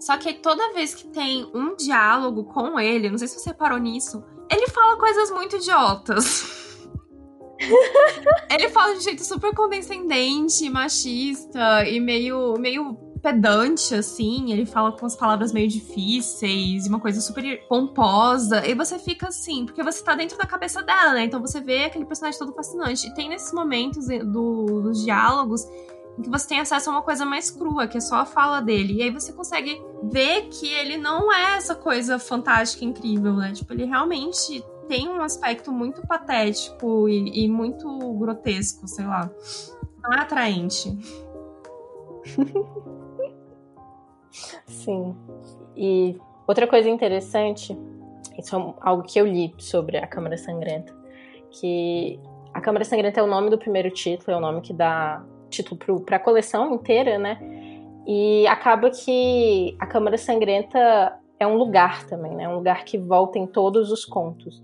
Só 0.00 0.16
que 0.18 0.34
toda 0.34 0.74
vez 0.74 0.94
que 0.94 1.06
tem 1.06 1.48
um 1.54 1.76
diálogo 1.76 2.44
com 2.44 2.78
ele, 2.78 3.08
não 3.08 3.16
sei 3.16 3.28
se 3.28 3.38
você 3.38 3.54
parou 3.54 3.78
nisso, 3.78 4.22
ele 4.50 4.68
fala 4.68 4.98
coisas 4.98 5.30
muito 5.30 5.56
idiotas. 5.56 6.76
ele 8.50 8.68
fala 8.68 8.92
de 8.92 8.98
um 8.98 9.02
jeito 9.02 9.24
super 9.24 9.54
condescendente, 9.54 10.68
machista 10.68 11.88
e 11.88 12.00
meio, 12.00 12.54
meio 12.58 13.05
pedante, 13.26 13.92
assim, 13.92 14.52
ele 14.52 14.64
fala 14.64 14.92
com 14.92 15.04
as 15.04 15.16
palavras 15.16 15.52
meio 15.52 15.66
difíceis, 15.68 16.86
uma 16.86 17.00
coisa 17.00 17.20
super 17.20 17.60
pomposa, 17.66 18.64
e 18.64 18.72
você 18.72 19.00
fica 19.00 19.26
assim, 19.26 19.66
porque 19.66 19.82
você 19.82 20.00
tá 20.04 20.14
dentro 20.14 20.38
da 20.38 20.46
cabeça 20.46 20.80
dela, 20.80 21.12
né? 21.12 21.24
Então 21.24 21.40
você 21.40 21.60
vê 21.60 21.86
aquele 21.86 22.04
personagem 22.04 22.38
todo 22.38 22.52
fascinante. 22.52 23.08
E 23.08 23.14
tem 23.14 23.28
nesses 23.28 23.52
momentos 23.52 24.06
do, 24.06 24.80
dos 24.80 25.04
diálogos 25.04 25.66
em 26.16 26.22
que 26.22 26.30
você 26.30 26.46
tem 26.46 26.60
acesso 26.60 26.88
a 26.88 26.92
uma 26.92 27.02
coisa 27.02 27.24
mais 27.24 27.50
crua, 27.50 27.88
que 27.88 27.98
é 27.98 28.00
só 28.00 28.14
a 28.14 28.24
fala 28.24 28.60
dele. 28.60 28.94
E 28.94 29.02
aí 29.02 29.10
você 29.10 29.32
consegue 29.32 29.82
ver 30.04 30.42
que 30.42 30.72
ele 30.72 30.96
não 30.96 31.32
é 31.32 31.56
essa 31.56 31.74
coisa 31.74 32.20
fantástica, 32.20 32.84
incrível, 32.84 33.34
né? 33.34 33.50
Tipo, 33.52 33.72
ele 33.72 33.86
realmente 33.86 34.64
tem 34.86 35.08
um 35.08 35.20
aspecto 35.20 35.72
muito 35.72 36.00
patético 36.06 37.08
e, 37.08 37.44
e 37.44 37.48
muito 37.48 37.88
grotesco, 38.14 38.86
sei 38.86 39.04
lá. 39.04 39.28
Não 40.00 40.12
é 40.12 40.20
atraente. 40.20 40.96
Sim. 44.66 45.14
E 45.76 46.16
outra 46.46 46.66
coisa 46.66 46.88
interessante, 46.88 47.76
isso 48.38 48.56
é 48.56 48.74
algo 48.80 49.02
que 49.02 49.18
eu 49.18 49.26
li 49.26 49.54
sobre 49.58 49.98
a 49.98 50.06
Câmara 50.06 50.36
Sangrenta, 50.36 50.94
que 51.50 52.20
a 52.52 52.60
Câmara 52.60 52.84
Sangrenta 52.84 53.20
é 53.20 53.22
o 53.22 53.26
nome 53.26 53.50
do 53.50 53.58
primeiro 53.58 53.90
título, 53.90 54.32
é 54.32 54.36
o 54.36 54.40
nome 54.40 54.60
que 54.60 54.72
dá 54.72 55.24
título 55.50 56.00
para 56.00 56.16
a 56.16 56.20
coleção 56.20 56.74
inteira, 56.74 57.18
né? 57.18 57.38
E 58.06 58.46
acaba 58.46 58.90
que 58.90 59.76
a 59.78 59.86
Câmara 59.86 60.16
Sangrenta 60.16 61.18
é 61.38 61.46
um 61.46 61.56
lugar 61.56 62.06
também, 62.06 62.34
né? 62.34 62.48
Um 62.48 62.54
lugar 62.54 62.84
que 62.84 62.96
volta 62.96 63.38
em 63.38 63.46
todos 63.46 63.90
os 63.90 64.04
contos. 64.04 64.62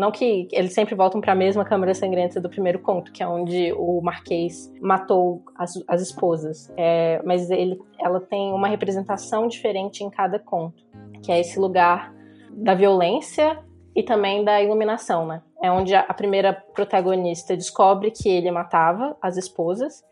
Não 0.00 0.10
que 0.10 0.48
eles 0.50 0.72
sempre 0.72 0.94
voltam 0.94 1.20
para 1.20 1.32
a 1.32 1.36
mesma 1.36 1.62
Câmara 1.62 1.94
Sangrenta 1.94 2.40
do 2.40 2.48
primeiro 2.48 2.78
conto, 2.78 3.12
que 3.12 3.22
é 3.22 3.28
onde 3.28 3.70
o 3.74 4.00
Marquês 4.00 4.72
matou 4.80 5.42
as, 5.54 5.74
as 5.86 6.00
esposas. 6.00 6.72
É, 6.74 7.20
mas 7.22 7.50
ele, 7.50 7.78
ela 7.98 8.18
tem 8.18 8.50
uma 8.50 8.66
representação 8.66 9.46
diferente 9.46 10.02
em 10.02 10.08
cada 10.08 10.38
conto, 10.38 10.82
que 11.22 11.30
é 11.30 11.38
esse 11.38 11.58
lugar 11.58 12.14
da 12.50 12.74
violência 12.74 13.62
e 13.94 14.02
também 14.02 14.42
da 14.42 14.62
iluminação, 14.62 15.26
né? 15.26 15.42
É 15.62 15.70
onde 15.70 15.94
a, 15.94 16.00
a 16.00 16.14
primeira 16.14 16.54
protagonista 16.54 17.54
descobre 17.54 18.10
que 18.10 18.26
ele 18.26 18.50
matava 18.50 19.14
as 19.20 19.36
esposas, 19.36 20.02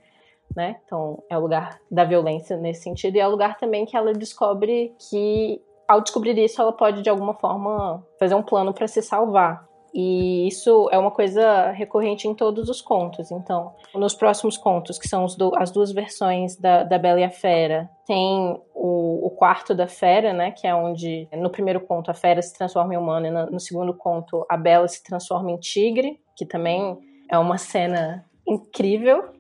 né? 0.54 0.76
Então 0.84 1.22
é 1.30 1.38
o 1.38 1.40
lugar 1.40 1.80
da 1.90 2.04
violência 2.04 2.58
nesse 2.58 2.82
sentido 2.82 3.16
e 3.16 3.20
é 3.20 3.26
o 3.26 3.30
lugar 3.30 3.56
também 3.56 3.86
que 3.86 3.96
ela 3.96 4.12
descobre 4.12 4.92
que 5.08 5.62
ao 5.88 6.02
descobrir 6.02 6.36
isso 6.36 6.60
ela 6.60 6.72
pode 6.72 7.00
de 7.00 7.08
alguma 7.08 7.32
forma 7.32 8.06
fazer 8.18 8.34
um 8.34 8.42
plano 8.42 8.74
para 8.74 8.86
se 8.86 9.00
salvar. 9.00 9.67
E 9.94 10.46
isso 10.46 10.88
é 10.92 10.98
uma 10.98 11.10
coisa 11.10 11.70
recorrente 11.70 12.28
em 12.28 12.34
todos 12.34 12.68
os 12.68 12.80
contos. 12.80 13.30
Então, 13.30 13.74
nos 13.94 14.14
próximos 14.14 14.56
contos, 14.56 14.98
que 14.98 15.08
são 15.08 15.26
do, 15.36 15.52
as 15.56 15.70
duas 15.70 15.92
versões 15.92 16.56
da, 16.56 16.84
da 16.84 16.98
Bela 16.98 17.20
e 17.20 17.24
a 17.24 17.30
Fera, 17.30 17.88
tem 18.06 18.60
o, 18.74 19.26
o, 19.26 19.30
quarto 19.30 19.74
da 19.74 19.86
Fera, 19.86 20.32
né? 20.32 20.50
Que 20.50 20.66
é 20.66 20.74
onde, 20.74 21.28
no 21.32 21.50
primeiro 21.50 21.80
conto, 21.80 22.10
a 22.10 22.14
Fera 22.14 22.42
se 22.42 22.56
transforma 22.56 22.94
em 22.94 22.96
humana, 22.96 23.28
e 23.28 23.30
no, 23.30 23.46
no 23.46 23.60
segundo 23.60 23.94
conto, 23.94 24.44
a 24.48 24.56
Bela 24.56 24.88
se 24.88 25.02
transforma 25.02 25.50
em 25.50 25.58
tigre, 25.58 26.20
que 26.36 26.44
também 26.44 26.98
é 27.30 27.38
uma 27.38 27.58
cena 27.58 28.24
incrível. 28.46 29.32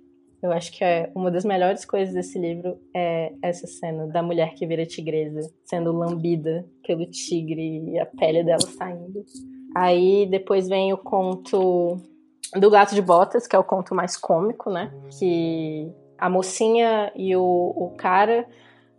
Eu 0.42 0.52
acho 0.52 0.70
que 0.70 0.84
é 0.84 1.10
uma 1.16 1.30
das 1.30 1.44
melhores 1.44 1.84
coisas 1.84 2.14
desse 2.14 2.38
livro 2.38 2.78
é 2.94 3.32
essa 3.42 3.66
cena 3.66 4.06
da 4.06 4.22
mulher 4.22 4.54
que 4.54 4.66
vira 4.66 4.86
tigresa, 4.86 5.40
sendo 5.64 5.90
lambida 5.90 6.64
pelo 6.86 7.04
tigre 7.06 7.90
e 7.90 7.98
a 7.98 8.06
pele 8.06 8.44
dela 8.44 8.60
saindo. 8.60 9.24
Aí 9.80 10.26
depois 10.26 10.68
vem 10.68 10.92
o 10.92 10.98
conto 10.98 12.00
do 12.56 12.68
Gato 12.68 12.96
de 12.96 13.00
Botas, 13.00 13.46
que 13.46 13.54
é 13.54 13.58
o 13.60 13.62
conto 13.62 13.94
mais 13.94 14.16
cômico, 14.16 14.68
né? 14.70 14.92
Que 15.16 15.88
a 16.18 16.28
mocinha 16.28 17.12
e 17.14 17.36
o, 17.36 17.42
o 17.76 17.94
cara 17.96 18.44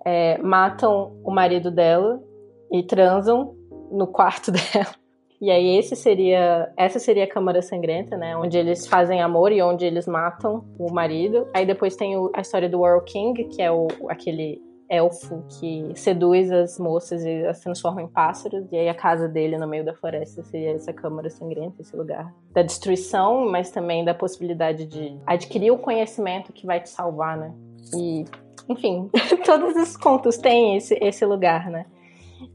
é, 0.06 0.38
matam 0.38 1.20
o 1.22 1.32
marido 1.32 1.70
dela 1.70 2.24
e 2.72 2.82
transam 2.82 3.58
no 3.92 4.08
quarto 4.08 4.54
dela. 4.56 4.96
E 5.42 5.52
aí 5.52 5.78
esse 5.78 5.98
seria, 5.98 6.72
essa 6.78 6.98
seria 6.98 7.26
a 7.26 7.30
Câmara 7.30 7.62
Sangrenta, 7.62 8.16
né? 8.16 8.38
Onde 8.38 8.58
eles 8.58 8.88
fazem 8.88 9.22
amor 9.22 9.52
e 9.52 9.62
onde 9.62 9.84
eles 9.84 10.08
matam 10.08 10.64
o 10.80 10.90
marido. 10.94 11.46
Aí 11.54 11.66
depois 11.66 11.98
tem 11.98 12.16
o, 12.16 12.32
a 12.34 12.40
história 12.40 12.70
do 12.70 12.80
World 12.80 13.04
King, 13.12 13.44
que 13.50 13.62
é 13.62 13.70
o, 13.70 13.90
aquele 14.08 14.62
elfo 14.90 15.44
que 15.60 15.92
seduz 15.96 16.52
as 16.52 16.80
moças 16.80 17.24
e 17.24 17.46
as 17.46 17.60
transforma 17.60 18.02
em 18.02 18.08
pássaros. 18.08 18.66
E 18.72 18.78
aí 18.78 18.90
a 18.90 18.96
casa 18.96 19.28
dele 19.28 19.58
no 19.58 19.68
meio 19.68 19.86
da 19.86 19.94
floresta 19.94 20.44
seria 20.44 20.72
essa 20.72 20.92
câmara 20.92 21.30
sangrenta, 21.30 21.82
esse 21.82 21.96
lugar 21.96 22.34
da 22.52 22.62
destruição, 22.62 23.50
mas 23.50 23.70
também 23.70 24.04
da 24.04 24.14
possibilidade 24.14 24.86
de 24.86 25.18
adquirir 25.26 25.72
o 25.72 25.78
conhecimento 25.78 26.52
que 26.52 26.66
vai 26.66 26.82
te 26.82 26.90
salvar, 26.90 27.38
né? 27.38 27.54
E, 27.96 28.26
enfim, 28.68 29.10
todos 29.46 29.76
os 29.76 29.96
contos 29.96 30.38
têm 30.38 30.78
esse, 30.78 30.98
esse 31.02 31.26
lugar, 31.26 31.70
né? 31.70 31.86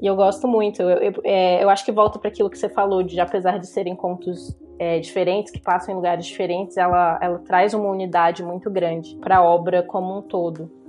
E 0.01 0.07
eu 0.07 0.17
gosto 0.17 0.49
muito. 0.49 0.83
Eu, 0.83 0.99
eu, 0.99 1.13
é, 1.23 1.63
eu 1.63 1.71
acho 1.71 1.85
que 1.85 1.93
volta 1.93 2.19
para 2.19 2.29
aquilo 2.29 2.51
que 2.51 2.59
você 2.59 2.69
falou, 2.69 3.03
de 3.03 3.21
apesar 3.21 3.59
de 3.59 3.67
serem 3.67 3.95
contos 3.95 4.57
é, 4.79 4.99
diferentes, 4.99 5.53
que 5.53 5.61
passam 5.61 5.93
em 5.93 5.97
lugares 5.97 6.27
diferentes, 6.27 6.77
ela, 6.77 7.19
ela 7.23 7.39
traz 7.39 7.75
uma 7.75 7.89
unidade 7.89 8.43
muito 8.43 8.71
grande 8.71 9.17
para 9.17 9.37
a 9.37 9.43
obra 9.43 9.83
como 9.83 10.19
um 10.19 10.23
todo. 10.23 10.84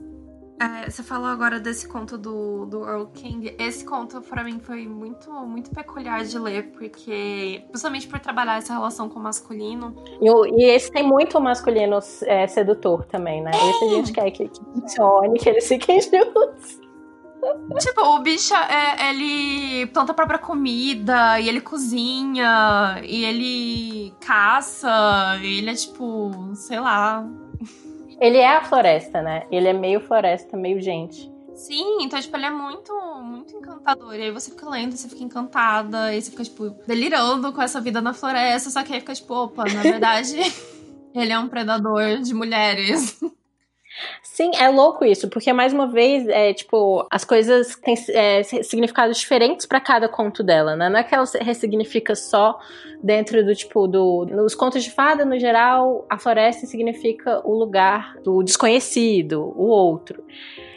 É, 0.60 0.90
você 0.90 1.04
falou 1.04 1.28
agora 1.28 1.60
desse 1.60 1.88
conto 1.88 2.18
do, 2.18 2.66
do 2.66 2.86
Earl 2.86 3.08
King. 3.08 3.54
Esse 3.60 3.84
conto, 3.84 4.22
para 4.22 4.44
mim, 4.44 4.60
foi 4.60 4.88
muito, 4.88 5.30
muito 5.32 5.70
peculiar 5.70 6.24
de 6.24 6.40
ler, 6.40 6.72
porque, 6.72 7.64
principalmente 7.68 8.08
por 8.08 8.20
trabalhar 8.20 8.58
essa 8.58 8.74
relação 8.74 9.10
com 9.10 9.20
o 9.20 9.24
masculino. 9.24 9.94
E, 10.22 10.62
e 10.62 10.66
esse 10.70 10.90
tem 10.90 11.04
muito 11.04 11.40
masculino 11.42 12.00
é, 12.24 12.48
sedutor 12.48 13.06
também, 13.06 13.42
né? 13.42 13.52
É. 13.54 13.70
Esse 13.70 13.86
a 13.86 13.90
gente 13.90 14.14
quer 14.14 14.32
que, 14.32 14.48
que 14.48 14.64
funcione, 14.64 15.38
que 15.38 15.50
eles 15.50 15.68
fiquem 15.68 16.00
juntos. 16.02 16.86
Tipo, 17.80 18.02
o 18.02 18.20
bicho, 18.20 18.56
é, 18.56 19.10
ele 19.10 19.86
planta 19.88 20.14
a 20.14 20.16
própria 20.16 20.40
comida, 20.40 21.40
e 21.40 21.48
ele 21.48 21.62
cozinha, 21.62 23.00
e 23.04 23.24
ele 23.24 24.14
caça, 24.20 25.38
e 25.42 25.60
ele 25.60 25.70
é 25.70 25.76
tipo, 25.76 26.32
sei 26.56 26.80
lá, 26.80 27.28
ele 28.20 28.38
é 28.38 28.56
a 28.56 28.64
floresta, 28.64 29.22
né? 29.22 29.46
Ele 29.52 29.68
é 29.68 29.74
meio 29.74 30.00
floresta, 30.00 30.56
meio 30.58 30.82
gente. 30.82 31.32
Sim, 31.56 32.00
então, 32.02 32.20
tipo, 32.20 32.36
ele 32.36 32.46
é 32.46 32.52
muito, 32.52 32.94
muito 33.22 33.56
encantador. 33.56 34.14
E 34.14 34.24
aí 34.24 34.32
você 34.32 34.52
fica 34.52 34.70
lendo, 34.70 34.96
você 34.96 35.08
fica 35.08 35.24
encantada, 35.24 36.14
e 36.14 36.22
você 36.22 36.30
fica, 36.32 36.44
tipo, 36.44 36.70
delirando 36.86 37.54
com 37.54 37.62
essa 37.62 37.80
vida 37.80 38.02
na 38.02 38.14
floresta, 38.14 38.70
só 38.70 38.84
que 38.84 38.94
aí 38.94 39.00
fica, 39.00 39.16
tipo, 39.16 39.34
opa, 39.34 39.64
na 39.64 39.82
verdade, 39.82 40.36
ele 41.16 41.32
é 41.32 41.40
um 41.40 41.48
predador 41.48 42.20
de 42.20 42.34
mulheres. 42.34 43.18
Sim, 44.22 44.52
é 44.58 44.68
louco 44.70 45.06
isso, 45.06 45.30
porque 45.30 45.54
mais 45.54 45.72
uma 45.72 45.88
vez, 45.88 46.28
é 46.28 46.54
tipo, 46.54 47.08
as 47.10 47.24
coisas 47.24 47.76
têm 47.78 47.96
é, 48.10 48.44
significados 48.44 49.18
diferentes 49.18 49.66
para 49.66 49.80
cada 49.80 50.10
conto 50.10 50.44
dela, 50.44 50.76
né? 50.76 50.90
Não 50.90 51.00
é 51.00 51.04
que 51.04 51.16
ela 51.16 51.26
ressignifica 51.42 52.16
só 52.16 52.60
dentro 53.02 53.46
do 53.46 53.56
tipo 53.56 53.88
do 53.88 54.26
nos 54.26 54.54
contos 54.54 54.84
de 54.84 54.92
fada 54.92 55.24
no 55.24 55.40
geral, 55.40 56.06
a 56.10 56.18
floresta 56.18 56.66
significa 56.66 57.42
o 57.46 57.54
lugar 57.54 58.16
do 58.24 58.44
desconhecido, 58.44 59.54
o 59.56 59.68
outro. 59.68 60.24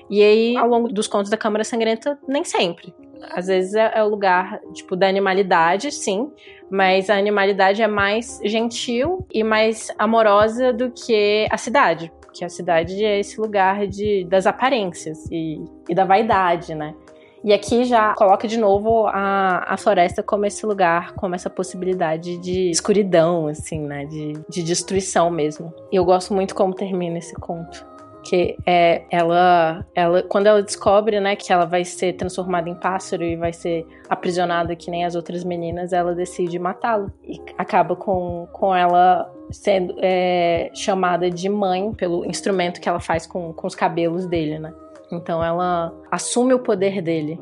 E 0.09 0.22
aí, 0.22 0.57
ao 0.57 0.68
longo 0.68 0.88
dos 0.88 1.09
contos 1.09 1.31
da 1.31 1.37
Câmara 1.37 1.64
Sangrenta, 1.64 2.18
nem 2.26 2.44
sempre. 2.44 2.94
Às 3.33 3.48
vezes 3.48 3.74
é, 3.74 3.92
é 3.96 4.04
o 4.04 4.09
lugar, 4.09 4.61
tipo, 4.72 4.94
da 4.94 5.09
animalidade, 5.09 5.90
sim, 5.90 6.31
mas 6.70 7.11
a 7.11 7.16
animalidade 7.16 7.83
é 7.83 7.88
mais 7.88 8.40
gentil 8.44 9.26
e 9.35 9.42
mais 9.42 9.88
amorosa 9.98 10.72
do 10.72 10.90
que 10.92 11.48
a 11.50 11.59
cidade 11.59 12.12
que 12.38 12.44
a 12.44 12.48
cidade 12.48 13.05
é 13.05 13.18
esse 13.18 13.40
lugar 13.40 13.85
de, 13.88 14.24
das 14.24 14.46
aparências 14.46 15.27
e, 15.31 15.64
e 15.88 15.94
da 15.94 16.05
vaidade, 16.05 16.72
né? 16.72 16.94
E 17.42 17.53
aqui 17.53 17.85
já 17.85 18.14
coloca 18.14 18.46
de 18.46 18.57
novo 18.57 19.07
a, 19.07 19.64
a 19.74 19.77
floresta 19.77 20.22
como 20.22 20.46
esse 20.46 20.64
lugar, 20.64 21.14
como 21.14 21.35
essa 21.35 21.51
possibilidade 21.51 22.37
de 22.38 22.70
escuridão, 22.70 23.48
assim, 23.48 23.81
né? 23.81 24.05
De, 24.07 24.35
de 24.48 24.62
destruição 24.62 25.31
mesmo. 25.31 25.72
E 25.90 25.96
eu 25.96 26.05
gosto 26.05 26.33
muito 26.33 26.55
como 26.55 26.74
termina 26.74 27.18
esse 27.18 27.35
conto. 27.35 27.85
Que 28.28 28.56
é 28.66 29.04
ela, 29.10 29.86
ela, 29.94 30.22
quando 30.22 30.48
ela 30.48 30.62
descobre, 30.62 31.18
né, 31.18 31.34
que 31.34 31.52
ela 31.52 31.64
vai 31.64 31.84
ser 31.84 32.14
transformada 32.14 32.68
em 32.68 32.74
pássaro 32.74 33.22
e 33.22 33.36
vai 33.36 33.52
ser 33.52 33.86
aprisionada 34.08 34.76
que 34.76 34.90
nem 34.90 35.04
as 35.04 35.14
outras 35.14 35.44
meninas, 35.44 35.92
ela 35.92 36.14
decide 36.14 36.58
matá-lo. 36.58 37.10
E 37.24 37.40
acaba 37.56 37.96
com, 37.96 38.46
com 38.52 38.74
ela 38.74 39.32
sendo 39.50 39.94
é, 39.98 40.70
chamada 40.74 41.30
de 41.30 41.48
mãe 41.48 41.92
pelo 41.94 42.24
instrumento 42.26 42.80
que 42.80 42.88
ela 42.88 43.00
faz 43.00 43.26
com, 43.26 43.52
com 43.52 43.66
os 43.66 43.74
cabelos 43.74 44.26
dele, 44.26 44.58
né? 44.58 44.74
Então 45.10 45.42
ela 45.42 45.92
assume 46.10 46.52
o 46.52 46.58
poder 46.58 47.00
dele. 47.00 47.40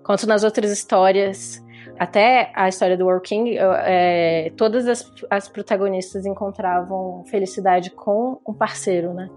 Enquanto 0.00 0.26
nas 0.26 0.42
outras 0.42 0.70
histórias, 0.72 1.64
até 1.98 2.50
a 2.54 2.68
história 2.68 2.96
do 2.96 3.06
War 3.06 3.20
King, 3.20 3.56
é, 3.56 4.52
todas 4.56 4.88
as, 4.88 5.10
as 5.30 5.48
protagonistas 5.48 6.26
encontravam 6.26 7.24
felicidade 7.26 7.90
com 7.90 8.40
um 8.46 8.52
parceiro, 8.52 9.14
né? 9.14 9.30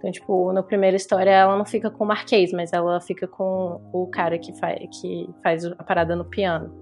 Então, 0.00 0.10
tipo, 0.10 0.50
na 0.52 0.62
primeira 0.62 0.96
história 0.96 1.30
ela 1.30 1.58
não 1.58 1.66
fica 1.66 1.90
com 1.90 2.04
o 2.04 2.06
Marquês, 2.06 2.52
mas 2.52 2.72
ela 2.72 2.98
fica 3.02 3.28
com 3.28 3.78
o 3.92 4.06
cara 4.06 4.38
que, 4.38 4.58
faz, 4.58 4.78
que 4.98 5.28
faz 5.42 5.64
a 5.66 5.84
parada 5.84 6.16
no 6.16 6.24
piano. 6.24 6.72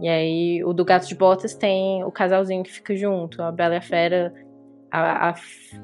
E 0.00 0.08
aí, 0.08 0.64
o 0.64 0.72
do 0.72 0.82
Gato 0.82 1.06
de 1.06 1.14
Botas 1.14 1.54
tem 1.54 2.02
o 2.04 2.10
casalzinho 2.10 2.62
que 2.62 2.72
fica 2.72 2.96
junto, 2.96 3.42
a 3.42 3.52
Bela 3.52 3.74
e 3.74 3.78
a 3.78 3.82
Fera. 3.82 4.32
A, 4.90 5.34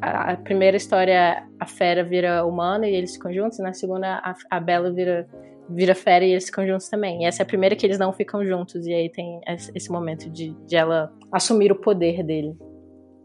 a, 0.01 0.33
a 0.33 0.37
primeira 0.39 0.79
história, 0.79 1.47
a 1.61 1.67
Fera 1.67 2.03
vira 2.03 2.47
humana 2.47 2.89
e 2.89 2.95
eles 2.95 3.13
ficam 3.13 3.31
juntos, 3.35 3.59
e 3.59 3.63
na 3.63 3.75
segunda, 3.75 4.15
a, 4.25 4.35
a 4.51 4.59
Bela 4.59 4.91
vira, 4.91 5.29
vira 5.69 5.95
Fera 5.95 6.25
e 6.25 6.31
eles 6.31 6.47
ficam 6.47 6.67
juntos 6.67 6.89
também. 6.89 7.25
E 7.25 7.27
essa 7.27 7.43
é 7.43 7.45
a 7.45 7.47
primeira 7.47 7.77
que 7.77 7.85
eles 7.85 7.99
não 7.99 8.11
ficam 8.11 8.43
juntos, 8.43 8.87
e 8.87 8.95
aí 8.95 9.11
tem 9.11 9.39
esse 9.75 9.93
momento 9.93 10.31
de, 10.31 10.55
de 10.67 10.77
ela 10.77 11.13
assumir 11.31 11.71
o 11.71 11.77
poder 11.77 12.23
dele. 12.23 12.57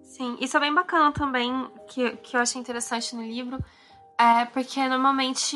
Sim, 0.10 0.36
isso 0.42 0.58
é 0.58 0.60
bem 0.60 0.74
bacana 0.74 1.12
também, 1.12 1.70
que, 1.88 2.18
que 2.18 2.36
eu 2.36 2.42
achei 2.42 2.60
interessante 2.60 3.16
no 3.16 3.22
livro. 3.22 3.64
É, 4.20 4.44
porque 4.46 4.86
normalmente 4.90 5.56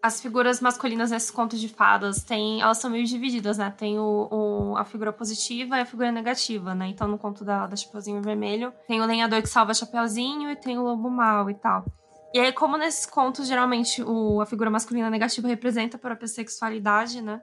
as 0.00 0.20
figuras 0.20 0.60
masculinas 0.60 1.10
nesses 1.10 1.32
contos 1.32 1.60
de 1.60 1.68
fadas 1.68 2.22
têm, 2.22 2.62
elas 2.62 2.78
são 2.78 2.88
meio 2.88 3.04
divididas, 3.04 3.58
né? 3.58 3.74
Tem 3.76 3.98
o, 3.98 4.28
o, 4.30 4.76
a 4.78 4.84
figura 4.84 5.12
positiva 5.12 5.76
e 5.76 5.80
a 5.80 5.84
figura 5.84 6.12
negativa, 6.12 6.74
né? 6.76 6.86
Então 6.86 7.08
no 7.08 7.18
conto 7.18 7.44
da, 7.44 7.66
da 7.66 7.76
Chapeuzinho 7.76 8.22
Vermelho 8.22 8.72
tem 8.86 9.02
o 9.02 9.04
lenhador 9.04 9.42
que 9.42 9.48
salva 9.48 9.74
Chapeuzinho 9.74 10.48
e 10.50 10.56
tem 10.56 10.78
o 10.78 10.82
lobo 10.82 11.10
mau 11.10 11.50
e 11.50 11.54
tal. 11.54 11.84
E 12.32 12.38
aí, 12.38 12.52
como 12.52 12.78
nesses 12.78 13.04
contos, 13.04 13.46
geralmente 13.46 14.00
o, 14.02 14.40
a 14.40 14.46
figura 14.46 14.70
masculina 14.70 15.10
negativa 15.10 15.48
representa 15.48 15.96
a 15.96 16.00
própria 16.00 16.28
sexualidade, 16.28 17.20
né? 17.20 17.42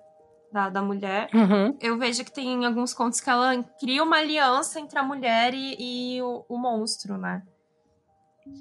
Da, 0.52 0.70
da 0.70 0.82
mulher. 0.82 1.30
Uhum. 1.34 1.78
Eu 1.80 1.98
vejo 1.98 2.24
que 2.24 2.32
tem 2.32 2.66
alguns 2.66 2.94
contos 2.94 3.20
que 3.20 3.30
ela 3.30 3.64
cria 3.80 4.04
uma 4.04 4.18
aliança 4.18 4.80
entre 4.80 4.98
a 4.98 5.04
mulher 5.04 5.54
e, 5.54 5.76
e 6.18 6.22
o, 6.22 6.46
o, 6.50 6.58
monstro, 6.58 7.18
né? 7.18 7.44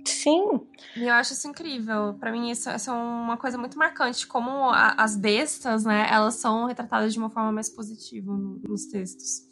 Sim. 0.04 0.60
E 0.96 1.04
eu 1.04 1.14
acho 1.14 1.32
isso 1.32 1.48
incrível. 1.48 2.14
para 2.20 2.30
mim, 2.30 2.50
isso, 2.50 2.70
isso, 2.70 2.90
é 2.90 2.92
uma 2.92 3.36
coisa 3.36 3.56
muito 3.56 3.78
marcante. 3.78 4.26
Como 4.26 4.50
a, 4.70 4.94
as 4.98 5.16
bestas, 5.16 5.84
né? 5.84 6.06
Elas 6.10 6.34
são 6.34 6.66
retratadas 6.66 7.12
de 7.12 7.18
uma 7.18 7.30
forma 7.30 7.52
mais 7.52 7.70
positiva 7.70 8.32
no, 8.32 8.60
nos 8.68 8.86
textos. 8.86 9.48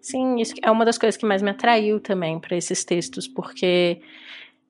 Sim, 0.00 0.38
isso 0.38 0.52
é 0.62 0.70
uma 0.70 0.84
das 0.84 0.98
coisas 0.98 1.16
que 1.16 1.24
mais 1.24 1.40
me 1.40 1.50
atraiu 1.50 1.98
também 1.98 2.38
para 2.38 2.54
esses 2.54 2.84
textos, 2.84 3.26
porque 3.26 4.02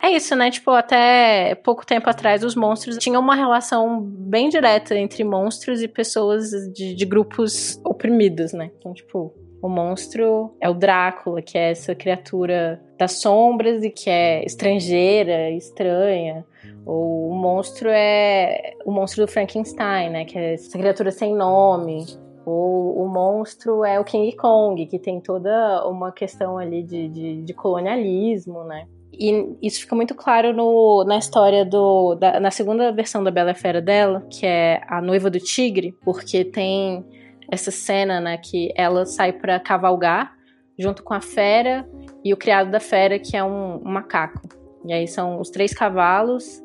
é 0.04 0.10
isso, 0.16 0.36
né? 0.36 0.50
Tipo, 0.50 0.70
até 0.70 1.54
pouco 1.56 1.86
tempo 1.86 2.08
atrás, 2.08 2.44
os 2.44 2.54
monstros 2.54 2.98
tinham 2.98 3.22
uma 3.22 3.34
relação 3.34 4.00
bem 4.00 4.48
direta 4.48 4.94
entre 4.96 5.24
monstros 5.24 5.82
e 5.82 5.88
pessoas 5.88 6.50
de, 6.72 6.94
de 6.94 7.06
grupos 7.06 7.80
oprimidos, 7.84 8.52
né? 8.52 8.70
Então, 8.78 8.92
tipo, 8.92 9.32
o 9.62 9.68
monstro 9.68 10.54
é 10.60 10.68
o 10.68 10.74
Drácula, 10.74 11.40
que 11.40 11.56
é 11.56 11.70
essa 11.70 11.94
criatura 11.94 12.82
das 12.98 13.12
sombras 13.12 13.82
e 13.82 13.88
que 13.88 14.10
é 14.10 14.44
estrangeira, 14.44 15.50
estranha. 15.50 16.44
Ou 16.84 17.30
o 17.30 17.34
monstro 17.34 17.88
é 17.88 18.74
o 18.84 18.92
monstro 18.92 19.24
do 19.24 19.32
Frankenstein, 19.32 20.10
né? 20.10 20.26
Que 20.26 20.38
é 20.38 20.54
essa 20.54 20.76
criatura 20.76 21.10
sem 21.10 21.34
nome. 21.34 22.04
Ou 22.44 23.02
o 23.02 23.08
monstro 23.08 23.82
é 23.86 23.98
o 23.98 24.04
King 24.04 24.36
Kong, 24.36 24.84
que 24.84 24.98
tem 24.98 25.18
toda 25.18 25.88
uma 25.88 26.12
questão 26.12 26.58
ali 26.58 26.82
de, 26.82 27.08
de, 27.08 27.42
de 27.42 27.54
colonialismo, 27.54 28.64
né? 28.64 28.86
E 29.18 29.56
isso 29.66 29.80
fica 29.80 29.94
muito 29.94 30.14
claro 30.14 30.52
no, 30.52 31.04
na 31.04 31.18
história 31.18 31.64
do. 31.64 32.14
Da, 32.14 32.40
na 32.40 32.50
segunda 32.50 32.92
versão 32.92 33.22
da 33.22 33.30
Bela 33.30 33.54
Fera 33.54 33.80
dela, 33.80 34.26
que 34.30 34.46
é 34.46 34.82
a 34.88 35.00
noiva 35.00 35.30
do 35.30 35.38
tigre, 35.38 35.96
porque 36.02 36.44
tem 36.44 37.04
essa 37.50 37.70
cena, 37.70 38.20
né, 38.20 38.38
que 38.38 38.72
ela 38.74 39.04
sai 39.04 39.32
para 39.32 39.60
cavalgar 39.60 40.34
junto 40.78 41.02
com 41.02 41.14
a 41.14 41.20
fera 41.20 41.88
e 42.24 42.32
o 42.32 42.36
criado 42.36 42.70
da 42.70 42.80
fera, 42.80 43.18
que 43.18 43.36
é 43.36 43.44
um, 43.44 43.76
um 43.76 43.90
macaco. 43.90 44.40
E 44.84 44.92
aí 44.92 45.06
são 45.06 45.40
os 45.40 45.50
três 45.50 45.72
cavalos 45.72 46.62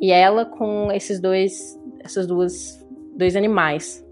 e 0.00 0.10
ela 0.10 0.44
com 0.44 0.90
esses 0.92 1.20
dois, 1.20 1.78
essas 2.00 2.26
duas, 2.26 2.84
dois 3.16 3.36
animais. 3.36 4.04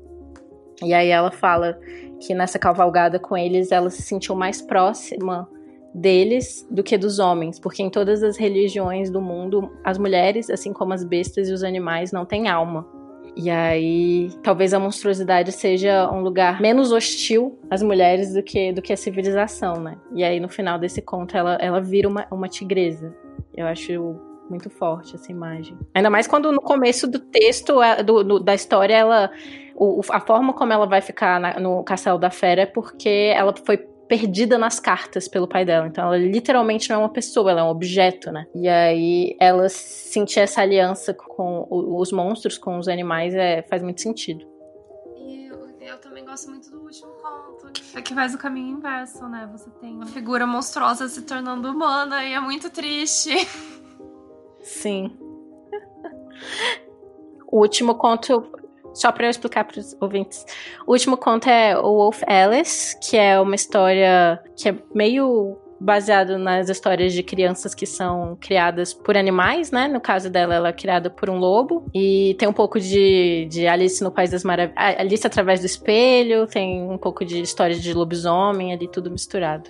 E 0.83 0.93
aí 0.93 1.09
ela 1.09 1.31
fala 1.31 1.79
que 2.21 2.35
nessa 2.35 2.59
cavalgada 2.59 3.19
com 3.19 3.37
eles 3.37 3.73
ela 3.73 3.91
se 3.91 4.03
sentiu 4.03 4.35
mais 4.35 4.61
próxima 4.61 5.49
deles 5.95 6.67
do 6.71 6.83
que 6.83 6.97
dos 6.97 7.19
homens, 7.19 7.59
porque 7.59 7.83
em 7.83 7.91
todas 7.91 8.23
as 8.23 8.37
religiões 8.37 9.11
do 9.11 9.21
mundo, 9.21 9.71
as 9.85 9.99
mulheres, 9.99 10.49
assim 10.49 10.73
como 10.73 10.93
as 10.93 11.05
bestas 11.05 11.49
e 11.49 11.53
os 11.53 11.63
animais, 11.63 12.13
não 12.13 12.25
têm 12.25 12.49
alma. 12.49 12.87
E 13.35 13.49
aí, 13.49 14.31
talvez 14.43 14.75
a 14.75 14.79
monstruosidade 14.79 15.53
seja 15.53 16.11
um 16.11 16.21
lugar 16.21 16.61
menos 16.61 16.93
hostil 16.93 17.59
às 17.71 17.83
mulheres 17.83 18.35
do 18.35 18.43
que, 18.43 18.73
do 18.73 18.83
que 18.83 18.93
a 18.93 18.97
civilização, 18.97 19.77
né? 19.81 19.97
E 20.15 20.23
aí, 20.23 20.39
no 20.39 20.49
final 20.49 20.79
desse 20.79 21.01
conto, 21.01 21.37
ela, 21.37 21.55
ela 21.55 21.81
vira 21.81 22.09
uma, 22.09 22.27
uma 22.31 22.47
tigresa. 22.47 23.15
Eu 23.57 23.67
acho 23.67 24.21
muito 24.51 24.69
forte 24.69 25.15
essa 25.15 25.33
imagem. 25.33 25.79
Ainda 25.95 26.11
mais 26.11 26.27
quando 26.27 26.53
no 26.53 26.61
começo 26.61 27.09
do 27.09 27.19
texto, 27.19 27.77
do, 28.05 28.23
do 28.23 28.39
da 28.39 28.55
história, 28.55 28.95
ela. 28.95 29.31
O, 29.75 30.03
a 30.11 30.21
forma 30.21 30.53
como 30.53 30.73
ela 30.73 30.87
vai 30.87 31.01
ficar 31.01 31.41
na, 31.41 31.59
no 31.59 31.83
castelo 31.83 32.19
da 32.19 32.31
fera 32.31 32.63
é 32.63 32.67
porque 32.67 33.33
ela 33.35 33.55
foi 33.65 33.79
perdida 34.13 34.59
nas 34.59 34.79
cartas 34.79 35.27
pelo 35.27 35.49
pai 35.49 35.65
dela. 35.65 35.87
Então 35.87 36.05
ela 36.05 36.19
literalmente 36.19 36.91
não 36.91 36.97
é 36.97 36.99
uma 36.99 37.09
pessoa, 37.09 37.51
ela 37.51 37.63
é 37.63 37.65
um 37.65 37.71
objeto, 37.71 38.31
né? 38.31 38.47
E 38.55 38.69
aí 38.69 39.35
ela 39.41 39.71
sentir 39.71 40.41
essa 40.41 40.61
aliança 40.61 41.15
com 41.15 41.67
os 41.71 42.13
monstros, 42.13 42.59
com 42.59 42.79
os 42.79 42.89
animais, 42.89 43.33
é, 43.33 43.63
faz 43.63 43.83
muito 43.83 44.03
sentido. 44.03 44.47
E 45.17 45.47
eu, 45.47 45.67
eu 45.81 45.99
também 45.99 46.27
gosto 46.27 46.51
muito 46.51 46.71
do 46.71 46.83
último 46.83 47.11
conto, 47.13 47.73
é 47.95 48.03
que 48.03 48.15
faz 48.15 48.35
o 48.35 48.39
caminho 48.39 48.77
inverso, 48.77 49.27
né? 49.29 49.49
Você 49.51 49.71
tem 49.81 49.95
uma 49.95 50.05
figura 50.05 50.47
monstruosa 50.47 51.09
se 51.09 51.23
tornando 51.23 51.71
humana 51.71 52.23
e 52.23 52.35
é 52.35 52.41
muito 52.41 52.69
triste. 52.69 53.31
Sim. 54.61 55.17
O 57.55 57.59
último 57.59 57.97
conto 57.97 58.51
só 58.95 59.11
para 59.13 59.27
eu 59.27 59.31
explicar 59.31 59.65
para 59.65 59.79
os 59.79 59.97
ouvintes. 60.01 60.45
O 60.87 60.93
último 60.93 61.17
conto 61.17 61.49
é 61.49 61.79
o 61.79 61.97
Wolf 61.97 62.23
Alice, 62.27 62.99
que 63.01 63.17
é 63.17 63.41
uma 63.41 63.55
história 63.55 64.43
que 64.57 64.69
é 64.69 64.75
meio 64.95 65.59
baseado 65.83 66.39
nas 66.39 66.69
histórias 66.69 67.13
de 67.13 67.25
crianças 67.25 67.75
que 67.75 67.87
são 67.87 68.37
criadas 68.41 68.95
por 68.95 69.17
animais, 69.17 69.73
né? 69.73 69.89
No 69.89 70.01
caso 70.01 70.31
dela, 70.31 70.55
ela 70.55 70.69
é 70.69 70.73
criada 70.73 71.11
por 71.11 71.29
um 71.29 71.39
lobo. 71.39 71.85
E 71.93 72.37
tem 72.39 72.49
um 72.49 72.53
pouco 72.53 72.79
de, 72.79 73.49
de 73.51 73.67
Alice 73.67 74.03
no 74.03 74.13
País 74.13 74.31
das 74.31 74.45
Maravilhas. 74.45 74.79
Alice 74.99 75.27
através 75.27 75.61
do 75.61 75.67
espelho, 75.67 76.47
tem 76.47 76.89
um 76.89 76.97
pouco 76.97 77.25
de 77.25 77.41
história 77.41 77.75
de 77.75 77.93
lobisomem 77.93 78.73
ali, 78.73 78.87
tudo 78.87 79.11
misturado. 79.11 79.69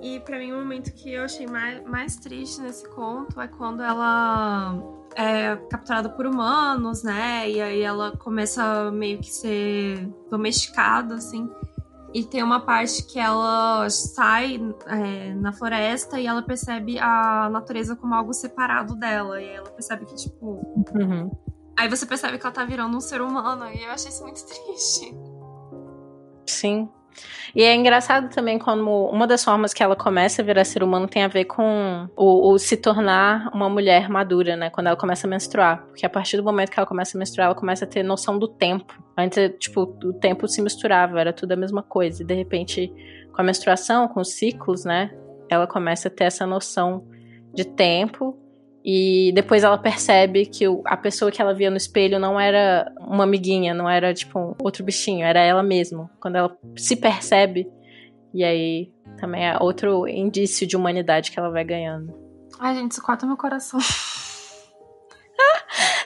E 0.00 0.18
para 0.20 0.38
mim, 0.38 0.50
o 0.50 0.56
momento 0.56 0.92
que 0.94 1.12
eu 1.12 1.24
achei 1.24 1.46
mais, 1.46 1.84
mais 1.84 2.16
triste 2.16 2.60
nesse 2.60 2.88
conto 2.88 3.40
é 3.40 3.46
quando 3.46 3.82
ela 3.82 4.76
é 5.14 5.56
capturada 5.70 6.08
por 6.08 6.26
humanos, 6.26 7.02
né? 7.02 7.48
E 7.50 7.60
aí 7.60 7.82
ela 7.82 8.16
começa 8.16 8.90
meio 8.90 9.18
que 9.18 9.32
ser 9.32 10.08
domesticada, 10.30 11.14
assim. 11.16 11.50
E 12.14 12.24
tem 12.24 12.42
uma 12.42 12.60
parte 12.60 13.04
que 13.04 13.18
ela 13.18 13.88
sai 13.88 14.60
é, 14.86 15.34
na 15.34 15.52
floresta 15.52 16.20
e 16.20 16.26
ela 16.26 16.42
percebe 16.42 16.98
a 16.98 17.48
natureza 17.50 17.96
como 17.96 18.14
algo 18.14 18.34
separado 18.34 18.94
dela. 18.94 19.40
E 19.40 19.48
ela 19.48 19.70
percebe 19.70 20.04
que, 20.04 20.14
tipo. 20.16 20.62
Uhum. 20.94 21.30
Aí 21.78 21.88
você 21.88 22.04
percebe 22.04 22.38
que 22.38 22.44
ela 22.44 22.54
tá 22.54 22.64
virando 22.64 22.96
um 22.96 23.00
ser 23.00 23.22
humano. 23.22 23.64
E 23.72 23.82
eu 23.82 23.90
achei 23.90 24.10
isso 24.10 24.22
muito 24.22 24.44
triste. 24.44 25.16
Sim. 26.46 26.88
E 27.54 27.62
é 27.62 27.74
engraçado 27.74 28.32
também 28.32 28.58
como 28.58 29.06
uma 29.10 29.26
das 29.26 29.44
formas 29.44 29.74
que 29.74 29.82
ela 29.82 29.94
começa 29.94 30.40
a 30.40 30.44
virar 30.44 30.64
ser 30.64 30.82
humano 30.82 31.06
tem 31.06 31.22
a 31.22 31.28
ver 31.28 31.44
com 31.44 32.08
o, 32.16 32.52
o, 32.52 32.58
se 32.58 32.76
tornar 32.76 33.50
uma 33.52 33.68
mulher 33.68 34.08
madura, 34.08 34.56
né? 34.56 34.70
Quando 34.70 34.86
ela 34.86 34.96
começa 34.96 35.26
a 35.26 35.30
menstruar. 35.30 35.84
Porque 35.86 36.06
a 36.06 36.10
partir 36.10 36.36
do 36.36 36.42
momento 36.42 36.70
que 36.70 36.78
ela 36.78 36.86
começa 36.86 37.16
a 37.16 37.18
menstruar, 37.18 37.46
ela 37.46 37.54
começa 37.54 37.84
a 37.84 37.88
ter 37.88 38.02
noção 38.02 38.38
do 38.38 38.48
tempo. 38.48 38.94
Antes, 39.16 39.52
tipo, 39.58 39.82
o 39.82 40.12
tempo 40.14 40.48
se 40.48 40.62
misturava, 40.62 41.20
era 41.20 41.32
tudo 41.32 41.52
a 41.52 41.56
mesma 41.56 41.82
coisa. 41.82 42.22
E 42.22 42.26
de 42.26 42.34
repente, 42.34 42.92
com 43.32 43.42
a 43.42 43.44
menstruação, 43.44 44.08
com 44.08 44.20
os 44.20 44.32
ciclos, 44.32 44.84
né? 44.84 45.10
Ela 45.48 45.66
começa 45.66 46.08
a 46.08 46.10
ter 46.10 46.24
essa 46.24 46.46
noção 46.46 47.04
de 47.52 47.64
tempo 47.64 48.41
e 48.84 49.30
depois 49.34 49.62
ela 49.62 49.78
percebe 49.78 50.46
que 50.46 50.64
a 50.84 50.96
pessoa 50.96 51.30
que 51.30 51.40
ela 51.40 51.54
via 51.54 51.70
no 51.70 51.76
espelho 51.76 52.18
não 52.18 52.38
era 52.38 52.92
uma 53.00 53.24
amiguinha, 53.24 53.72
não 53.72 53.88
era 53.88 54.12
tipo 54.12 54.38
um 54.38 54.54
outro 54.60 54.82
bichinho, 54.82 55.24
era 55.24 55.40
ela 55.40 55.62
mesma. 55.62 56.10
Quando 56.20 56.36
ela 56.36 56.56
se 56.76 56.96
percebe, 56.96 57.70
e 58.34 58.42
aí 58.42 58.92
também 59.18 59.46
é 59.46 59.56
outro 59.60 60.08
indício 60.08 60.66
de 60.66 60.76
humanidade 60.76 61.30
que 61.30 61.38
ela 61.38 61.50
vai 61.50 61.62
ganhando. 61.64 62.12
Ai, 62.58 62.74
gente, 62.74 62.92
isso 62.92 63.02
corta 63.02 63.24
meu 63.24 63.36
coração. 63.36 63.78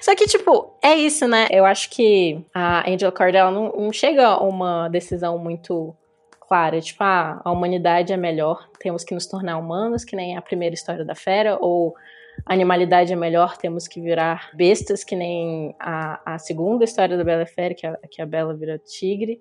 Só 0.01 0.15
que, 0.15 0.27
tipo, 0.27 0.77
é 0.83 0.95
isso, 0.95 1.27
né? 1.27 1.49
Eu 1.51 1.65
acho 1.65 1.91
que 1.91 2.45
a 2.55 2.89
Angel 2.89 3.11
Cordell 3.11 3.51
não, 3.51 3.73
não 3.73 3.93
chega 3.93 4.27
a 4.27 4.41
uma 4.41 4.89
decisão 4.89 5.39
muito 5.39 5.97
clara, 6.41 6.81
tipo, 6.81 7.03
ah, 7.03 7.41
a 7.45 7.51
humanidade 7.51 8.13
é 8.13 8.17
melhor, 8.17 8.69
temos 8.79 9.03
que 9.03 9.15
nos 9.15 9.27
tornar 9.27 9.59
humanos, 9.59 10.05
que 10.05 10.15
nem 10.15 10.37
a 10.37 10.43
primeira 10.43 10.75
história 10.75 11.05
da 11.05 11.15
fera, 11.15 11.59
ou 11.61 11.97
animalidade 12.45 13.13
é 13.13 13.17
melhor, 13.17 13.57
temos 13.57 13.89
que 13.89 14.01
virar 14.01 14.51
bestas, 14.55 15.03
que 15.03 15.17
nem 15.17 15.75
a, 15.79 16.35
a 16.35 16.39
segunda 16.39 16.85
história 16.85 17.17
da 17.17 17.25
Bela 17.25 17.43
e 17.43 17.47
Fera, 17.47 17.75
que 17.75 17.87
a, 17.87 17.97
que 18.11 18.21
a 18.21 18.27
Bela 18.27 18.55
vira 18.55 18.79
tigre. 18.79 19.41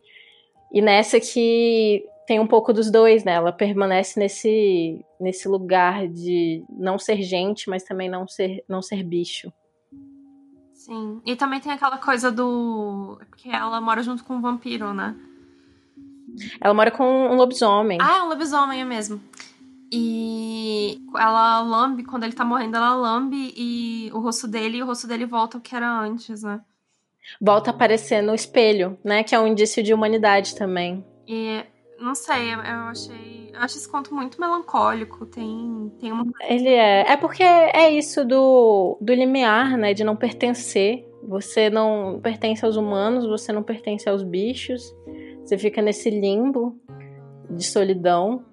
E 0.72 0.82
nessa 0.82 1.20
que 1.20 2.06
tem 2.28 2.40
um 2.40 2.48
pouco 2.48 2.74
dos 2.74 2.92
dois, 2.92 3.24
né? 3.24 3.34
Ela 3.34 3.52
permanece 3.52 4.20
nesse, 4.20 5.04
nesse 5.20 5.48
lugar 5.48 6.08
de 6.08 6.64
não 6.70 6.98
ser 6.98 7.22
gente, 7.22 7.70
mas 7.70 7.84
também 7.84 8.10
não 8.10 8.28
ser, 8.28 8.64
não 8.68 8.82
ser 8.82 9.04
bicho. 9.04 9.52
Sim. 10.74 11.22
E 11.26 11.36
também 11.36 11.60
tem 11.60 11.72
aquela 11.72 11.98
coisa 11.98 12.32
do. 12.32 13.20
Porque 13.30 13.50
ela 13.50 13.80
mora 13.82 14.04
junto 14.04 14.24
com 14.24 14.36
um 14.36 14.42
vampiro, 14.42 14.94
né? 14.94 15.16
Ela 16.60 16.74
mora 16.74 16.92
com 16.92 17.04
um 17.04 17.36
lobisomem. 17.36 17.98
Ah, 18.02 18.18
é 18.18 18.24
um 18.24 18.30
lobisomem 18.30 18.82
é 18.82 18.86
mesmo. 18.86 19.22
E 19.92 21.02
ela 21.16 21.62
lambe, 21.62 22.04
quando 22.04 22.24
ele 22.24 22.34
tá 22.34 22.44
morrendo, 22.44 22.78
ela 22.78 22.96
lambe 22.96 23.54
e 23.56 24.10
o 24.14 24.20
rosto 24.20 24.48
dele 24.48 24.78
e 24.78 24.84
o 24.84 24.86
rosto 24.86 25.08
dele 25.08 25.26
volta 25.26 25.58
ao 25.58 25.62
que 25.62 25.76
era 25.76 26.00
antes, 26.00 26.44
né? 26.44 26.62
Volta 27.42 27.72
a 27.72 27.74
aparecer 27.74 28.22
no 28.22 28.36
espelho, 28.36 28.98
né? 29.04 29.24
Que 29.24 29.36
é 29.36 29.40
um 29.40 29.48
indício 29.48 29.82
de 29.82 29.94
humanidade 29.94 30.56
também. 30.56 31.06
E 31.28 31.64
não 32.00 32.14
sei, 32.14 32.54
eu 32.54 32.60
achei. 32.60 33.52
Eu 33.54 33.60
acho 33.62 33.78
esse 33.78 33.90
conto 33.90 34.14
muito 34.14 34.40
melancólico. 34.40 35.26
Tem, 35.26 35.92
tem 36.00 36.12
uma. 36.12 36.26
Ele 36.48 36.70
é. 36.70 37.12
É 37.12 37.18
porque 37.18 37.44
é 37.44 37.90
isso 37.90 38.26
do, 38.26 38.98
do 39.00 39.14
limiar, 39.14 39.78
né? 39.78 39.94
De 39.94 40.04
não 40.04 40.16
pertencer. 40.16 41.08
Você 41.24 41.70
não 41.70 42.20
pertence 42.22 42.64
aos 42.64 42.76
humanos, 42.76 43.26
você 43.26 43.52
não 43.52 43.64
pertence 43.64 44.08
aos 44.08 44.24
bichos. 44.24 44.94
Você 45.44 45.58
fica 45.58 45.82
nesse 45.82 46.10
limbo 46.10 46.80
de 47.50 47.64
solidão. 47.64 48.44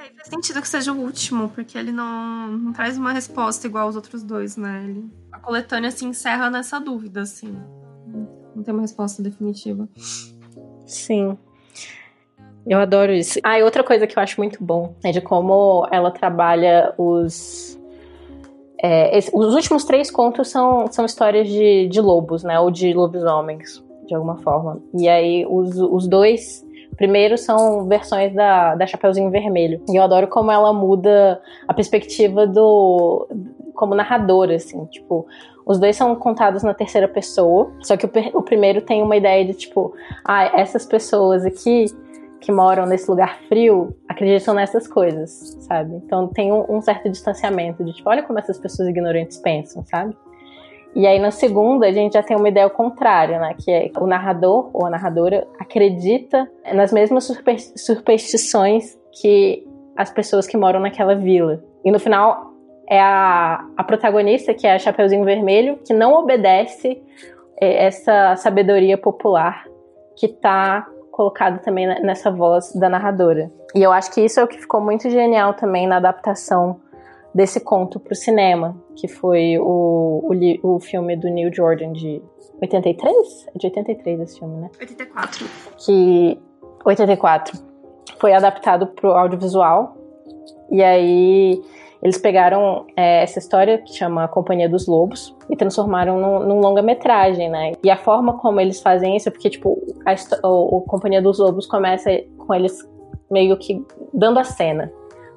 É, 0.00 0.14
faz 0.14 0.28
sentido 0.28 0.62
que 0.62 0.68
seja 0.68 0.92
o 0.92 0.98
último, 0.98 1.50
porque 1.50 1.76
ele 1.76 1.92
não, 1.92 2.48
não 2.48 2.72
traz 2.72 2.96
uma 2.96 3.12
resposta 3.12 3.66
igual 3.66 3.84
aos 3.84 3.96
outros 3.96 4.22
dois, 4.22 4.56
né? 4.56 4.82
Ele, 4.84 5.10
a 5.30 5.38
coletânea 5.38 5.90
se 5.90 6.06
encerra 6.06 6.48
nessa 6.48 6.80
dúvida, 6.80 7.20
assim. 7.20 7.54
Não 8.56 8.62
tem 8.62 8.72
uma 8.72 8.80
resposta 8.80 9.22
definitiva. 9.22 9.86
Sim. 10.86 11.36
Eu 12.66 12.78
adoro 12.78 13.12
isso. 13.12 13.38
Ah, 13.42 13.58
e 13.58 13.62
outra 13.62 13.84
coisa 13.84 14.06
que 14.06 14.18
eu 14.18 14.22
acho 14.22 14.40
muito 14.40 14.62
bom 14.64 14.94
é 15.04 15.12
de 15.12 15.20
como 15.20 15.86
ela 15.90 16.10
trabalha 16.10 16.94
os. 16.96 17.78
É, 18.82 19.18
esse, 19.18 19.30
os 19.34 19.54
últimos 19.54 19.84
três 19.84 20.10
contos 20.10 20.48
são, 20.48 20.90
são 20.90 21.04
histórias 21.04 21.46
de, 21.46 21.88
de 21.88 22.00
lobos, 22.00 22.42
né? 22.42 22.58
Ou 22.58 22.70
de 22.70 22.94
lobisomens, 22.94 23.84
de 24.06 24.14
alguma 24.14 24.38
forma. 24.38 24.80
E 24.94 25.06
aí 25.06 25.44
os, 25.46 25.76
os 25.76 26.08
dois 26.08 26.64
Primeiro 27.00 27.38
são 27.38 27.86
versões 27.88 28.34
da, 28.34 28.74
da 28.74 28.86
Chapeuzinho 28.86 29.30
Vermelho. 29.30 29.82
E 29.88 29.96
eu 29.96 30.02
adoro 30.02 30.28
como 30.28 30.50
ela 30.50 30.70
muda 30.70 31.40
a 31.66 31.72
perspectiva 31.72 32.46
do. 32.46 33.26
como 33.74 33.94
narradora, 33.94 34.56
assim. 34.56 34.84
Tipo, 34.84 35.26
os 35.64 35.78
dois 35.78 35.96
são 35.96 36.14
contados 36.14 36.62
na 36.62 36.74
terceira 36.74 37.08
pessoa. 37.08 37.72
Só 37.80 37.96
que 37.96 38.04
o, 38.04 38.10
o 38.34 38.42
primeiro 38.42 38.82
tem 38.82 39.02
uma 39.02 39.16
ideia 39.16 39.42
de, 39.46 39.54
tipo, 39.54 39.94
ah, 40.22 40.60
essas 40.60 40.84
pessoas 40.84 41.46
aqui 41.46 41.86
que 42.38 42.52
moram 42.52 42.84
nesse 42.84 43.10
lugar 43.10 43.38
frio 43.48 43.96
acreditam 44.06 44.52
nessas 44.52 44.86
coisas, 44.86 45.56
sabe? 45.60 45.94
Então 46.04 46.28
tem 46.28 46.52
um, 46.52 46.66
um, 46.68 46.82
certo 46.82 47.08
distanciamento 47.08 47.82
de 47.82 47.94
tipo, 47.94 48.10
olha 48.10 48.22
como 48.22 48.38
essas 48.38 48.58
pessoas 48.58 48.88
ignorantes 48.88 49.38
pensam, 49.38 49.82
sabe? 49.86 50.14
E 50.94 51.06
aí 51.06 51.18
na 51.18 51.30
segunda 51.30 51.86
a 51.86 51.92
gente 51.92 52.14
já 52.14 52.22
tem 52.22 52.36
uma 52.36 52.48
ideia 52.48 52.64
ao 52.64 52.70
contrário, 52.70 53.38
né? 53.38 53.54
Que 53.58 53.70
é 53.70 53.90
o 53.98 54.06
narrador 54.06 54.70
ou 54.72 54.86
a 54.86 54.90
narradora 54.90 55.46
acredita 55.58 56.50
nas 56.72 56.92
mesmas 56.92 57.30
superstições 57.76 58.98
que 59.20 59.66
as 59.96 60.10
pessoas 60.10 60.46
que 60.46 60.56
moram 60.56 60.80
naquela 60.80 61.14
vila. 61.14 61.62
E 61.84 61.90
no 61.90 61.98
final 61.98 62.50
é 62.88 63.00
a, 63.00 63.64
a 63.76 63.84
protagonista, 63.84 64.52
que 64.52 64.66
é 64.66 64.74
a 64.74 64.78
Chapeuzinho 64.78 65.24
Vermelho, 65.24 65.78
que 65.86 65.94
não 65.94 66.12
obedece 66.14 67.00
é, 67.60 67.86
essa 67.86 68.34
sabedoria 68.36 68.98
popular 68.98 69.64
que 70.16 70.26
está 70.26 70.86
colocado 71.10 71.60
também 71.62 71.86
nessa 71.86 72.30
voz 72.30 72.72
da 72.74 72.88
narradora. 72.88 73.50
E 73.74 73.82
eu 73.82 73.92
acho 73.92 74.12
que 74.12 74.20
isso 74.20 74.40
é 74.40 74.44
o 74.44 74.48
que 74.48 74.58
ficou 74.58 74.80
muito 74.80 75.08
genial 75.08 75.54
também 75.54 75.86
na 75.86 75.98
adaptação 75.98 76.80
desse 77.34 77.60
conto 77.60 78.00
para 78.00 78.12
o 78.12 78.16
cinema, 78.16 78.76
que 78.96 79.08
foi 79.08 79.58
o, 79.58 80.22
o, 80.24 80.74
o 80.74 80.80
filme 80.80 81.16
do 81.16 81.28
Neil 81.28 81.52
Jordan 81.52 81.92
de 81.92 82.22
83? 82.60 83.46
É 83.54 83.58
de 83.58 83.66
83 83.66 84.20
esse 84.20 84.38
filme, 84.38 84.56
né? 84.56 84.70
84. 84.80 85.46
Que 85.78 86.40
84 86.84 87.58
foi 88.18 88.32
adaptado 88.32 88.86
para 88.86 89.08
o 89.08 89.12
audiovisual. 89.12 89.96
E 90.70 90.82
aí 90.82 91.62
eles 92.02 92.18
pegaram 92.18 92.86
é, 92.96 93.22
essa 93.22 93.38
história 93.38 93.78
que 93.78 93.92
chama 93.92 94.26
Companhia 94.28 94.68
dos 94.68 94.86
Lobos 94.86 95.36
e 95.50 95.56
transformaram 95.56 96.18
num, 96.18 96.46
num 96.46 96.60
longa-metragem, 96.60 97.50
né? 97.50 97.72
E 97.82 97.90
a 97.90 97.96
forma 97.96 98.38
como 98.38 98.60
eles 98.60 98.80
fazem 98.80 99.16
isso 99.16 99.28
é 99.28 99.32
porque, 99.32 99.50
tipo, 99.50 99.78
a, 100.06 100.48
o, 100.48 100.78
o 100.78 100.80
Companhia 100.82 101.20
dos 101.20 101.38
Lobos 101.38 101.66
começa 101.66 102.10
com 102.38 102.54
eles 102.54 102.88
meio 103.30 103.56
que 103.58 103.84
dando 104.14 104.38
a 104.38 104.44
cena. 104.44 104.92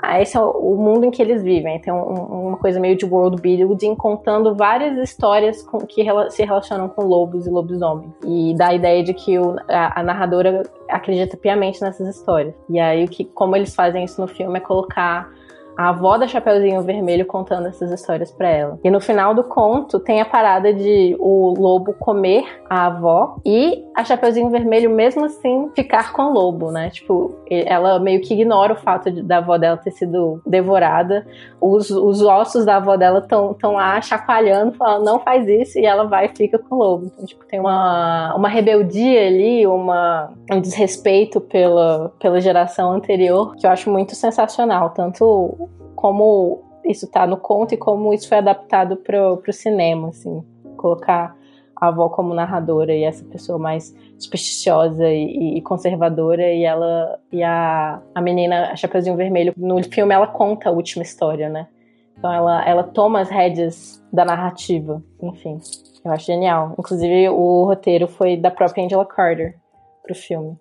Ah, 0.06 0.22
esse 0.22 0.36
é 0.36 0.42
o 0.42 0.76
mundo 0.76 1.06
em 1.06 1.12
que 1.12 1.22
eles 1.22 1.42
vivem. 1.42 1.80
Tem 1.80 1.94
um, 1.94 2.48
uma 2.50 2.58
coisa 2.58 2.78
meio 2.78 2.98
de 2.98 3.06
world 3.06 3.42
building, 3.42 3.96
contando 3.96 4.54
várias 4.54 4.98
histórias 4.98 5.64
com, 5.64 5.78
que 5.78 6.06
se 6.30 6.44
relacionam 6.44 6.90
com 6.90 7.06
lobos 7.06 7.48
e 7.48 7.50
lobisomens. 7.50 8.12
E 8.26 8.54
dá 8.54 8.68
a 8.68 8.74
ideia 8.74 9.02
de 9.02 9.14
que 9.14 9.40
o, 9.40 9.56
a, 9.70 10.02
a, 10.02 10.04
narradora 10.04 10.64
acredita 10.90 11.38
piamente 11.38 11.82
nessas 11.82 12.18
histórias. 12.18 12.54
E 12.70 12.82
aí, 12.82 13.06
o 13.06 13.08
que, 13.08 13.24
como 13.24 13.56
eles 13.56 13.74
fazem 13.74 14.04
isso 14.04 14.20
no 14.20 14.28
filme 14.28 14.58
é 14.58 14.60
colocar 14.60 15.32
a 15.78 15.90
avó 15.90 16.18
da 16.18 16.28
Chapeuzinho 16.28 16.82
Vermelho 16.82 17.26
contando 17.26 17.68
essas 17.68 17.92
histórias 17.92 18.32
para 18.32 18.50
ela. 18.50 18.80
E 18.84 18.90
no 18.90 19.02
final 19.02 19.34
do 19.34 19.44
conto 19.44 20.00
tem 20.00 20.22
a 20.22 20.26
parada 20.26 20.74
de 20.74 21.16
o 21.20 21.54
lobo 21.58 21.94
comer 21.94 22.46
a 22.70 22.88
avó 22.88 23.38
e 23.46 23.84
a 23.96 24.04
Chapeuzinho 24.04 24.50
Vermelho 24.50 24.90
mesmo 24.90 25.26
assim 25.26 25.70
ficar 25.76 26.14
com 26.14 26.24
o 26.24 26.34
lobo, 26.34 26.72
né? 26.72 26.90
Tipo, 26.90 27.36
ela 27.50 28.00
meio 28.00 28.22
que 28.22 28.34
ignora 28.34 28.74
o 28.74 28.78
fato 28.78 29.12
de, 29.12 29.22
da 29.22 29.38
avó 29.38 29.58
dela 29.58 29.78
ter 29.78 29.92
sido 29.92 30.42
devorada. 30.46 31.26
Os, 31.60 31.90
os 31.90 32.22
ossos 32.22 32.66
da 32.66 32.78
avó 32.78 32.98
dela 32.98 33.20
estão 33.20 33.54
tão 33.54 33.74
lá 33.74 34.00
chacoalhando, 34.02 34.74
falando 34.74 35.06
não 35.06 35.20
faz 35.20 35.48
isso 35.48 35.80
e 35.80 35.86
ela 35.86 36.06
vai 36.06 36.26
e 36.26 36.38
fica 36.38 36.58
com 36.60 36.76
o 36.76 36.78
lobo. 36.78 37.06
Então, 37.06 37.26
tipo, 37.26 37.46
tem 37.46 37.60
uma, 37.60 38.34
uma 38.36 38.50
rebeldia 38.50 39.28
ali, 39.28 39.66
uma, 39.66 40.32
um 40.52 40.60
desrespeito 40.60 41.40
pela, 41.40 42.12
pela 42.20 42.40
geração 42.40 42.92
anterior 42.92 43.56
que 43.56 43.66
eu 43.66 43.72
acho 43.72 43.90
muito 43.90 44.16
sensacional. 44.16 44.90
Tanto 44.92 45.70
como 46.04 46.62
isso 46.84 47.10
tá 47.10 47.26
no 47.26 47.38
conto 47.38 47.74
e 47.74 47.78
como 47.78 48.14
isso 48.14 48.28
foi 48.28 48.40
adaptado 48.40 48.98
pro, 48.98 49.38
pro 49.38 49.54
cinema, 49.54 50.10
assim. 50.10 50.44
Colocar 50.76 51.34
a 51.78 51.88
avó 51.88 52.10
como 52.10 52.34
narradora 52.34 52.94
e 52.94 53.06
essa 53.06 53.24
pessoa 53.24 53.58
mais 53.58 53.96
supersticiosa 54.20 55.08
e, 55.08 55.58
e, 55.58 55.62
conservadora 55.62 56.52
e 56.52 56.66
ela 56.66 57.18
e 57.32 57.42
a, 57.42 58.02
a 58.14 58.22
menina 58.22 58.72
a 58.74 58.76
Chapeuzinho 58.76 59.16
Vermelho 59.16 59.54
no 59.56 59.82
filme 59.82 60.14
ela 60.14 60.28
conta 60.28 60.68
a 60.68 60.74
última 60.74 61.04
história, 61.04 61.48
né? 61.48 61.70
Então 62.18 62.34
ela, 62.34 62.68
ela 62.68 62.84
toma 62.84 63.22
as 63.22 63.30
rédeas 63.30 64.04
da 64.12 64.26
narrativa, 64.26 65.02
enfim. 65.22 65.58
Eu 66.04 66.12
acho 66.12 66.26
genial. 66.26 66.76
Inclusive 66.78 67.30
o 67.30 67.64
roteiro 67.64 68.10
foi 68.10 68.36
da 68.36 68.52
própria 68.52 68.84
Angela 68.84 69.06
Carter 69.06 69.58
pro 70.04 70.14
filme. 70.14 70.58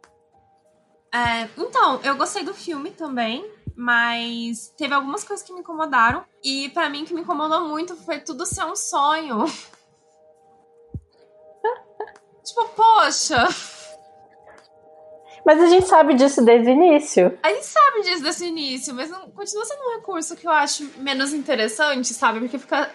É, 1.12 1.48
então, 1.58 2.00
eu 2.04 2.16
gostei 2.16 2.44
do 2.44 2.54
filme 2.54 2.90
também, 2.90 3.44
mas 3.76 4.68
teve 4.76 4.94
algumas 4.94 5.24
coisas 5.24 5.44
que 5.44 5.52
me 5.52 5.60
incomodaram. 5.60 6.24
E 6.42 6.68
para 6.70 6.88
mim, 6.88 7.02
o 7.02 7.06
que 7.06 7.14
me 7.14 7.20
incomodou 7.22 7.68
muito 7.68 7.96
foi 7.96 8.20
tudo 8.20 8.46
ser 8.46 8.64
um 8.64 8.76
sonho. 8.76 9.44
tipo, 12.44 12.64
poxa. 12.76 13.48
Mas 15.44 15.60
a 15.60 15.66
gente 15.66 15.86
sabe 15.86 16.14
disso 16.14 16.44
desde 16.44 16.70
o 16.70 16.72
início. 16.72 17.36
A 17.42 17.50
gente 17.50 17.66
sabe 17.66 18.02
disso 18.02 18.22
desde 18.22 18.44
o 18.44 18.46
início, 18.46 18.94
mas 18.94 19.10
não, 19.10 19.30
continua 19.30 19.64
sendo 19.64 19.82
um 19.82 19.96
recurso 19.96 20.36
que 20.36 20.46
eu 20.46 20.52
acho 20.52 20.84
menos 20.98 21.32
interessante, 21.32 22.14
sabe? 22.14 22.38
Porque 22.40 22.58
fica 22.58 22.90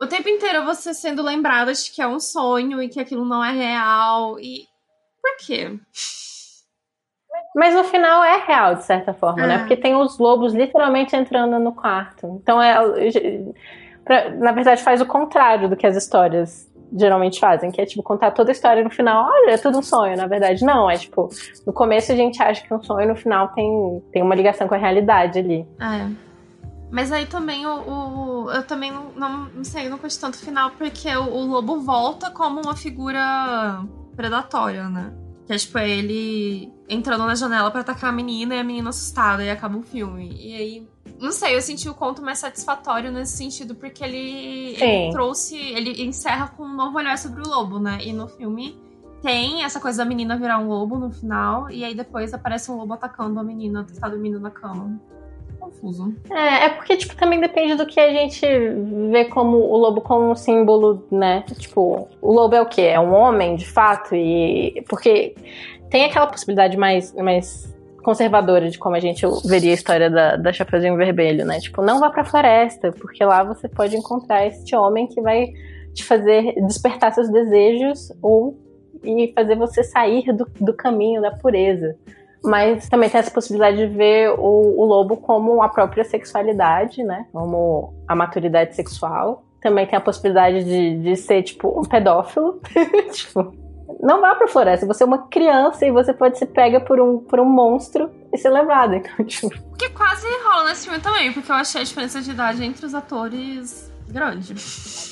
o 0.00 0.06
tempo 0.06 0.28
inteiro 0.28 0.64
você 0.64 0.94
sendo 0.94 1.22
lembrada 1.22 1.72
de 1.72 1.90
que 1.90 2.02
é 2.02 2.06
um 2.06 2.20
sonho 2.20 2.82
e 2.82 2.88
que 2.88 3.00
aquilo 3.00 3.24
não 3.24 3.44
é 3.44 3.52
real. 3.52 4.38
E. 4.40 4.66
Por 5.20 5.36
quê? 5.44 5.78
Mas 7.58 7.74
no 7.74 7.82
final 7.82 8.22
é 8.22 8.44
real, 8.46 8.76
de 8.76 8.84
certa 8.84 9.12
forma, 9.12 9.44
né? 9.44 9.44
é. 9.44 9.48
né? 9.48 9.58
Porque 9.58 9.76
tem 9.76 9.96
os 9.96 10.16
lobos 10.16 10.54
literalmente 10.54 11.16
entrando 11.16 11.58
no 11.58 11.72
quarto. 11.72 12.38
Então 12.40 12.62
é. 12.62 12.76
Na 14.38 14.52
verdade, 14.52 14.80
faz 14.80 15.00
o 15.00 15.06
contrário 15.06 15.68
do 15.68 15.76
que 15.76 15.84
as 15.84 15.96
histórias 15.96 16.70
geralmente 16.96 17.40
fazem, 17.40 17.72
que 17.72 17.80
é 17.80 17.84
tipo 17.84 18.00
contar 18.02 18.30
toda 18.30 18.50
a 18.50 18.52
história 18.52 18.82
no 18.82 18.88
final, 18.88 19.28
olha, 19.28 19.50
é 19.50 19.58
tudo 19.58 19.76
um 19.76 19.82
sonho, 19.82 20.16
na 20.16 20.26
verdade 20.26 20.64
não, 20.64 20.90
é 20.90 20.96
tipo, 20.96 21.28
no 21.66 21.72
começo 21.72 22.10
a 22.10 22.16
gente 22.16 22.42
acha 22.42 22.66
que 22.66 22.72
um 22.72 22.82
sonho, 22.82 23.08
no 23.08 23.14
final 23.14 23.48
tem, 23.48 24.02
tem 24.10 24.22
uma 24.22 24.34
ligação 24.34 24.66
com 24.66 24.74
a 24.74 24.78
realidade 24.78 25.38
ali. 25.38 25.66
É. 25.78 26.08
Mas 26.90 27.12
aí 27.12 27.26
também 27.26 27.66
o, 27.66 28.46
o 28.46 28.50
eu 28.50 28.62
também 28.66 28.90
não, 28.90 29.10
não, 29.14 29.38
não 29.56 29.64
sei, 29.64 29.90
não 29.90 29.98
curti 29.98 30.18
tanto 30.18 30.36
o 30.36 30.38
final, 30.38 30.70
porque 30.78 31.14
o, 31.14 31.24
o 31.24 31.46
lobo 31.46 31.80
volta 31.80 32.30
como 32.30 32.62
uma 32.62 32.74
figura 32.74 33.82
predatória, 34.16 34.88
né? 34.88 35.12
Que 35.48 35.54
é 35.54 35.56
tipo 35.56 35.78
é 35.78 35.88
ele 35.88 36.70
entrando 36.86 37.24
na 37.24 37.34
janela 37.34 37.70
para 37.70 37.80
atacar 37.80 38.10
a 38.10 38.12
menina 38.12 38.54
e 38.54 38.58
a 38.58 38.64
menina 38.64 38.90
assustada 38.90 39.42
e 39.42 39.48
acaba 39.48 39.78
o 39.78 39.82
filme. 39.82 40.30
E 40.38 40.54
aí, 40.54 40.88
não 41.18 41.32
sei, 41.32 41.56
eu 41.56 41.62
senti 41.62 41.88
o 41.88 41.94
conto 41.94 42.20
mais 42.20 42.38
satisfatório 42.38 43.10
nesse 43.10 43.38
sentido, 43.38 43.74
porque 43.74 44.04
ele, 44.04 44.76
ele 44.78 45.10
trouxe. 45.10 45.56
Ele 45.56 46.02
encerra 46.02 46.48
com 46.48 46.64
um 46.64 46.76
novo 46.76 46.98
olhar 46.98 47.16
sobre 47.16 47.40
o 47.40 47.48
lobo, 47.48 47.78
né? 47.78 47.98
E 48.02 48.12
no 48.12 48.28
filme 48.28 48.78
tem 49.22 49.64
essa 49.64 49.80
coisa 49.80 49.98
da 49.98 50.04
menina 50.04 50.36
virar 50.36 50.58
um 50.58 50.68
lobo 50.68 50.98
no 50.98 51.10
final, 51.10 51.70
e 51.70 51.82
aí 51.82 51.94
depois 51.94 52.34
aparece 52.34 52.70
um 52.70 52.76
lobo 52.76 52.92
atacando 52.92 53.40
a 53.40 53.42
menina 53.42 53.84
que 53.84 53.98
tá 53.98 54.06
dormindo 54.06 54.38
na 54.38 54.50
cama 54.50 55.00
confuso. 55.68 56.14
É, 56.30 56.64
é 56.64 56.68
porque, 56.70 56.96
tipo, 56.96 57.16
também 57.16 57.40
depende 57.40 57.74
do 57.74 57.86
que 57.86 58.00
a 58.00 58.12
gente 58.12 58.46
vê 59.10 59.24
como 59.26 59.56
o 59.58 59.76
lobo 59.76 60.00
como 60.00 60.30
um 60.30 60.34
símbolo, 60.34 61.06
né? 61.10 61.44
Tipo, 61.58 62.08
o 62.20 62.32
lobo 62.32 62.54
é 62.54 62.60
o 62.60 62.66
quê? 62.66 62.82
É 62.82 63.00
um 63.00 63.14
homem, 63.14 63.56
de 63.56 63.66
fato? 63.66 64.14
E. 64.14 64.82
Porque 64.88 65.34
tem 65.90 66.04
aquela 66.04 66.26
possibilidade 66.26 66.76
mais, 66.76 67.14
mais 67.14 67.74
conservadora 68.02 68.70
de 68.70 68.78
como 68.78 68.96
a 68.96 69.00
gente 69.00 69.26
veria 69.44 69.70
a 69.70 69.74
história 69.74 70.10
da, 70.10 70.36
da 70.36 70.52
Chapeuzinho 70.52 70.96
Vermelho, 70.96 71.44
né? 71.44 71.58
Tipo, 71.60 71.82
não 71.82 72.00
vá 72.00 72.10
pra 72.10 72.24
floresta, 72.24 72.92
porque 72.92 73.24
lá 73.24 73.44
você 73.44 73.68
pode 73.68 73.96
encontrar 73.96 74.46
este 74.46 74.74
homem 74.74 75.06
que 75.06 75.20
vai 75.20 75.48
te 75.92 76.04
fazer 76.04 76.54
despertar 76.66 77.12
seus 77.12 77.28
desejos 77.28 78.12
ou 78.22 78.56
e 79.02 79.32
fazer 79.34 79.56
você 79.56 79.82
sair 79.82 80.32
do, 80.32 80.46
do 80.60 80.74
caminho 80.74 81.20
da 81.20 81.30
pureza. 81.30 81.96
Mas 82.44 82.88
também 82.88 83.10
tem 83.10 83.18
essa 83.18 83.30
possibilidade 83.30 83.76
de 83.76 83.86
ver 83.86 84.30
o, 84.30 84.80
o 84.80 84.84
lobo 84.84 85.16
como 85.16 85.62
a 85.62 85.68
própria 85.68 86.04
sexualidade, 86.04 87.02
né? 87.02 87.26
Como 87.32 87.94
a 88.06 88.14
maturidade 88.14 88.74
sexual. 88.74 89.44
Também 89.60 89.86
tem 89.86 89.98
a 89.98 90.00
possibilidade 90.00 90.62
de, 90.64 90.98
de 90.98 91.16
ser, 91.16 91.42
tipo, 91.42 91.80
um 91.80 91.84
pedófilo. 91.84 92.60
tipo, 93.10 93.52
não 94.00 94.20
vá 94.20 94.34
pra 94.34 94.46
floresta. 94.46 94.86
Você 94.86 95.02
é 95.02 95.06
uma 95.06 95.26
criança 95.26 95.84
e 95.84 95.90
você 95.90 96.12
pode 96.12 96.38
ser 96.38 96.46
pega 96.46 96.80
por 96.80 97.00
um, 97.00 97.18
por 97.18 97.40
um 97.40 97.44
monstro 97.44 98.10
e 98.32 98.38
ser 98.38 98.50
levado. 98.50 98.94
Então, 98.94 99.12
tipo... 99.26 99.50
Que 99.76 99.90
quase 99.90 100.26
rola 100.44 100.68
nesse 100.68 100.84
filme 100.84 101.00
também, 101.00 101.32
porque 101.32 101.50
eu 101.50 101.56
achei 101.56 101.80
a 101.80 101.84
diferença 101.84 102.20
de 102.20 102.30
idade 102.30 102.64
entre 102.64 102.86
os 102.86 102.94
atores 102.94 103.92
grande. 104.08 104.54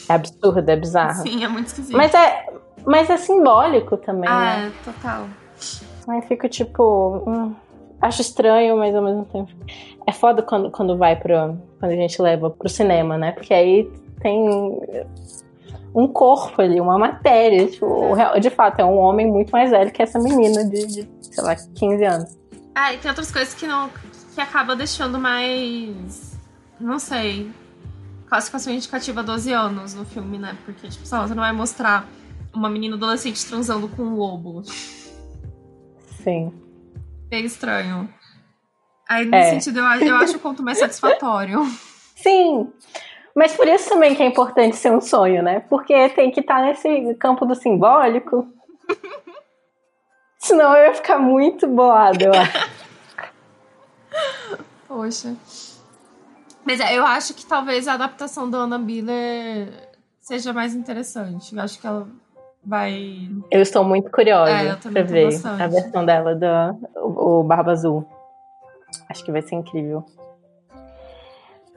É 0.08 0.14
absurdo, 0.14 0.70
é 0.70 0.76
bizarro. 0.76 1.22
Sim, 1.22 1.44
é 1.44 1.48
muito 1.48 1.66
esquisito. 1.66 1.96
Mas 1.96 2.14
é, 2.14 2.46
mas 2.86 3.10
é 3.10 3.16
simbólico 3.16 3.96
também, 3.96 4.28
ah, 4.28 4.40
né? 4.40 4.72
É, 4.72 4.84
total. 4.84 5.26
Aí 6.08 6.22
fico 6.22 6.48
tipo. 6.48 7.22
Hum, 7.26 7.54
acho 8.00 8.20
estranho, 8.20 8.76
mas 8.76 8.94
ao 8.94 9.02
mesmo 9.02 9.24
tempo. 9.24 9.52
É 10.06 10.12
foda 10.12 10.42
quando, 10.42 10.70
quando 10.70 10.96
vai 10.96 11.16
pro. 11.16 11.58
Quando 11.78 11.92
a 11.92 11.96
gente 11.96 12.20
leva 12.20 12.50
pro 12.50 12.68
cinema, 12.68 13.18
né? 13.18 13.32
Porque 13.32 13.52
aí 13.52 13.90
tem 14.20 14.48
um 15.94 16.06
corpo 16.06 16.60
ali, 16.60 16.80
uma 16.80 16.98
matéria. 16.98 17.66
Tipo, 17.66 18.14
de 18.40 18.50
fato, 18.50 18.80
é 18.80 18.84
um 18.84 18.98
homem 18.98 19.26
muito 19.26 19.50
mais 19.50 19.70
velho 19.70 19.90
que 19.90 20.02
essa 20.02 20.18
menina 20.18 20.64
de, 20.64 20.86
de 20.86 21.08
sei 21.22 21.42
lá, 21.42 21.56
15 21.56 22.04
anos. 22.04 22.38
Ah, 22.74 22.92
e 22.92 22.98
tem 22.98 23.08
outras 23.08 23.32
coisas 23.32 23.54
que 23.54 23.66
não. 23.66 23.90
que 24.34 24.40
acaba 24.40 24.76
deixando 24.76 25.18
mais. 25.18 26.38
Não 26.78 26.98
sei. 26.98 27.50
Classificação 28.28 28.72
indicativa 28.72 29.22
12 29.22 29.52
anos 29.52 29.94
no 29.94 30.04
filme, 30.04 30.38
né? 30.38 30.56
Porque, 30.64 30.88
tipo, 30.88 31.06
você 31.06 31.16
não 31.16 31.42
vai 31.42 31.52
mostrar 31.52 32.06
uma 32.52 32.68
menina 32.68 32.96
adolescente 32.96 33.46
transando 33.46 33.88
com 33.88 34.02
um 34.02 34.16
lobo. 34.16 34.62
Sim. 36.26 36.52
É 37.30 37.38
estranho. 37.38 38.12
Aí, 39.08 39.24
nesse 39.24 39.48
é. 39.48 39.60
sentido, 39.60 39.78
eu, 39.78 39.84
eu 39.84 40.16
acho 40.16 40.36
o 40.36 40.40
conto 40.40 40.60
mais 40.60 40.78
satisfatório. 40.78 41.64
Sim. 42.16 42.72
Mas 43.32 43.54
por 43.54 43.68
isso 43.68 43.88
também 43.90 44.16
que 44.16 44.22
é 44.24 44.26
importante 44.26 44.74
ser 44.74 44.90
um 44.90 45.00
sonho, 45.00 45.40
né? 45.40 45.60
Porque 45.60 46.08
tem 46.08 46.32
que 46.32 46.40
estar 46.40 46.62
nesse 46.62 47.14
campo 47.14 47.46
do 47.46 47.54
simbólico. 47.54 48.52
Senão 50.38 50.74
eu 50.76 50.86
ia 50.86 50.94
ficar 50.94 51.20
muito 51.20 51.68
boado, 51.68 52.24
eu 52.24 52.32
acho. 52.32 52.70
Poxa. 54.88 55.36
Mas 56.64 56.80
é, 56.80 56.98
eu 56.98 57.06
acho 57.06 57.34
que 57.34 57.46
talvez 57.46 57.86
a 57.86 57.94
adaptação 57.94 58.50
da 58.50 58.58
Anna 58.58 58.78
Biller 58.78 59.68
seja 60.20 60.52
mais 60.52 60.74
interessante. 60.74 61.54
Eu 61.54 61.62
acho 61.62 61.78
que 61.78 61.86
ela 61.86 62.08
vai. 62.66 63.28
Eu 63.50 63.62
estou 63.62 63.84
muito 63.84 64.10
curiosa 64.10 64.50
é, 64.50 64.74
pra 64.74 65.02
ver 65.02 65.26
bastante. 65.26 65.62
a 65.62 65.66
versão 65.68 66.04
dela 66.04 66.34
do 66.34 66.46
o, 66.96 67.40
o 67.40 67.42
Barba 67.44 67.72
Azul. 67.72 68.04
Acho 69.08 69.24
que 69.24 69.32
vai 69.32 69.42
ser 69.42 69.54
incrível. 69.54 70.04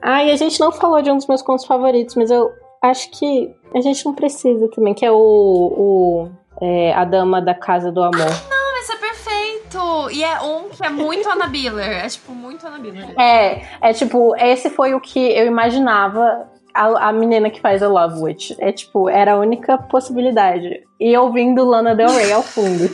Ah, 0.02 0.24
e 0.24 0.30
a 0.30 0.36
gente 0.36 0.58
não 0.58 0.72
falou 0.72 1.00
de 1.02 1.10
um 1.10 1.16
dos 1.16 1.26
meus 1.26 1.42
contos 1.42 1.64
favoritos, 1.66 2.14
mas 2.16 2.30
eu 2.30 2.50
acho 2.82 3.10
que 3.10 3.54
a 3.74 3.80
gente 3.80 4.04
não 4.04 4.14
precisa 4.14 4.68
também, 4.70 4.94
que 4.94 5.04
é 5.04 5.12
o, 5.12 5.16
o 5.16 6.30
é, 6.60 6.94
A 6.94 7.04
Dama 7.04 7.40
da 7.40 7.54
Casa 7.54 7.92
do 7.92 8.02
Amor. 8.02 8.22
Ah, 8.22 8.48
não, 8.50 8.78
esse 8.78 8.92
é 8.92 8.96
perfeito! 8.96 10.10
E 10.10 10.24
é 10.24 10.40
um 10.40 10.70
que 10.70 10.84
é 10.84 10.88
muito 10.88 11.28
Anna 11.28 11.46
Biller. 11.46 12.04
É 12.04 12.08
tipo, 12.08 12.32
muito 12.32 12.66
Anna 12.66 12.78
Biller. 12.78 13.20
É, 13.20 13.62
é 13.80 13.92
tipo, 13.92 14.34
esse 14.36 14.70
foi 14.70 14.94
o 14.94 15.00
que 15.00 15.20
eu 15.20 15.46
imaginava 15.46 16.49
a, 16.74 17.08
a, 17.08 17.12
menina 17.12 17.50
que 17.50 17.60
faz 17.60 17.82
a 17.82 17.88
Love 17.88 18.20
Witch. 18.20 18.52
É 18.58 18.72
tipo, 18.72 19.08
era 19.08 19.32
a 19.34 19.38
única 19.38 19.78
possibilidade. 19.78 20.86
E 20.98 21.16
ouvindo 21.16 21.64
Lana 21.64 21.94
Del 21.94 22.08
Rey 22.08 22.32
ao 22.32 22.42
fundo. 22.42 22.88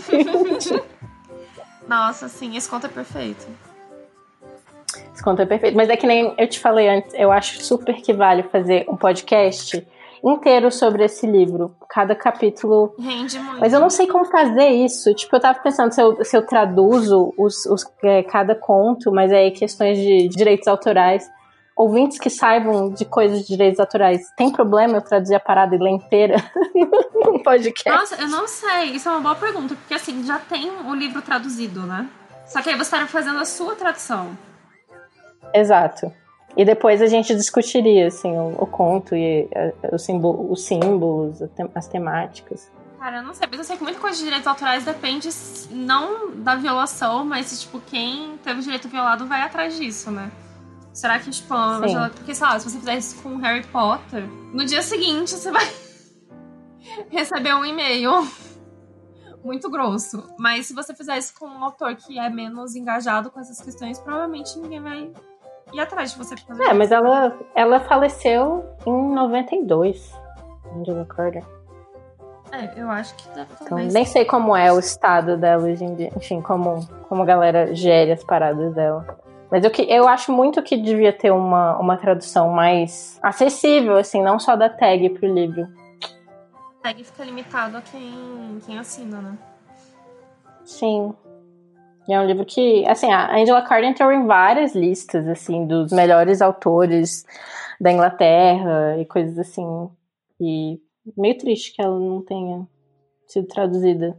Nossa, 1.89 2.29
sim, 2.29 2.57
esse 2.57 2.69
conto 2.69 2.87
é 2.87 2.89
perfeito. 2.89 3.47
Esse 5.13 5.23
conto 5.23 5.43
é 5.43 5.47
perfeito. 5.47 5.77
Mas 5.77 5.89
é 5.89 5.97
que 5.97 6.07
nem 6.07 6.35
eu 6.37 6.49
te 6.49 6.59
falei 6.59 6.89
antes, 6.89 7.15
eu 7.15 7.31
acho 7.31 7.63
super 7.63 7.95
que 7.97 8.13
vale 8.13 8.43
fazer 8.45 8.85
um 8.89 8.97
podcast 8.97 9.87
inteiro 10.25 10.71
sobre 10.73 11.05
esse 11.05 11.27
livro. 11.27 11.75
Cada 11.89 12.15
capítulo. 12.15 12.95
Rende 12.99 13.39
muito. 13.39 13.61
Mas 13.61 13.73
eu 13.73 13.81
não 13.81 13.91
sei 13.91 14.07
como 14.07 14.25
fazer 14.25 14.69
isso. 14.69 15.15
Tipo, 15.15 15.37
eu 15.37 15.41
tava 15.41 15.59
pensando 15.61 15.93
se 15.93 16.01
eu, 16.01 16.25
se 16.25 16.37
eu 16.37 16.45
traduzo 16.45 17.33
os, 17.39 17.65
os 17.67 17.85
é, 18.03 18.23
cada 18.25 18.55
conto, 18.55 19.13
mas 19.13 19.33
aí 19.33 19.51
questões 19.53 19.99
de 19.99 20.29
direitos 20.29 20.67
autorais 20.67 21.31
ouvintes 21.77 22.19
que 22.19 22.31
saibam 22.31 22.89
de 22.89 23.05
coisas 23.05 23.43
de 23.43 23.49
direitos 23.49 23.79
autorais, 23.79 24.23
tem 24.35 24.51
problema 24.51 24.95
eu 24.97 25.03
traduzir 25.03 25.35
a 25.35 25.41
parada 25.41 25.77
e 25.77 25.79
ler 25.79 25.91
inteira 25.91 26.37
num 27.15 27.43
podcast? 27.43 27.89
Nossa, 27.89 28.23
eu 28.23 28.29
não 28.29 28.49
sei. 28.49 28.93
Isso 28.95 29.09
é 29.09 29.13
uma 29.13 29.21
boa 29.21 29.35
pergunta, 29.35 29.75
porque 29.75 29.93
assim, 29.93 30.25
já 30.25 30.39
tem 30.39 30.71
o 30.71 30.95
livro 30.95 31.21
traduzido, 31.21 31.83
né? 31.83 32.09
Só 32.47 32.63
que 32.63 32.71
aí 32.71 32.77
você 32.77 32.83
estaria 32.83 33.07
fazendo 33.07 33.39
a 33.39 33.45
sua 33.45 33.75
tradução. 33.75 34.37
Exato. 35.53 36.11
E 36.57 36.65
depois 36.65 37.03
a 37.03 37.07
gente 37.07 37.35
discutiria, 37.35 38.07
assim, 38.07 38.35
o, 38.35 38.55
o 38.63 38.67
conto 38.67 39.15
e 39.15 39.47
a, 39.55 39.59
eh, 39.59 39.75
o 39.93 39.99
símbolo, 39.99 40.51
os 40.51 40.65
símbolos, 40.65 41.43
as 41.75 41.87
temáticas. 41.87 42.71
Cara, 42.99 43.19
eu 43.19 43.23
não 43.23 43.35
sei, 43.35 43.47
mas 43.51 43.59
eu 43.59 43.65
sei 43.65 43.77
que 43.77 43.83
muita 43.83 44.01
coisa 44.01 44.17
de 44.17 44.25
direitos 44.25 44.47
autorais 44.47 44.85
depende 44.85 45.29
não 45.71 46.31
da 46.37 46.55
violação, 46.55 47.25
mas 47.25 47.61
tipo, 47.61 47.79
quem 47.81 48.39
teve 48.43 48.61
o 48.61 48.63
direito 48.63 48.89
violado 48.89 49.27
vai 49.27 49.43
atrás 49.43 49.77
disso, 49.77 50.11
né? 50.11 50.31
Será 50.97 51.19
que, 51.19 51.29
tipo, 51.29 51.53
ela, 51.53 52.09
porque, 52.09 52.35
sei 52.35 52.47
lá, 52.47 52.59
se 52.59 52.71
você 52.71 52.79
fizer 52.79 52.97
isso 52.97 53.23
com 53.23 53.37
Harry 53.37 53.63
Potter, 53.67 54.27
no 54.55 54.65
dia 54.65 54.81
seguinte 54.81 55.33
você 55.33 55.53
vai 55.53 55.63
receber 57.13 57.55
um 57.55 57.67
e-mail 57.67 58.27
muito 59.45 59.71
grosso. 59.71 60.27
Mas 60.39 60.69
se 60.69 60.75
você 60.75 60.95
fizer 60.95 61.19
isso 61.19 61.39
com 61.39 61.45
um 61.45 61.63
autor 61.63 61.97
que 61.97 62.19
é 62.19 62.31
menos 62.31 62.75
engajado 62.75 63.31
com 63.31 63.39
essas 63.39 63.61
questões, 63.61 63.99
provavelmente 63.99 64.59
ninguém 64.59 64.81
vai 64.81 65.13
ir 65.75 65.81
atrás 65.81 66.13
de 66.13 66.19
você. 66.19 66.35
É, 66.67 66.73
mas 66.73 66.91
ela, 66.91 67.39
ela 67.55 67.79
faleceu 67.81 68.65
em 68.87 69.15
92, 69.15 70.15
Angela 70.75 71.05
Carter. 71.05 71.45
É, 72.53 72.81
eu 72.81 72.89
acho 72.89 73.15
que 73.17 73.29
deve 73.35 73.51
então, 73.61 73.77
Nem 73.77 74.07
sei 74.07 74.25
como 74.25 74.57
é 74.57 74.73
o 74.73 74.79
estado 74.79 75.37
dela 75.37 75.65
hoje 75.65 75.85
em 75.85 75.95
dia. 75.95 76.11
Enfim, 76.17 76.41
como, 76.41 76.89
como 77.07 77.23
a 77.23 77.27
galera 77.27 77.75
gere 77.75 78.13
as 78.13 78.25
paradas 78.25 78.75
dela. 78.75 79.26
Mas 79.51 79.65
eu, 79.65 79.71
eu 79.87 80.09
acho 80.09 80.33
muito 80.33 80.63
que 80.63 80.77
devia 80.77 81.13
ter 81.13 81.31
uma, 81.31 81.79
uma 81.79 81.97
tradução 81.97 82.51
mais 82.51 83.19
acessível, 83.23 83.97
assim, 83.97 84.23
não 84.23 84.39
só 84.39 84.57
da 84.57 84.69
tag 84.69 85.09
pro 85.11 85.33
livro. 85.33 85.69
A 86.81 86.83
tag 86.83 87.05
fica 87.05 87.25
limitado 87.25 87.77
a 87.77 87.83
quem, 87.83 88.59
quem 88.65 88.79
assina, 88.79 89.21
né? 89.21 89.39
Sim. 90.65 91.15
E 92.09 92.13
é 92.13 92.21
um 92.21 92.27
livro 92.27 92.45
que, 92.45 92.87
assim, 92.87 93.11
a 93.11 93.37
Angela 93.37 93.63
Carter 93.63 93.89
entrou 93.89 94.13
em 94.13 94.27
várias 94.27 94.75
listas, 94.75 95.27
assim, 95.27 95.67
dos 95.67 95.93
melhores 95.93 96.41
autores 96.41 97.25
da 97.81 97.93
Inglaterra 97.93 98.97
e 98.99 99.05
coisas 99.05 99.39
assim. 99.39 99.89
E 100.41 100.81
meio 101.17 101.37
triste 101.39 101.73
que 101.75 101.83
ela 101.83 101.99
não 101.99 102.23
tenha 102.23 102.67
sido 103.27 103.47
traduzida. 103.49 104.17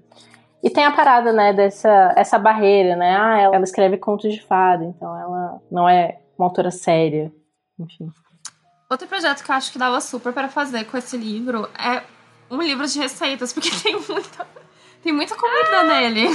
E 0.64 0.70
tem 0.70 0.86
a 0.86 0.92
parada, 0.92 1.32
né, 1.32 1.54
dessa 1.54 2.14
essa 2.16 2.40
barreira, 2.40 2.96
né? 2.96 3.16
Ah, 3.16 3.40
ela, 3.40 3.56
ela 3.56 3.64
escreve 3.64 3.98
contos 3.98 4.34
de 4.34 4.42
fada, 4.42 4.84
então 4.84 5.16
ela 5.20 5.62
não 5.72 5.88
é 5.88 6.20
uma 6.38 6.48
autora 6.48 6.72
séria. 6.72 7.32
Enfim. 7.80 8.12
Outro 8.90 9.08
projeto 9.08 9.44
que 9.44 9.52
eu 9.52 9.56
acho 9.56 9.72
que 9.72 9.78
dava 9.78 10.00
super 10.00 10.34
para 10.34 10.48
fazer 10.48 10.86
com 10.86 10.98
esse 10.98 11.18
livro 11.18 11.70
é 11.78 12.02
um 12.50 12.62
livro 12.62 12.88
de 12.88 13.00
receitas, 13.00 13.52
porque 13.54 13.70
tem 13.70 13.94
muita, 13.94 14.48
tem 15.04 15.14
muita 15.14 15.36
comida 15.36 15.84
nele. 15.84 16.30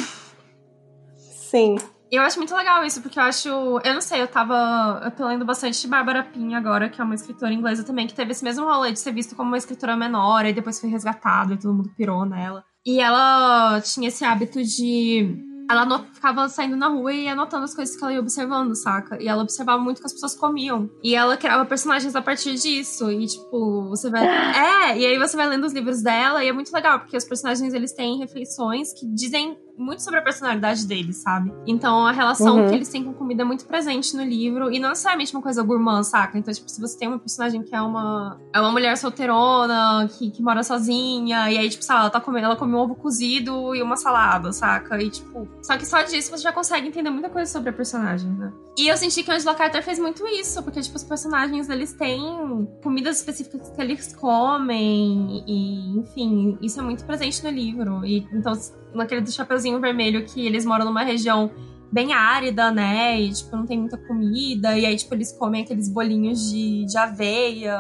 Sim. 1.16 1.76
Eu 2.10 2.22
acho 2.22 2.38
muito 2.38 2.54
legal 2.54 2.84
isso, 2.84 3.00
porque 3.00 3.18
eu 3.18 3.22
acho. 3.22 3.48
Eu 3.48 3.94
não 3.94 4.00
sei, 4.02 4.20
eu 4.20 4.28
tava. 4.28 5.00
Eu 5.02 5.10
tô 5.10 5.26
lendo 5.26 5.46
bastante 5.46 5.80
de 5.80 5.88
Bárbara 5.88 6.22
Pin 6.22 6.54
agora, 6.54 6.90
que 6.90 7.00
é 7.00 7.04
uma 7.04 7.14
escritora 7.14 7.54
inglesa 7.54 7.84
também, 7.84 8.06
que 8.06 8.12
teve 8.12 8.32
esse 8.32 8.44
mesmo 8.44 8.66
rolê 8.66 8.92
de 8.92 9.00
ser 9.00 9.12
visto 9.12 9.34
como 9.34 9.48
uma 9.48 9.56
escritora 9.56 9.96
menor, 9.96 10.44
e 10.44 10.52
depois 10.52 10.78
foi 10.78 10.90
resgatada 10.90 11.54
e 11.54 11.56
todo 11.56 11.72
mundo 11.72 11.90
pirou 11.96 12.26
nela. 12.26 12.62
E 12.84 13.00
ela 13.00 13.80
tinha 13.80 14.08
esse 14.08 14.24
hábito 14.24 14.62
de 14.62 15.52
ela 15.70 16.04
ficava 16.12 16.48
saindo 16.48 16.76
na 16.76 16.88
rua 16.88 17.12
e 17.12 17.28
anotando 17.28 17.64
as 17.64 17.74
coisas 17.74 17.96
que 17.96 18.02
ela 18.02 18.12
ia 18.12 18.20
observando, 18.20 18.74
saca? 18.74 19.22
E 19.22 19.28
ela 19.28 19.42
observava 19.42 19.82
muito 19.82 20.00
que 20.00 20.06
as 20.06 20.12
pessoas 20.12 20.34
comiam. 20.34 20.90
E 21.02 21.14
ela 21.14 21.36
criava 21.36 21.64
personagens 21.64 22.14
a 22.14 22.20
partir 22.20 22.54
disso. 22.54 23.10
E, 23.10 23.26
tipo, 23.26 23.88
você 23.88 24.10
vai. 24.10 24.22
É, 24.82 24.98
e 24.98 25.06
aí 25.06 25.18
você 25.18 25.36
vai 25.36 25.46
lendo 25.48 25.64
os 25.64 25.72
livros 25.72 26.02
dela 26.02 26.44
e 26.44 26.48
é 26.48 26.52
muito 26.52 26.72
legal, 26.72 27.00
porque 27.00 27.16
os 27.16 27.24
personagens 27.24 27.72
eles 27.72 27.92
têm 27.92 28.18
refeições 28.18 28.92
que 28.92 29.06
dizem 29.06 29.56
muito 29.76 30.02
sobre 30.02 30.20
a 30.20 30.22
personalidade 30.22 30.86
deles, 30.86 31.16
sabe? 31.16 31.52
Então 31.66 32.06
a 32.06 32.12
relação 32.12 32.58
uhum. 32.58 32.68
que 32.68 32.74
eles 32.74 32.88
têm 32.88 33.04
com 33.04 33.12
comida 33.12 33.42
é 33.42 33.44
muito 33.44 33.64
presente 33.64 34.16
no 34.16 34.22
livro 34.22 34.72
e 34.72 34.78
não 34.78 34.90
necessariamente 34.90 35.34
uma 35.34 35.42
coisa 35.42 35.62
gourmand, 35.62 36.04
saca? 36.04 36.38
Então, 36.38 36.52
tipo, 36.52 36.68
se 36.68 36.80
você 36.80 36.98
tem 36.98 37.08
uma 37.08 37.18
personagem 37.18 37.62
que 37.62 37.74
é 37.74 37.80
uma 37.80 38.40
é 38.52 38.60
uma 38.60 38.70
mulher 38.70 38.96
solteirona, 38.96 40.08
que, 40.18 40.30
que 40.30 40.42
mora 40.42 40.62
sozinha, 40.62 41.50
e 41.50 41.58
aí, 41.58 41.68
tipo, 41.68 41.82
sei 41.82 41.94
lá, 41.94 42.02
ela 42.02 42.10
tá 42.10 42.20
comendo, 42.20 42.46
ela 42.46 42.56
come 42.56 42.74
um 42.74 42.78
ovo 42.78 42.94
cozido 42.94 43.74
e 43.74 43.82
uma 43.82 43.96
salada, 43.96 44.52
saca? 44.52 45.00
E, 45.02 45.10
tipo, 45.10 45.48
só 45.62 45.76
que 45.76 45.86
só 45.86 46.02
disso 46.02 46.30
você 46.30 46.42
já 46.42 46.52
consegue 46.52 46.88
entender 46.88 47.10
muita 47.10 47.28
coisa 47.28 47.50
sobre 47.50 47.70
a 47.70 47.72
personagem, 47.72 48.30
né? 48.30 48.52
E 48.78 48.88
eu 48.88 48.96
senti 48.96 49.22
que 49.22 49.30
o 49.30 49.34
Angela 49.34 49.54
Carter 49.54 49.82
fez 49.82 49.98
muito 49.98 50.26
isso, 50.26 50.62
porque, 50.62 50.80
tipo, 50.80 50.96
os 50.96 51.04
personagens, 51.04 51.68
eles 51.68 51.92
têm 51.92 52.68
comidas 52.82 53.18
específicas 53.18 53.70
que 53.70 53.80
eles 53.80 54.14
comem, 54.14 55.44
e, 55.46 55.98
enfim, 55.98 56.58
isso 56.60 56.80
é 56.80 56.82
muito 56.82 57.04
presente 57.04 57.42
no 57.44 57.50
livro. 57.50 58.04
E, 58.04 58.26
então, 58.32 58.54
naquele 58.94 59.20
do 59.20 59.30
Chapeuzinho 59.30 59.80
Vermelho, 59.80 60.24
que 60.24 60.46
eles 60.46 60.64
moram 60.64 60.84
numa 60.84 61.02
região 61.02 61.50
bem 61.92 62.12
árida, 62.12 62.70
né? 62.70 63.20
E, 63.20 63.30
tipo, 63.30 63.54
não 63.56 63.66
tem 63.66 63.78
muita 63.78 63.98
comida. 63.98 64.78
E 64.78 64.86
aí, 64.86 64.96
tipo, 64.96 65.14
eles 65.14 65.32
comem 65.32 65.62
aqueles 65.62 65.88
bolinhos 65.88 66.50
de, 66.50 66.86
de 66.86 66.96
aveia. 66.96 67.78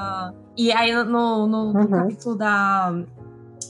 E 0.56 0.70
aí, 0.70 0.92
no, 0.92 1.46
no, 1.46 1.64
uhum. 1.66 1.72
no 1.72 1.88
capítulo 1.88 2.36
da 2.36 2.94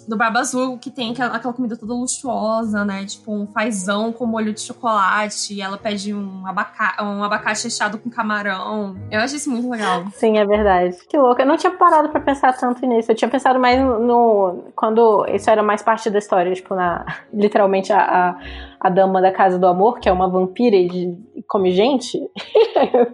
do 0.08 0.16
Barba 0.16 0.40
Azul, 0.40 0.78
que 0.78 0.90
tem 0.90 1.12
aquela, 1.12 1.38
comida 1.38 1.76
toda 1.76 1.92
luxuosa, 1.94 2.84
né? 2.84 3.04
Tipo, 3.04 3.32
um 3.32 3.46
fazão 3.46 4.12
com 4.12 4.26
molho 4.26 4.52
de 4.52 4.60
chocolate. 4.60 5.60
Ela 5.60 5.76
pede 5.76 6.14
um, 6.14 6.46
abaca 6.46 7.02
um 7.02 7.22
abacate 7.22 7.64
recheado 7.64 7.98
com 7.98 8.10
camarão. 8.10 8.96
Eu 9.10 9.20
acho 9.20 9.36
isso 9.36 9.50
muito 9.50 9.68
legal. 9.68 10.04
Sim, 10.14 10.38
é 10.38 10.44
verdade. 10.44 10.96
Que 11.08 11.16
louco. 11.16 11.40
Eu 11.40 11.46
não 11.46 11.56
tinha 11.56 11.72
parado 11.72 12.08
para 12.08 12.20
pensar 12.20 12.52
tanto 12.52 12.84
nisso. 12.86 13.10
Eu 13.10 13.16
tinha 13.16 13.28
pensado 13.28 13.58
mais 13.58 13.80
no. 13.80 14.64
Quando 14.74 15.26
isso 15.28 15.48
era 15.50 15.62
mais 15.62 15.82
parte 15.82 16.10
da 16.10 16.18
história, 16.18 16.52
tipo, 16.54 16.74
na. 16.74 17.04
Literalmente 17.32 17.92
a, 17.92 18.00
a, 18.00 18.36
a 18.82 18.88
dama 18.88 19.22
da 19.22 19.30
Casa 19.30 19.60
do 19.60 19.66
Amor, 19.68 20.00
que 20.00 20.08
é 20.08 20.12
uma 20.12 20.28
vampira 20.28 20.74
e 20.74 21.16
come 21.48 21.70
gente. 21.70 22.18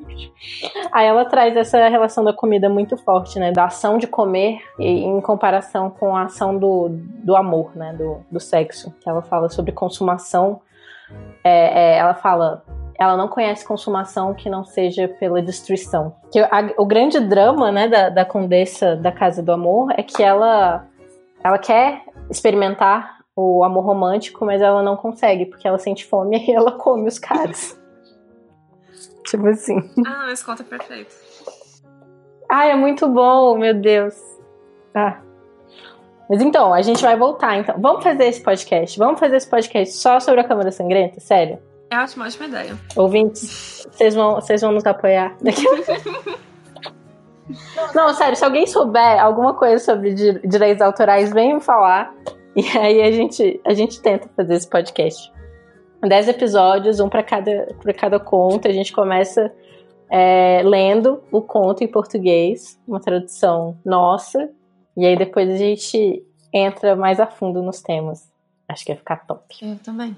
Aí 0.90 1.06
ela 1.06 1.26
traz 1.26 1.54
essa 1.58 1.86
relação 1.88 2.24
da 2.24 2.32
comida 2.32 2.70
muito 2.70 2.96
forte, 2.96 3.38
né? 3.38 3.52
Da 3.52 3.66
ação 3.66 3.98
de 3.98 4.06
comer 4.06 4.60
em 4.78 5.20
comparação 5.20 5.90
com 5.90 6.16
a 6.16 6.22
ação 6.22 6.56
do, 6.56 6.88
do 6.90 7.36
amor, 7.36 7.76
né? 7.76 7.92
Do, 7.92 8.24
do 8.30 8.40
sexo. 8.40 8.94
Ela 9.06 9.20
fala 9.20 9.50
sobre 9.50 9.70
consumação. 9.70 10.62
É, 11.44 11.96
é, 11.96 11.98
ela 11.98 12.14
fala. 12.14 12.64
Ela 12.98 13.16
não 13.16 13.28
conhece 13.28 13.64
consumação 13.66 14.32
que 14.32 14.48
não 14.48 14.64
seja 14.64 15.06
pela 15.06 15.42
destruição. 15.42 16.14
Que 16.32 16.40
a, 16.40 16.72
o 16.78 16.86
grande 16.86 17.20
drama, 17.20 17.70
né, 17.70 17.86
da, 17.86 18.08
da 18.08 18.24
condessa 18.24 18.96
da 18.96 19.12
Casa 19.12 19.42
do 19.42 19.52
Amor 19.52 19.92
é 19.96 20.02
que 20.02 20.22
ela, 20.22 20.84
ela 21.44 21.58
quer 21.58 22.02
experimentar 22.30 23.17
o 23.40 23.62
amor 23.62 23.84
romântico, 23.84 24.44
mas 24.44 24.60
ela 24.60 24.82
não 24.82 24.96
consegue, 24.96 25.46
porque 25.46 25.68
ela 25.68 25.78
sente 25.78 26.04
fome 26.04 26.44
e 26.44 26.50
ela 26.50 26.72
come 26.72 27.06
os 27.06 27.20
caras. 27.20 27.80
tipo 29.24 29.46
assim. 29.46 29.78
Ah, 30.04 30.24
mas 30.26 30.42
conta 30.42 30.64
perfeito. 30.64 31.14
Ai, 32.50 32.72
é 32.72 32.74
muito 32.74 33.08
bom, 33.08 33.56
meu 33.56 33.74
Deus. 33.74 34.16
Ah. 34.92 35.20
Mas 36.28 36.42
então, 36.42 36.74
a 36.74 36.82
gente 36.82 37.00
vai 37.00 37.16
voltar. 37.16 37.58
Então, 37.58 37.76
vamos 37.78 38.02
fazer 38.02 38.24
esse 38.24 38.42
podcast. 38.42 38.98
Vamos 38.98 39.20
fazer 39.20 39.36
esse 39.36 39.48
podcast 39.48 39.94
só 39.94 40.18
sobre 40.18 40.40
a 40.40 40.44
Câmara 40.44 40.72
Sangrenta? 40.72 41.20
Sério? 41.20 41.60
É 41.90 41.98
ótima, 41.98 42.26
ótima 42.26 42.46
ideia. 42.46 42.76
Ouvintes, 42.96 43.86
vocês 43.90 44.14
vão, 44.14 44.34
vocês 44.34 44.60
vão 44.60 44.72
nos 44.72 44.84
apoiar. 44.84 45.34
Não, 47.94 48.12
sério, 48.12 48.36
se 48.36 48.44
alguém 48.44 48.66
souber 48.66 49.22
alguma 49.22 49.54
coisa 49.54 49.82
sobre 49.82 50.12
direitos 50.12 50.82
autorais, 50.82 51.32
vem 51.32 51.54
me 51.54 51.60
falar. 51.60 52.12
E 52.58 52.76
aí 52.76 53.00
a 53.02 53.12
gente, 53.12 53.60
a 53.64 53.72
gente 53.72 54.02
tenta 54.02 54.28
fazer 54.36 54.54
esse 54.54 54.68
podcast. 54.68 55.32
Dez 56.02 56.26
episódios, 56.26 56.98
um 56.98 57.08
para 57.08 57.22
cada, 57.22 57.68
cada 57.96 58.18
conto. 58.18 58.66
A 58.66 58.72
gente 58.72 58.92
começa 58.92 59.52
é, 60.10 60.60
lendo 60.64 61.22
o 61.30 61.40
conto 61.40 61.84
em 61.84 61.86
português, 61.86 62.76
uma 62.86 62.98
tradução 62.98 63.78
nossa. 63.84 64.50
E 64.96 65.06
aí 65.06 65.16
depois 65.16 65.48
a 65.48 65.56
gente 65.56 66.20
entra 66.52 66.96
mais 66.96 67.20
a 67.20 67.28
fundo 67.28 67.62
nos 67.62 67.80
temas. 67.80 68.28
Acho 68.68 68.84
que 68.84 68.90
vai 68.90 68.98
ficar 68.98 69.24
top. 69.24 69.54
Eu 69.62 69.76
também. 69.76 70.16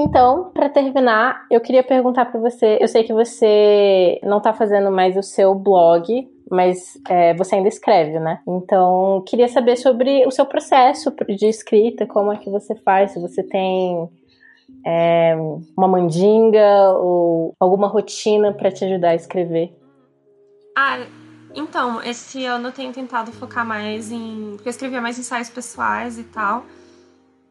Então, 0.00 0.52
para 0.54 0.68
terminar, 0.68 1.44
eu 1.50 1.60
queria 1.60 1.82
perguntar 1.82 2.26
para 2.26 2.38
você. 2.38 2.78
Eu 2.80 2.86
sei 2.86 3.02
que 3.02 3.12
você 3.12 4.20
não 4.22 4.38
está 4.38 4.52
fazendo 4.52 4.92
mais 4.92 5.16
o 5.16 5.24
seu 5.24 5.56
blog, 5.56 6.30
mas 6.48 6.96
é, 7.08 7.34
você 7.34 7.56
ainda 7.56 7.68
escreve, 7.68 8.20
né? 8.20 8.40
Então, 8.46 9.24
queria 9.26 9.48
saber 9.48 9.74
sobre 9.74 10.24
o 10.24 10.30
seu 10.30 10.46
processo 10.46 11.12
de 11.36 11.46
escrita, 11.46 12.06
como 12.06 12.32
é 12.32 12.36
que 12.36 12.48
você 12.48 12.76
faz, 12.76 13.10
se 13.10 13.20
você 13.20 13.42
tem 13.42 14.08
é, 14.86 15.36
uma 15.76 15.88
mandinga 15.88 16.92
ou 16.92 17.56
alguma 17.58 17.88
rotina 17.88 18.52
para 18.52 18.70
te 18.70 18.84
ajudar 18.84 19.10
a 19.10 19.14
escrever. 19.16 19.76
Ah, 20.76 21.04
então, 21.56 22.00
esse 22.04 22.44
ano 22.44 22.68
eu 22.68 22.72
tenho 22.72 22.92
tentado 22.92 23.32
focar 23.32 23.66
mais 23.66 24.12
em. 24.12 24.52
Porque 24.54 24.68
eu 24.68 24.70
escrevia 24.70 25.00
mais 25.00 25.18
ensaios 25.18 25.50
pessoais 25.50 26.20
e 26.20 26.22
tal. 26.22 26.64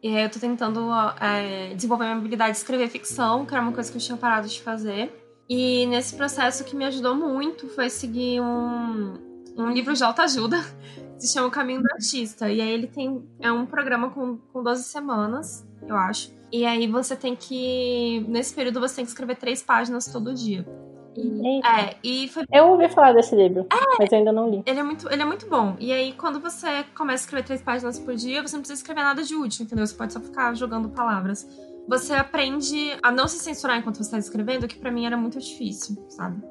E 0.02 0.16
aí 0.16 0.22
eu 0.22 0.30
tô 0.30 0.38
tentando 0.38 0.88
é, 1.20 1.74
desenvolver 1.74 2.04
minha 2.04 2.16
habilidade 2.16 2.52
de 2.52 2.58
escrever 2.58 2.88
ficção, 2.88 3.44
que 3.44 3.52
era 3.52 3.62
uma 3.62 3.72
coisa 3.72 3.90
que 3.90 3.96
eu 3.96 4.02
tinha 4.02 4.16
parado 4.16 4.48
de 4.48 4.62
fazer. 4.62 5.12
E 5.48 5.86
nesse 5.86 6.14
processo 6.14 6.64
que 6.64 6.76
me 6.76 6.84
ajudou 6.84 7.14
muito 7.14 7.68
foi 7.68 7.88
seguir 7.88 8.40
um, 8.40 9.14
um 9.56 9.70
livro 9.72 9.94
de 9.94 10.04
autoajuda, 10.04 10.58
que 11.16 11.26
se 11.26 11.32
chama 11.32 11.48
O 11.48 11.50
Caminho 11.50 11.82
do 11.82 11.90
Artista. 11.92 12.48
E 12.50 12.60
aí 12.60 12.70
ele 12.70 12.86
tem. 12.86 13.26
É 13.40 13.50
um 13.50 13.66
programa 13.66 14.10
com, 14.10 14.36
com 14.36 14.62
12 14.62 14.84
semanas, 14.84 15.66
eu 15.86 15.96
acho. 15.96 16.32
E 16.52 16.64
aí 16.64 16.86
você 16.86 17.16
tem 17.16 17.34
que. 17.34 18.24
Nesse 18.28 18.54
período 18.54 18.80
você 18.80 18.96
tem 18.96 19.04
que 19.04 19.10
escrever 19.10 19.36
três 19.36 19.62
páginas 19.62 20.06
todo 20.06 20.34
dia. 20.34 20.66
E, 21.18 21.60
é, 21.66 21.96
e 22.02 22.28
foi... 22.28 22.44
Eu 22.52 22.68
ouvi 22.68 22.88
falar 22.88 23.12
desse 23.12 23.34
livro, 23.34 23.66
é, 23.72 23.96
mas 23.98 24.12
ainda 24.12 24.32
não 24.32 24.50
li. 24.50 24.62
Ele 24.64 24.78
é, 24.78 24.82
muito, 24.82 25.12
ele 25.12 25.22
é 25.22 25.24
muito 25.24 25.48
bom. 25.48 25.76
E 25.78 25.92
aí, 25.92 26.12
quando 26.12 26.40
você 26.40 26.84
começa 26.96 27.22
a 27.22 27.26
escrever 27.26 27.44
três 27.44 27.62
páginas 27.62 27.98
por 27.98 28.14
dia, 28.14 28.42
você 28.42 28.56
não 28.56 28.62
precisa 28.62 28.80
escrever 28.80 29.02
nada 29.02 29.22
de 29.22 29.34
útil, 29.34 29.64
entendeu? 29.64 29.86
Você 29.86 29.94
pode 29.94 30.12
só 30.12 30.20
ficar 30.20 30.54
jogando 30.54 30.88
palavras. 30.88 31.46
Você 31.88 32.12
aprende 32.12 32.96
a 33.02 33.10
não 33.10 33.26
se 33.26 33.38
censurar 33.38 33.78
enquanto 33.78 33.96
você 33.96 34.02
está 34.02 34.18
escrevendo, 34.18 34.68
que 34.68 34.78
para 34.78 34.90
mim 34.90 35.06
era 35.06 35.16
muito 35.16 35.38
difícil, 35.38 35.96
sabe? 36.10 36.42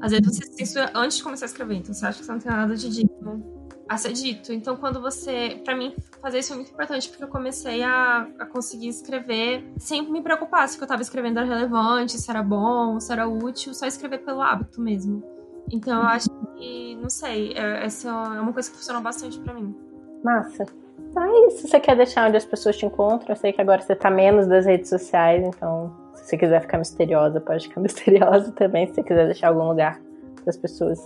Às 0.00 0.10
vezes 0.10 0.26
você 0.26 0.46
se 0.46 0.56
censura 0.56 0.90
antes 0.94 1.16
de 1.16 1.22
começar 1.22 1.46
a 1.46 1.48
escrever, 1.48 1.76
então 1.76 1.94
você 1.94 2.04
acha 2.04 2.18
que 2.18 2.24
você 2.24 2.32
não 2.32 2.38
tem 2.40 2.50
nada 2.50 2.76
de 2.76 2.88
dito 2.88 3.61
a 3.88 3.96
ser 3.96 4.12
dito. 4.12 4.52
Então, 4.52 4.76
quando 4.76 5.00
você. 5.00 5.60
para 5.64 5.76
mim, 5.76 5.94
fazer 6.20 6.38
isso 6.38 6.52
é 6.52 6.56
muito 6.56 6.70
importante, 6.72 7.08
porque 7.08 7.24
eu 7.24 7.28
comecei 7.28 7.82
a, 7.82 8.26
a 8.38 8.46
conseguir 8.46 8.88
escrever 8.88 9.64
sem 9.78 10.10
me 10.10 10.22
preocupar 10.22 10.68
se 10.68 10.76
o 10.76 10.78
que 10.78 10.84
eu 10.84 10.88
tava 10.88 11.02
escrevendo 11.02 11.38
era 11.38 11.46
relevante, 11.46 12.12
se 12.12 12.30
era 12.30 12.42
bom, 12.42 12.98
se 13.00 13.12
era 13.12 13.28
útil, 13.28 13.74
só 13.74 13.86
escrever 13.86 14.18
pelo 14.18 14.40
hábito 14.40 14.80
mesmo. 14.80 15.22
Então, 15.70 16.00
eu 16.00 16.08
acho 16.08 16.28
que 16.56 16.96
não 16.96 17.10
sei, 17.10 17.52
é, 17.54 17.84
essa 17.84 18.08
é 18.08 18.40
uma 18.40 18.52
coisa 18.52 18.70
que 18.70 18.76
funcionou 18.76 19.02
bastante 19.02 19.38
para 19.40 19.54
mim. 19.54 19.74
Massa. 20.22 20.64
Então 20.98 21.22
é 21.22 21.46
isso. 21.48 21.68
Você 21.68 21.80
quer 21.80 21.96
deixar 21.96 22.28
onde 22.28 22.36
as 22.36 22.44
pessoas 22.44 22.76
te 22.76 22.86
encontram? 22.86 23.30
Eu 23.30 23.36
sei 23.36 23.52
que 23.52 23.60
agora 23.60 23.82
você 23.82 23.94
tá 23.94 24.10
menos 24.10 24.46
das 24.46 24.64
redes 24.64 24.88
sociais, 24.88 25.42
então 25.44 25.92
se 26.14 26.24
você 26.24 26.38
quiser 26.38 26.60
ficar 26.60 26.78
misteriosa, 26.78 27.40
pode 27.40 27.68
ficar 27.68 27.80
misteriosa 27.82 28.52
também. 28.52 28.86
Se 28.86 28.94
você 28.94 29.02
quiser 29.02 29.26
deixar 29.26 29.48
algum 29.48 29.68
lugar 29.68 30.00
para 30.36 30.50
as 30.50 30.56
pessoas 30.56 30.98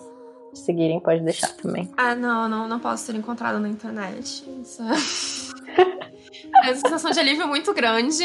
te 0.57 0.65
seguirem, 0.65 0.99
pode 1.01 1.21
deixar 1.21 1.55
também. 1.55 1.89
Ah, 1.97 2.15
não, 2.15 2.49
não, 2.49 2.69
não 2.69 2.81
posso 2.81 3.05
ser 3.05 3.15
encontrada 3.15 3.59
na 3.59 3.69
internet. 3.69 4.45
Isso 4.63 4.83
é... 4.83 4.87
é 6.65 6.73
uma 6.73 6.75
sensação 6.75 7.11
de 7.11 7.21
alívio 7.21 7.47
muito 7.47 7.73
grande. 7.75 8.25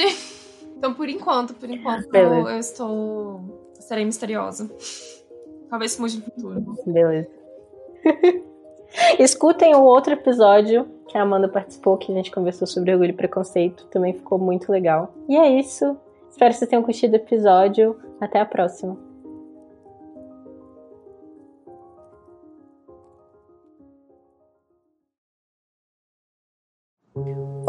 Então, 0.77 0.93
por 0.93 1.07
enquanto, 1.09 1.53
por 1.53 1.69
enquanto, 1.69 2.13
eu, 2.15 2.47
eu 2.47 2.59
estou. 2.59 3.69
Serei 3.79 4.05
misteriosa. 4.05 4.69
Talvez 5.69 5.97
mude 5.99 6.17
no 6.17 6.23
futuro. 6.23 6.77
Beleza. 6.85 7.29
Escutem 9.19 9.75
o 9.75 9.83
outro 9.83 10.13
episódio 10.13 10.87
que 11.07 11.17
a 11.17 11.21
Amanda 11.21 11.47
participou, 11.47 11.97
que 11.97 12.11
a 12.11 12.15
gente 12.15 12.31
conversou 12.31 12.65
sobre 12.65 12.91
orgulho 12.91 13.11
e 13.11 13.13
preconceito. 13.13 13.85
Também 13.87 14.13
ficou 14.13 14.39
muito 14.39 14.71
legal. 14.71 15.13
E 15.27 15.37
é 15.37 15.59
isso. 15.59 15.97
Espero 16.29 16.51
que 16.51 16.57
vocês 16.57 16.69
tenham 16.69 16.83
curtido 16.83 17.13
o 17.13 17.17
episódio. 17.17 17.95
Até 18.19 18.39
a 18.39 18.45
próxima. 18.45 19.10